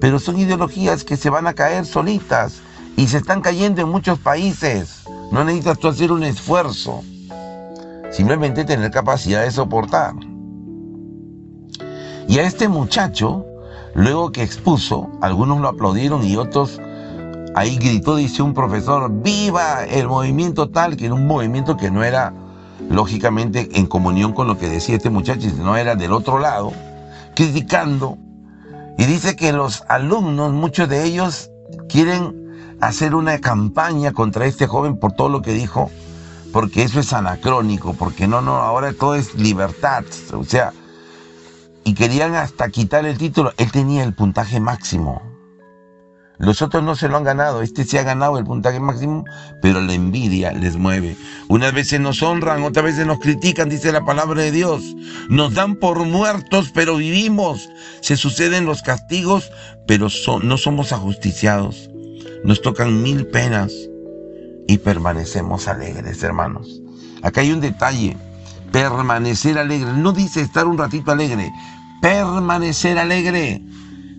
pero 0.00 0.18
son 0.18 0.38
ideologías 0.38 1.04
que 1.04 1.16
se 1.16 1.30
van 1.30 1.46
a 1.46 1.54
caer 1.54 1.86
solitas 1.86 2.60
y 2.96 3.06
se 3.06 3.18
están 3.18 3.40
cayendo 3.40 3.82
en 3.82 3.88
muchos 3.88 4.18
países. 4.18 5.04
No 5.30 5.44
necesitas 5.44 5.78
tú 5.78 5.88
hacer 5.88 6.12
un 6.12 6.24
esfuerzo, 6.24 7.02
simplemente 8.10 8.64
tener 8.64 8.90
capacidad 8.90 9.42
de 9.42 9.50
soportar. 9.50 10.14
Y 12.26 12.38
a 12.38 12.42
este 12.42 12.68
muchacho, 12.68 13.44
luego 13.94 14.32
que 14.32 14.42
expuso, 14.42 15.10
algunos 15.20 15.60
lo 15.60 15.68
aplaudieron 15.68 16.24
y 16.24 16.36
otros, 16.36 16.80
ahí 17.54 17.76
gritó, 17.76 18.16
dice 18.16 18.42
un 18.42 18.54
profesor, 18.54 19.10
viva 19.10 19.84
el 19.84 20.08
movimiento 20.08 20.68
tal, 20.70 20.96
que 20.96 21.06
era 21.06 21.14
un 21.14 21.26
movimiento 21.26 21.76
que 21.76 21.90
no 21.90 22.02
era 22.02 22.32
lógicamente 22.88 23.68
en 23.74 23.86
comunión 23.86 24.32
con 24.32 24.46
lo 24.46 24.58
que 24.58 24.68
decía 24.68 24.96
este 24.96 25.10
muchacho, 25.10 25.48
sino 25.48 25.76
era 25.76 25.94
del 25.94 26.12
otro 26.12 26.38
lado, 26.38 26.72
criticando. 27.34 28.18
Y 28.98 29.04
dice 29.04 29.36
que 29.36 29.52
los 29.52 29.84
alumnos, 29.88 30.52
muchos 30.52 30.88
de 30.88 31.04
ellos, 31.04 31.50
quieren 31.88 32.76
hacer 32.80 33.14
una 33.14 33.38
campaña 33.40 34.12
contra 34.12 34.46
este 34.46 34.66
joven 34.66 34.96
por 34.96 35.12
todo 35.12 35.28
lo 35.28 35.42
que 35.42 35.52
dijo, 35.52 35.90
porque 36.52 36.82
eso 36.82 37.00
es 37.00 37.12
anacrónico, 37.12 37.94
porque 37.94 38.28
no, 38.28 38.40
no, 38.40 38.56
ahora 38.56 38.92
todo 38.92 39.14
es 39.14 39.34
libertad. 39.34 40.04
O 40.32 40.44
sea, 40.44 40.72
y 41.84 41.94
querían 41.94 42.34
hasta 42.34 42.68
quitar 42.70 43.06
el 43.06 43.18
título. 43.18 43.52
Él 43.58 43.70
tenía 43.70 44.04
el 44.04 44.14
puntaje 44.14 44.60
máximo. 44.60 45.22
Los 46.38 46.62
otros 46.62 46.82
no 46.82 46.96
se 46.96 47.08
lo 47.08 47.16
han 47.16 47.24
ganado. 47.24 47.62
Este 47.62 47.84
se 47.84 47.98
ha 47.98 48.02
ganado 48.02 48.38
el 48.38 48.44
puntaje 48.44 48.80
máximo, 48.80 49.24
pero 49.62 49.80
la 49.80 49.94
envidia 49.94 50.52
les 50.52 50.76
mueve. 50.76 51.16
Unas 51.48 51.72
veces 51.72 52.00
nos 52.00 52.22
honran, 52.22 52.64
otras 52.64 52.86
veces 52.86 53.06
nos 53.06 53.20
critican, 53.20 53.68
dice 53.68 53.92
la 53.92 54.04
palabra 54.04 54.42
de 54.42 54.50
Dios. 54.50 54.96
Nos 55.28 55.54
dan 55.54 55.76
por 55.76 56.04
muertos, 56.04 56.70
pero 56.74 56.96
vivimos. 56.96 57.68
Se 58.00 58.16
suceden 58.16 58.66
los 58.66 58.82
castigos, 58.82 59.52
pero 59.86 60.08
no 60.42 60.56
somos 60.56 60.92
ajusticiados. 60.92 61.88
Nos 62.42 62.60
tocan 62.62 63.02
mil 63.02 63.26
penas 63.26 63.72
y 64.66 64.78
permanecemos 64.78 65.68
alegres, 65.68 66.22
hermanos. 66.22 66.80
Acá 67.22 67.42
hay 67.42 67.52
un 67.52 67.60
detalle 67.60 68.16
permanecer 68.74 69.56
alegre. 69.56 69.92
No 69.92 70.10
dice 70.10 70.40
estar 70.40 70.66
un 70.66 70.76
ratito 70.76 71.12
alegre, 71.12 71.52
permanecer 72.02 72.98
alegre. 72.98 73.62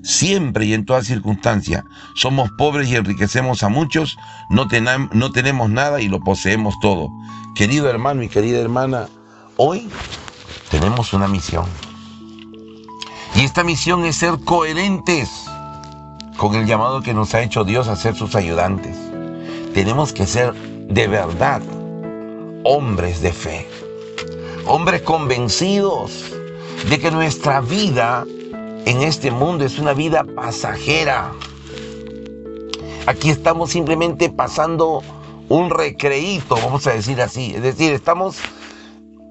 Siempre 0.01 0.65
y 0.65 0.73
en 0.73 0.85
toda 0.85 1.03
circunstancia. 1.03 1.83
Somos 2.15 2.49
pobres 2.57 2.87
y 2.87 2.95
enriquecemos 2.95 3.63
a 3.63 3.69
muchos, 3.69 4.17
no, 4.49 4.67
no 5.11 5.31
tenemos 5.33 5.69
nada 5.69 5.99
y 5.99 6.07
lo 6.07 6.21
poseemos 6.21 6.73
todo. 6.79 7.09
Querido 7.53 7.89
hermano 7.89 8.23
y 8.23 8.29
querida 8.29 8.61
hermana, 8.61 9.09
hoy 9.57 9.89
tenemos 10.71 11.11
una 11.11 11.27
misión. 11.27 11.65
Y 13.35 13.41
esta 13.41 13.65
misión 13.65 14.05
es 14.05 14.15
ser 14.15 14.39
coherentes 14.45 15.29
con 16.37 16.55
el 16.55 16.65
llamado 16.65 17.01
que 17.01 17.13
nos 17.13 17.33
ha 17.33 17.41
hecho 17.41 17.65
Dios 17.65 17.89
a 17.89 17.97
ser 17.97 18.15
sus 18.15 18.35
ayudantes. 18.35 18.95
Tenemos 19.73 20.13
que 20.13 20.25
ser 20.25 20.53
de 20.53 21.07
verdad 21.09 21.61
hombres 22.63 23.21
de 23.21 23.33
fe 23.33 23.67
hombres 24.67 25.01
convencidos 25.01 26.33
de 26.89 26.99
que 26.99 27.11
nuestra 27.11 27.61
vida 27.61 28.25
en 28.85 29.01
este 29.01 29.31
mundo 29.31 29.65
es 29.65 29.79
una 29.79 29.93
vida 29.93 30.23
pasajera. 30.23 31.31
Aquí 33.07 33.29
estamos 33.29 33.71
simplemente 33.71 34.29
pasando 34.29 35.01
un 35.49 35.69
recreíto, 35.69 36.55
vamos 36.55 36.87
a 36.87 36.93
decir 36.93 37.21
así. 37.21 37.53
Es 37.55 37.61
decir, 37.61 37.93
estamos 37.93 38.37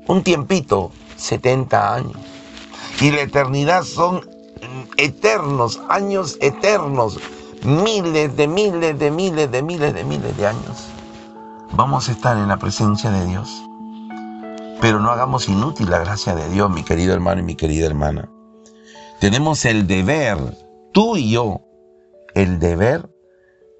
un 0.07 0.23
tiempito, 0.23 0.93
70 1.17 1.95
años. 1.95 2.17
Y 3.01 3.11
la 3.11 3.23
eternidad 3.23 3.83
son 3.83 4.29
eternos, 4.97 5.81
años 5.89 6.39
eternos, 6.41 7.19
miles 7.65 8.37
de 8.37 8.47
miles 8.47 8.99
de 8.99 9.11
miles 9.11 9.51
de 9.51 9.63
miles 9.63 9.95
de 9.95 10.05
miles 10.05 10.37
de 10.37 10.47
años. 10.47 10.87
Vamos 11.73 12.09
a 12.09 12.13
estar 12.13 12.37
en 12.37 12.49
la 12.49 12.57
presencia 12.57 13.11
de 13.11 13.27
Dios. 13.27 13.65
Pero 14.81 15.01
no 15.01 15.11
hagamos 15.11 15.49
inútil 15.49 15.91
la 15.91 15.99
gracia 15.99 16.35
de 16.35 16.49
Dios, 16.51 16.71
mi 16.71 16.85
querido 16.85 17.15
hermano 17.15 17.41
y 17.41 17.45
mi 17.45 17.57
querida 17.57 17.87
hermana. 17.87 18.29
Tenemos 19.21 19.65
el 19.65 19.87
deber, 19.87 20.39
tú 20.93 21.17
y 21.17 21.31
yo, 21.31 21.63
el 22.35 22.59
deber 22.59 23.09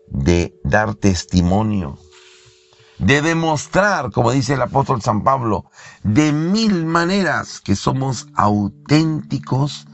de 0.09 0.59
dar 0.65 0.95
testimonio, 0.95 1.99
de 2.99 3.21
demostrar, 3.21 4.11
como 4.11 4.31
dice 4.31 4.55
el 4.55 4.63
apóstol 4.63 5.03
San 5.03 5.25
Pablo, 5.25 5.71
de 6.03 6.33
mil 6.33 6.87
maneras 6.87 7.61
que 7.61 7.77
somos 7.77 8.29
auténticos 8.35 9.87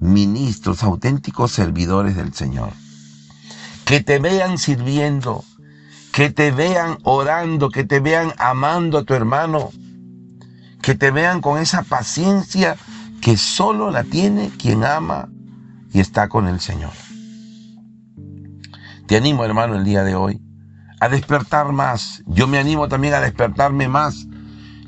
ministros, 0.00 0.82
auténticos 0.82 1.52
servidores 1.52 2.16
del 2.16 2.34
Señor. 2.34 2.70
Que 3.84 4.00
te 4.00 4.18
vean 4.18 4.58
sirviendo, 4.58 5.44
que 6.12 6.30
te 6.30 6.50
vean 6.50 6.98
orando, 7.04 7.70
que 7.70 7.84
te 7.84 8.00
vean 8.00 8.32
amando 8.38 8.98
a 8.98 9.04
tu 9.04 9.14
hermano, 9.14 9.70
que 10.82 10.94
te 10.94 11.10
vean 11.10 11.40
con 11.40 11.58
esa 11.58 11.82
paciencia 11.82 12.76
que 13.20 13.36
solo 13.36 13.90
la 13.90 14.04
tiene 14.04 14.50
quien 14.58 14.84
ama 14.84 15.28
y 15.92 16.00
está 16.00 16.28
con 16.28 16.48
el 16.48 16.60
Señor. 16.60 16.92
Te 19.06 19.16
animo, 19.16 19.44
hermano, 19.44 19.74
el 19.74 19.84
día 19.84 20.04
de 20.04 20.14
hoy 20.14 20.40
a 21.00 21.08
despertar 21.08 21.72
más. 21.72 22.22
Yo 22.26 22.46
me 22.46 22.58
animo 22.58 22.88
también 22.88 23.14
a 23.14 23.20
despertarme 23.20 23.88
más 23.88 24.26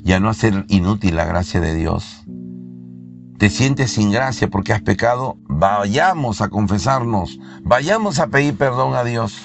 y 0.05 0.13
a 0.13 0.19
no 0.19 0.29
hacer 0.29 0.65
inútil 0.69 1.15
la 1.15 1.25
gracia 1.25 1.59
de 1.59 1.73
Dios. 1.73 2.23
Te 3.39 3.49
sientes 3.49 3.91
sin 3.91 4.11
gracia 4.11 4.47
porque 4.47 4.71
has 4.71 4.81
pecado, 4.81 5.37
vayamos 5.49 6.39
a 6.39 6.49
confesarnos, 6.49 7.39
vayamos 7.63 8.19
a 8.19 8.27
pedir 8.27 8.55
perdón 8.57 8.95
a 8.95 9.03
Dios, 9.03 9.35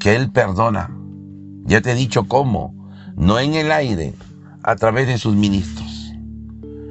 que 0.00 0.16
Él 0.16 0.30
perdona. 0.30 0.90
Ya 1.64 1.80
te 1.80 1.92
he 1.92 1.94
dicho 1.94 2.24
cómo, 2.24 2.74
no 3.14 3.38
en 3.38 3.54
el 3.54 3.72
aire, 3.72 4.14
a 4.66 4.74
través 4.74 5.06
de 5.06 5.16
sus 5.16 5.34
ministros. 5.36 6.12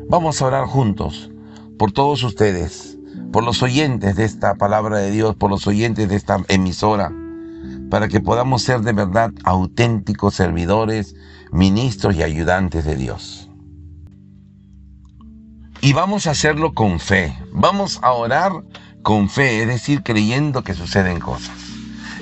Vamos 0.10 0.42
a 0.42 0.46
orar 0.46 0.66
juntos 0.66 1.30
por 1.78 1.92
todos 1.92 2.24
ustedes, 2.24 2.98
por 3.34 3.44
los 3.44 3.62
oyentes 3.62 4.16
de 4.16 4.24
esta 4.24 4.56
palabra 4.56 5.00
de 5.00 5.12
Dios, 5.12 5.36
por 5.36 5.52
los 5.52 5.68
oyentes 5.68 6.08
de 6.08 6.16
esta 6.16 6.42
emisora, 6.48 7.12
para 7.90 8.08
que 8.08 8.22
podamos 8.22 8.62
ser 8.62 8.80
de 8.80 8.94
verdad 8.94 9.32
auténticos 9.44 10.36
servidores, 10.36 11.16
ministros 11.52 12.16
y 12.16 12.24
ayudantes 12.24 12.86
de 12.86 12.96
Dios. 12.96 13.50
Y 15.82 15.92
vamos 15.92 16.28
a 16.28 16.32
hacerlo 16.32 16.74
con 16.74 17.02
fe, 17.02 17.38
vamos 17.52 18.00
a 18.02 18.14
orar 18.14 18.54
con 19.04 19.30
fe, 19.30 19.62
es 19.62 19.68
decir, 19.68 20.02
creyendo 20.02 20.64
que 20.64 20.74
suceden 20.74 21.20
cosas. 21.20 21.58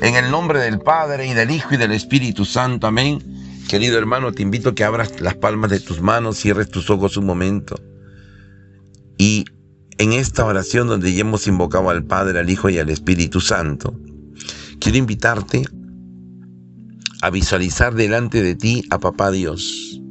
En 0.01 0.15
el 0.15 0.31
nombre 0.31 0.59
del 0.59 0.79
Padre 0.79 1.27
y 1.27 1.33
del 1.35 1.51
Hijo 1.51 1.75
y 1.75 1.77
del 1.77 1.91
Espíritu 1.91 2.43
Santo, 2.43 2.87
amén. 2.87 3.32
Querido 3.67 3.97
hermano, 3.97 4.31
te 4.31 4.43
invito 4.43 4.69
a 4.69 4.75
que 4.75 4.83
abras 4.83 5.19
las 5.21 5.35
palmas 5.35 5.71
de 5.71 5.79
tus 5.79 6.01
manos, 6.01 6.37
cierres 6.37 6.69
tus 6.69 6.89
ojos 6.89 7.17
un 7.17 7.25
momento. 7.25 7.79
Y 9.17 9.45
en 9.97 10.13
esta 10.13 10.45
oración 10.45 10.87
donde 10.87 11.13
ya 11.13 11.21
hemos 11.21 11.47
invocado 11.47 11.89
al 11.89 12.03
Padre, 12.03 12.39
al 12.39 12.49
Hijo 12.49 12.69
y 12.69 12.79
al 12.79 12.89
Espíritu 12.89 13.41
Santo, 13.41 13.99
quiero 14.79 14.97
invitarte 14.97 15.63
a 17.21 17.29
visualizar 17.29 17.93
delante 17.95 18.41
de 18.41 18.55
ti 18.55 18.83
a 18.89 18.99
Papá 18.99 19.31
Dios, 19.31 20.01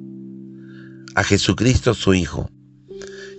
a 1.15 1.23
Jesucristo 1.23 1.95
su 1.95 2.15
Hijo, 2.15 2.49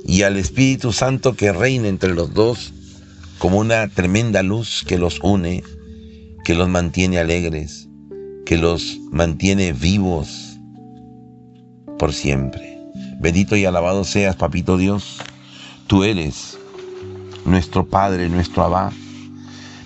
y 0.05 0.23
al 0.23 0.37
Espíritu 0.37 0.91
Santo 0.91 1.35
que 1.35 1.51
reina 1.51 1.87
entre 1.87 2.13
los 2.13 2.33
dos 2.33 2.73
como 3.39 3.57
una 3.57 3.87
tremenda 3.87 4.43
luz 4.43 4.83
que 4.87 4.97
los 4.97 5.19
une, 5.21 5.63
que 6.45 6.55
los 6.55 6.69
mantiene 6.69 7.19
alegres, 7.19 7.82
que 8.45 8.57
los 8.57 8.99
mantiene 9.11 9.73
vivos 9.73 10.59
por 11.97 12.13
siempre. 12.13 12.79
Bendito 13.19 13.55
y 13.55 13.65
alabado 13.65 14.03
seas, 14.03 14.35
Papito 14.35 14.77
Dios. 14.77 15.21
Tú 15.87 16.03
eres 16.03 16.57
nuestro 17.45 17.85
Padre, 17.87 18.29
nuestro 18.29 18.63
Abba. 18.63 18.91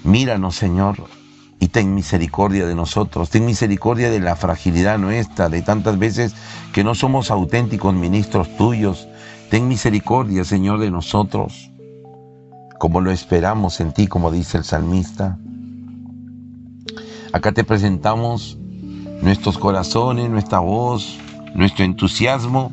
Míranos, 0.03 0.55
Señor, 0.55 1.03
y 1.59 1.67
ten 1.67 1.93
misericordia 1.93 2.65
de 2.65 2.75
nosotros. 2.75 3.29
Ten 3.29 3.45
misericordia 3.45 4.09
de 4.09 4.19
la 4.19 4.35
fragilidad 4.35 4.97
nuestra, 4.97 5.49
de 5.49 5.61
tantas 5.61 5.99
veces 5.99 6.33
que 6.73 6.83
no 6.83 6.95
somos 6.95 7.31
auténticos 7.31 7.93
ministros 7.93 8.55
tuyos. 8.57 9.07
Ten 9.49 9.67
misericordia, 9.67 10.43
Señor, 10.43 10.79
de 10.79 10.91
nosotros, 10.91 11.71
como 12.79 13.01
lo 13.01 13.11
esperamos 13.11 13.79
en 13.79 13.93
ti, 13.93 14.07
como 14.07 14.31
dice 14.31 14.57
el 14.57 14.63
salmista. 14.63 15.37
Acá 17.37 17.51
te 17.51 17.63
presentamos 17.63 18.57
nuestros 19.21 19.59
corazones, 19.59 20.27
nuestra 20.27 20.57
voz, 20.57 21.19
nuestro 21.53 21.85
entusiasmo 21.85 22.71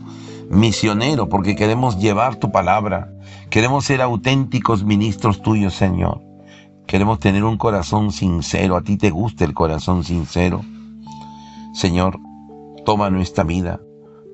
misionero, 0.49 1.29
porque 1.29 1.55
queremos 1.55 1.99
llevar 1.99 2.37
tu 2.37 2.51
palabra. 2.51 3.13
Queremos 3.51 3.85
ser 3.85 4.01
auténticos 4.01 4.83
ministros 4.83 5.43
tuyos, 5.43 5.75
Señor. 5.75 6.23
Queremos 6.87 7.19
tener 7.19 7.45
un 7.45 7.59
corazón 7.59 8.11
sincero. 8.11 8.77
A 8.77 8.81
ti 8.81 8.97
te 8.97 9.11
gusta 9.11 9.45
el 9.45 9.53
corazón 9.53 10.03
sincero. 10.03 10.63
Señor, 11.75 12.19
toma 12.87 13.11
nuestra 13.11 13.45
vida, 13.45 13.81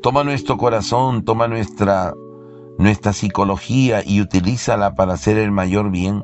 toma 0.01 0.23
nuestro 0.23 0.57
corazón, 0.59 1.25
toma 1.25 1.49
nuestra, 1.49 2.15
nuestra 2.79 3.13
psicología 3.13 4.05
y 4.07 4.21
utilízala 4.21 4.95
para 4.95 5.15
hacer 5.15 5.39
el 5.39 5.51
mayor 5.51 5.91
bien, 5.91 6.23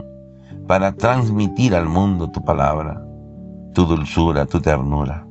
para 0.68 0.94
transmitir 0.94 1.74
al 1.74 1.86
mundo 1.88 2.30
tu 2.30 2.44
palabra 2.44 3.05
tu 3.76 3.84
dulzura, 3.84 4.46
tu 4.46 4.62
ternura. 4.62 5.26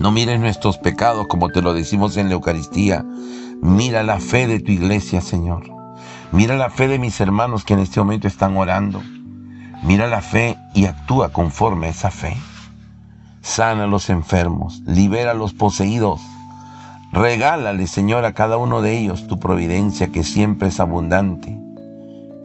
No 0.00 0.10
mires 0.12 0.40
nuestros 0.40 0.78
pecados 0.78 1.26
como 1.26 1.50
te 1.50 1.60
lo 1.60 1.74
decimos 1.74 2.16
en 2.16 2.28
la 2.28 2.32
Eucaristía. 2.32 3.04
Mira 3.60 4.02
la 4.02 4.18
fe 4.18 4.46
de 4.46 4.58
tu 4.58 4.72
iglesia, 4.72 5.20
Señor. 5.20 5.64
Mira 6.32 6.56
la 6.56 6.70
fe 6.70 6.88
de 6.88 6.98
mis 6.98 7.20
hermanos 7.20 7.66
que 7.66 7.74
en 7.74 7.80
este 7.80 8.00
momento 8.00 8.28
están 8.28 8.56
orando. 8.56 9.02
Mira 9.82 10.06
la 10.06 10.22
fe 10.22 10.56
y 10.72 10.86
actúa 10.86 11.28
conforme 11.28 11.88
a 11.88 11.90
esa 11.90 12.10
fe. 12.10 12.34
Sana 13.42 13.84
a 13.84 13.86
los 13.86 14.08
enfermos, 14.08 14.80
libera 14.86 15.32
a 15.32 15.34
los 15.34 15.52
poseídos. 15.52 16.22
Regálale, 17.12 17.86
Señor, 17.86 18.24
a 18.24 18.32
cada 18.32 18.56
uno 18.56 18.80
de 18.80 18.98
ellos 18.98 19.26
tu 19.26 19.38
providencia 19.38 20.08
que 20.08 20.24
siempre 20.24 20.68
es 20.68 20.80
abundante, 20.80 21.60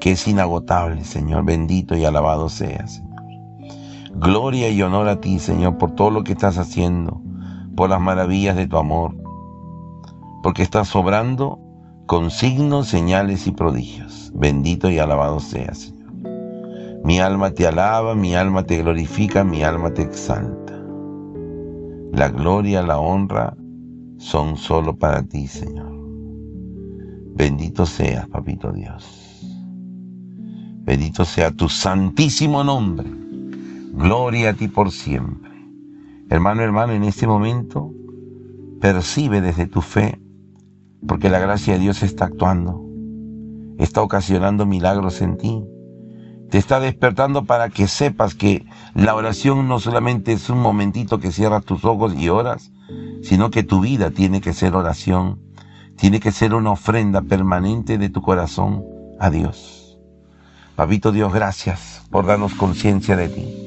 que 0.02 0.12
es 0.12 0.28
inagotable, 0.28 1.06
Señor. 1.06 1.46
Bendito 1.46 1.96
y 1.96 2.04
alabado 2.04 2.50
seas. 2.50 3.02
Gloria 4.20 4.70
y 4.70 4.82
honor 4.82 5.08
a 5.10 5.22
ti, 5.22 5.38
Señor, 5.38 5.78
por 5.78 5.92
todo 5.92 6.10
lo 6.10 6.24
que 6.24 6.32
estás 6.32 6.58
haciendo, 6.58 7.22
por 7.76 7.92
las 7.92 8.02
maravillas 8.02 8.56
de 8.56 8.66
tu 8.66 8.78
amor, 8.78 9.16
porque 10.42 10.64
estás 10.64 10.88
sobrando 10.88 11.60
con 12.08 12.32
signos, 12.32 12.88
señales 12.88 13.46
y 13.46 13.52
prodigios. 13.52 14.32
Bendito 14.34 14.90
y 14.90 14.98
alabado 14.98 15.40
seas, 15.40 15.78
Señor. 15.80 16.14
Mi 17.04 17.20
alma 17.20 17.52
te 17.52 17.68
alaba, 17.68 18.16
mi 18.16 18.34
alma 18.34 18.64
te 18.64 18.82
glorifica, 18.82 19.44
mi 19.44 19.62
alma 19.64 19.94
te 19.94 20.02
exalta. 20.02 20.74
La 22.12 22.30
gloria, 22.30 22.82
la 22.82 22.98
honra 22.98 23.56
son 24.18 24.58
solo 24.58 24.98
para 24.98 25.22
ti, 25.22 25.46
Señor. 25.46 25.94
Bendito 27.36 27.86
seas, 27.86 28.28
Papito 28.28 28.72
Dios. 28.72 29.46
Bendito 30.86 31.24
sea 31.24 31.52
tu 31.52 31.70
santísimo 31.70 32.64
nombre 32.64 33.27
Gloria 33.98 34.52
a 34.52 34.54
ti 34.54 34.68
por 34.68 34.92
siempre. 34.92 35.52
Hermano, 36.30 36.62
hermano, 36.62 36.94
en 36.94 37.04
este 37.04 37.26
momento 37.26 37.92
percibe 38.80 39.42
desde 39.42 39.66
tu 39.66 39.82
fe, 39.82 40.22
porque 41.08 41.32
la 41.32 41.40
gracia 41.40 41.74
de 41.74 41.80
Dios 41.80 42.04
está 42.04 42.26
actuando, 42.26 42.86
está 43.80 44.04
ocasionando 44.04 44.68
milagros 44.68 45.20
en 45.22 45.38
ti, 45.38 45.64
te 46.52 46.60
está 46.60 46.80
despertando 46.80 47.46
para 47.46 47.70
que 47.70 47.88
sepas 47.88 48.36
que 48.36 48.68
la 48.94 49.16
oración 49.16 49.68
no 49.68 49.80
solamente 49.80 50.32
es 50.32 50.48
un 50.52 50.60
momentito 50.60 51.20
que 51.20 51.32
cierras 51.32 51.66
tus 51.66 51.84
ojos 51.84 52.14
y 52.16 52.30
oras, 52.30 52.72
sino 53.24 53.50
que 53.50 53.64
tu 53.64 53.82
vida 53.82 54.12
tiene 54.12 54.42
que 54.42 54.54
ser 54.54 54.76
oración, 54.76 55.42
tiene 55.96 56.20
que 56.20 56.32
ser 56.32 56.54
una 56.54 56.70
ofrenda 56.70 57.24
permanente 57.24 57.98
de 57.98 58.10
tu 58.10 58.22
corazón 58.22 58.84
a 59.20 59.32
Dios. 59.32 59.98
Papito 60.76 61.12
Dios, 61.12 61.34
gracias 61.34 62.04
por 62.12 62.28
darnos 62.28 62.54
conciencia 62.54 63.16
de 63.16 63.30
ti. 63.30 63.67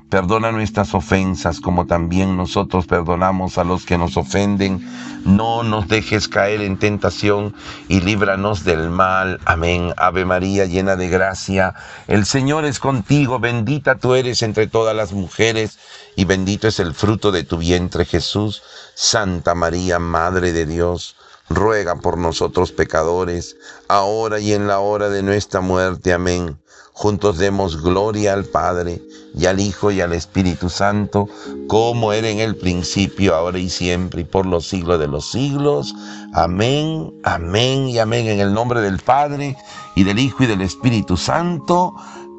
Perdona 0.11 0.51
nuestras 0.51 0.93
ofensas 0.93 1.61
como 1.61 1.87
también 1.87 2.35
nosotros 2.35 2.85
perdonamos 2.85 3.57
a 3.57 3.63
los 3.63 3.85
que 3.85 3.97
nos 3.97 4.17
ofenden. 4.17 4.85
No 5.23 5.63
nos 5.63 5.87
dejes 5.87 6.27
caer 6.27 6.59
en 6.59 6.77
tentación 6.77 7.55
y 7.87 8.01
líbranos 8.01 8.65
del 8.65 8.89
mal. 8.89 9.39
Amén. 9.45 9.93
Ave 9.95 10.25
María, 10.25 10.65
llena 10.65 10.97
de 10.97 11.07
gracia. 11.07 11.75
El 12.07 12.25
Señor 12.25 12.65
es 12.65 12.77
contigo. 12.79 13.39
Bendita 13.39 13.99
tú 13.99 14.13
eres 14.13 14.41
entre 14.41 14.67
todas 14.67 14.93
las 14.93 15.13
mujeres 15.13 15.79
y 16.17 16.25
bendito 16.25 16.67
es 16.67 16.81
el 16.81 16.93
fruto 16.93 17.31
de 17.31 17.45
tu 17.45 17.57
vientre 17.57 18.03
Jesús. 18.03 18.63
Santa 18.93 19.55
María, 19.55 19.97
Madre 19.97 20.51
de 20.51 20.65
Dios 20.65 21.15
ruega 21.47 21.95
por 21.95 22.17
nosotros 22.17 22.71
pecadores, 22.73 23.55
ahora 23.87 24.39
y 24.39 24.53
en 24.53 24.67
la 24.67 24.79
hora 24.79 25.09
de 25.09 25.23
nuestra 25.23 25.61
muerte. 25.61 26.11
Amén. 26.13 26.60
Juntos 26.93 27.37
demos 27.37 27.81
gloria 27.81 28.33
al 28.33 28.45
Padre, 28.45 29.01
y 29.33 29.45
al 29.45 29.59
Hijo, 29.59 29.91
y 29.91 30.01
al 30.01 30.13
Espíritu 30.13 30.69
Santo, 30.69 31.27
como 31.67 32.13
era 32.13 32.29
en 32.29 32.39
el 32.39 32.55
principio, 32.57 33.35
ahora 33.35 33.59
y 33.59 33.69
siempre, 33.69 34.21
y 34.21 34.25
por 34.25 34.45
los 34.45 34.67
siglos 34.67 34.99
de 34.99 35.07
los 35.07 35.31
siglos. 35.31 35.95
Amén, 36.33 37.13
amén 37.23 37.87
y 37.89 37.97
amén. 37.97 38.27
En 38.27 38.39
el 38.39 38.53
nombre 38.53 38.81
del 38.81 38.99
Padre, 38.99 39.55
y 39.95 40.03
del 40.03 40.19
Hijo, 40.19 40.43
y 40.43 40.47
del 40.47 40.61
Espíritu 40.61 41.17
Santo. 41.17 41.93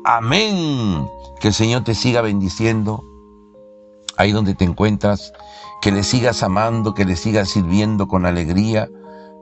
Amén. 0.05 1.07
Que 1.41 1.49
el 1.49 1.55
Señor 1.55 1.85
te 1.85 1.95
siga 1.95 2.21
bendiciendo 2.21 3.03
ahí 4.17 4.33
donde 4.33 4.55
te 4.55 4.65
encuentras, 4.65 5.33
que 5.81 5.91
le 5.91 6.03
sigas 6.03 6.43
amando, 6.43 6.95
que 6.95 7.05
le 7.05 7.17
sigas 7.17 7.51
sirviendo 7.51 8.07
con 8.07 8.27
alegría 8.27 8.89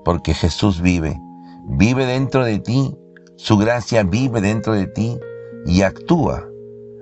porque 0.05 0.35
Jesús 0.35 0.81
vive, 0.81 1.21
vive 1.65 2.07
dentro 2.07 2.45
de 2.45 2.59
ti, 2.59 2.97
su 3.43 3.57
gracia 3.57 4.03
vive 4.03 4.43
dentro 4.43 4.75
de 4.75 4.87
ti 4.87 5.19
y 5.65 5.81
actúa 5.81 6.47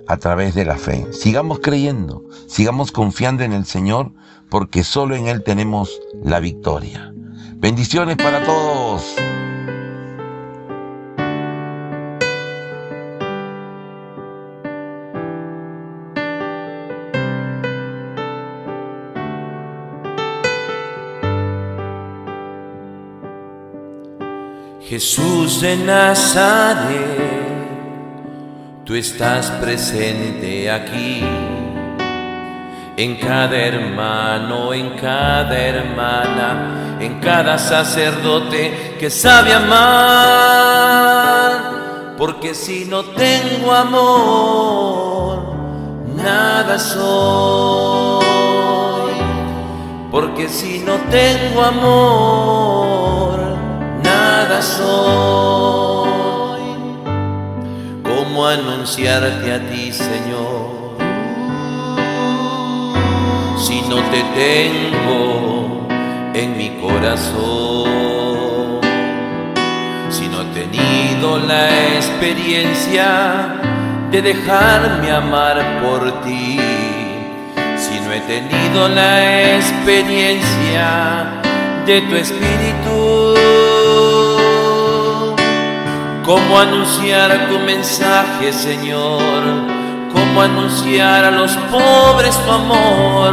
a 0.07 0.17
través 0.19 0.55
de 0.55 0.65
la 0.65 0.77
fe. 0.77 1.07
Sigamos 1.13 1.59
creyendo, 1.59 2.23
sigamos 2.47 2.93
confiando 2.93 3.43
en 3.43 3.53
el 3.53 3.67
Señor, 3.67 4.13
porque 4.49 4.85
solo 4.85 5.17
en 5.17 5.27
Él 5.27 5.43
tenemos 5.43 6.01
la 6.23 6.39
victoria. 6.39 7.13
Bendiciones 7.57 8.17
para 8.17 8.45
todos. 8.45 9.17
Jesús 24.99 25.61
de 25.61 25.77
Nazaret, 25.77 26.91
tú 28.85 28.97
estás 28.97 29.49
presente 29.53 30.69
aquí, 30.69 31.23
en 32.97 33.15
cada 33.15 33.57
hermano, 33.57 34.75
en 34.75 34.97
cada 34.97 35.57
hermana, 35.57 36.99
en 36.99 37.21
cada 37.21 37.59
sacerdote 37.59 38.97
que 38.99 39.09
sabe 39.09 39.53
amar, 39.53 39.77
porque 42.19 42.53
si 42.53 42.85
no 42.85 43.05
tengo 43.05 43.73
amor, 43.73 45.55
nada 46.17 46.77
soy, 46.77 48.25
porque 50.11 50.49
si 50.49 50.81
no 50.81 50.95
tengo 51.09 51.63
amor, 51.63 52.98
¿Cómo 58.03 58.45
anunciarte 58.45 59.53
a 59.53 59.61
ti, 59.71 59.93
Señor? 59.93 60.99
Si 63.57 63.83
no 63.83 64.03
te 64.11 64.25
tengo 64.35 65.87
en 66.35 66.57
mi 66.57 66.71
corazón, 66.81 68.81
si 70.11 70.27
no 70.27 70.43
he 70.43 70.47
tenido 70.47 71.39
la 71.39 71.69
experiencia 71.95 73.55
de 74.11 74.23
dejarme 74.23 75.13
amar 75.13 75.81
por 75.81 76.21
ti, 76.23 76.59
si 77.77 78.01
no 78.01 78.13
he 78.13 78.21
tenido 78.23 78.89
la 78.89 79.57
experiencia 79.57 81.41
de 81.87 82.01
tu 82.01 82.17
espíritu 82.17 83.18
¿Cómo 86.29 86.59
anunciar 86.59 87.49
tu 87.49 87.59
mensaje, 87.59 88.53
Señor? 88.53 89.43
¿Cómo 90.13 90.43
anunciar 90.43 91.25
a 91.25 91.31
los 91.31 91.57
pobres 91.73 92.37
tu 92.45 92.53
amor? 92.53 93.33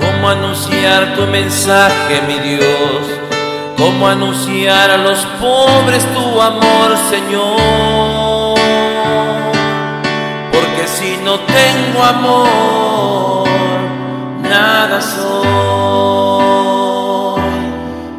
¿Cómo 0.00 0.28
anunciar 0.28 1.16
tu 1.16 1.26
mensaje, 1.26 2.22
mi 2.28 2.38
Dios? 2.38 3.02
¿Cómo 3.76 4.06
anunciar 4.06 4.88
a 4.88 4.98
los 4.98 5.18
pobres 5.40 6.06
tu 6.14 6.40
amor, 6.40 6.96
Señor? 7.10 8.56
Porque 10.52 10.86
si 10.86 11.16
no 11.24 11.40
tengo 11.40 12.04
amor, 12.04 13.48
nada 14.48 15.00
soy. 15.02 15.48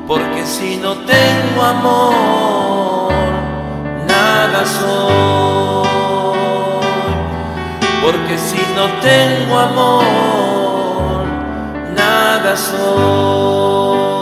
Porque 0.05 0.45
si 0.45 0.76
no 0.76 0.95
tengo 1.05 1.63
amor, 1.63 2.59
porque 8.03 8.38
si 8.38 8.57
no 8.76 8.88
tengo 9.01 9.57
amor, 9.57 11.26
nada 11.95 12.57
soy. 12.57 14.18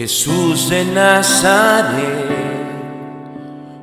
Jesús 0.00 0.70
de 0.70 0.82
Nazaret, 0.86 1.92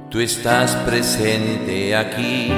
tú 0.10 0.20
estás 0.20 0.76
presente 0.78 1.96
aquí, 1.96 2.52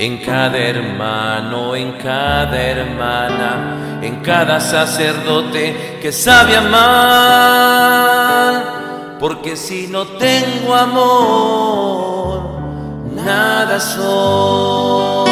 en 0.00 0.18
cada 0.24 0.58
hermano, 0.58 1.76
en 1.76 1.92
cada 1.92 2.60
hermana, 2.60 4.00
en 4.02 4.16
cada 4.22 4.58
sacerdote 4.58 6.00
que 6.02 6.10
sabe 6.10 6.56
amar, 6.56 6.74
porque 9.20 9.56
si 9.56 9.86
no 9.86 10.04
tengo 10.04 10.74
amor, 10.74 12.42
nada 13.24 13.78
soy, 13.78 15.30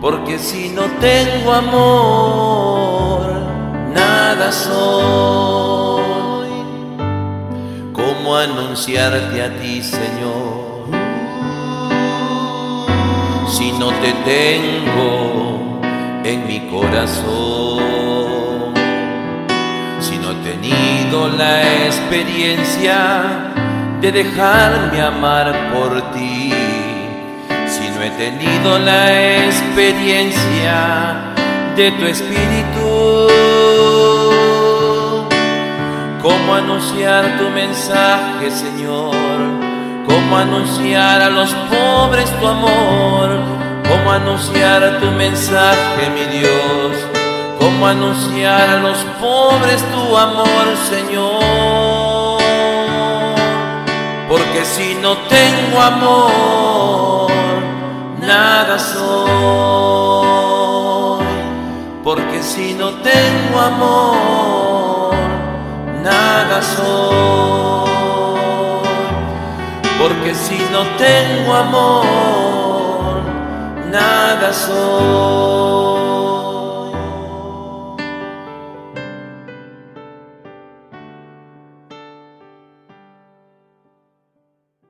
porque 0.00 0.40
si 0.40 0.70
no 0.70 0.86
tengo 1.00 1.52
amor, 1.52 2.91
¿Cómo 7.92 8.36
anunciarte 8.36 9.40
a 9.40 9.56
ti, 9.60 9.80
Señor? 9.82 10.88
Si 13.48 13.70
no 13.72 13.90
te 14.02 14.12
tengo 14.24 15.80
en 16.24 16.46
mi 16.48 16.60
corazón, 16.70 17.84
si 20.00 20.16
no 20.18 20.32
he 20.32 20.34
tenido 20.42 21.28
la 21.28 21.62
experiencia 21.86 23.52
de 24.00 24.10
dejarme 24.10 25.00
amar 25.02 25.54
por 25.72 26.02
ti, 26.12 26.52
si 27.68 27.88
no 27.90 28.02
he 28.02 28.10
tenido 28.10 28.78
la 28.80 29.44
experiencia 29.46 31.32
de 31.76 31.92
tu 31.92 32.06
espíritu. 32.06 32.61
¿Cómo 36.22 36.54
anunciar 36.54 37.36
tu 37.38 37.48
mensaje, 37.50 38.50
Señor? 38.50 39.12
¿Cómo 40.06 40.36
anunciar 40.36 41.20
a 41.20 41.28
los 41.28 41.50
pobres 41.52 42.30
tu 42.38 42.46
amor? 42.46 43.28
¿Cómo 43.88 44.12
anunciar 44.12 45.00
tu 45.00 45.06
mensaje, 45.10 46.10
mi 46.14 46.38
Dios? 46.38 46.92
¿Cómo 47.58 47.86
anunciar 47.88 48.70
a 48.70 48.78
los 48.78 48.98
pobres 49.20 49.84
tu 49.92 50.16
amor, 50.16 50.76
Señor? 50.88 52.40
Porque 54.28 54.64
si 54.64 54.94
no 54.94 55.16
tengo 55.28 55.80
amor, 55.80 57.30
nada 58.20 58.78
soy 58.78 59.32
porque 62.04 62.42
si 62.42 62.74
no 62.74 62.90
tengo 62.94 63.60
amor, 63.60 64.91
nada 66.02 66.60
soy. 66.62 67.92
Porque 69.98 70.34
si 70.34 70.58
no 70.72 70.82
tengo 70.98 71.54
amor, 71.54 73.22
nada 73.90 74.52
soy. 74.52 76.11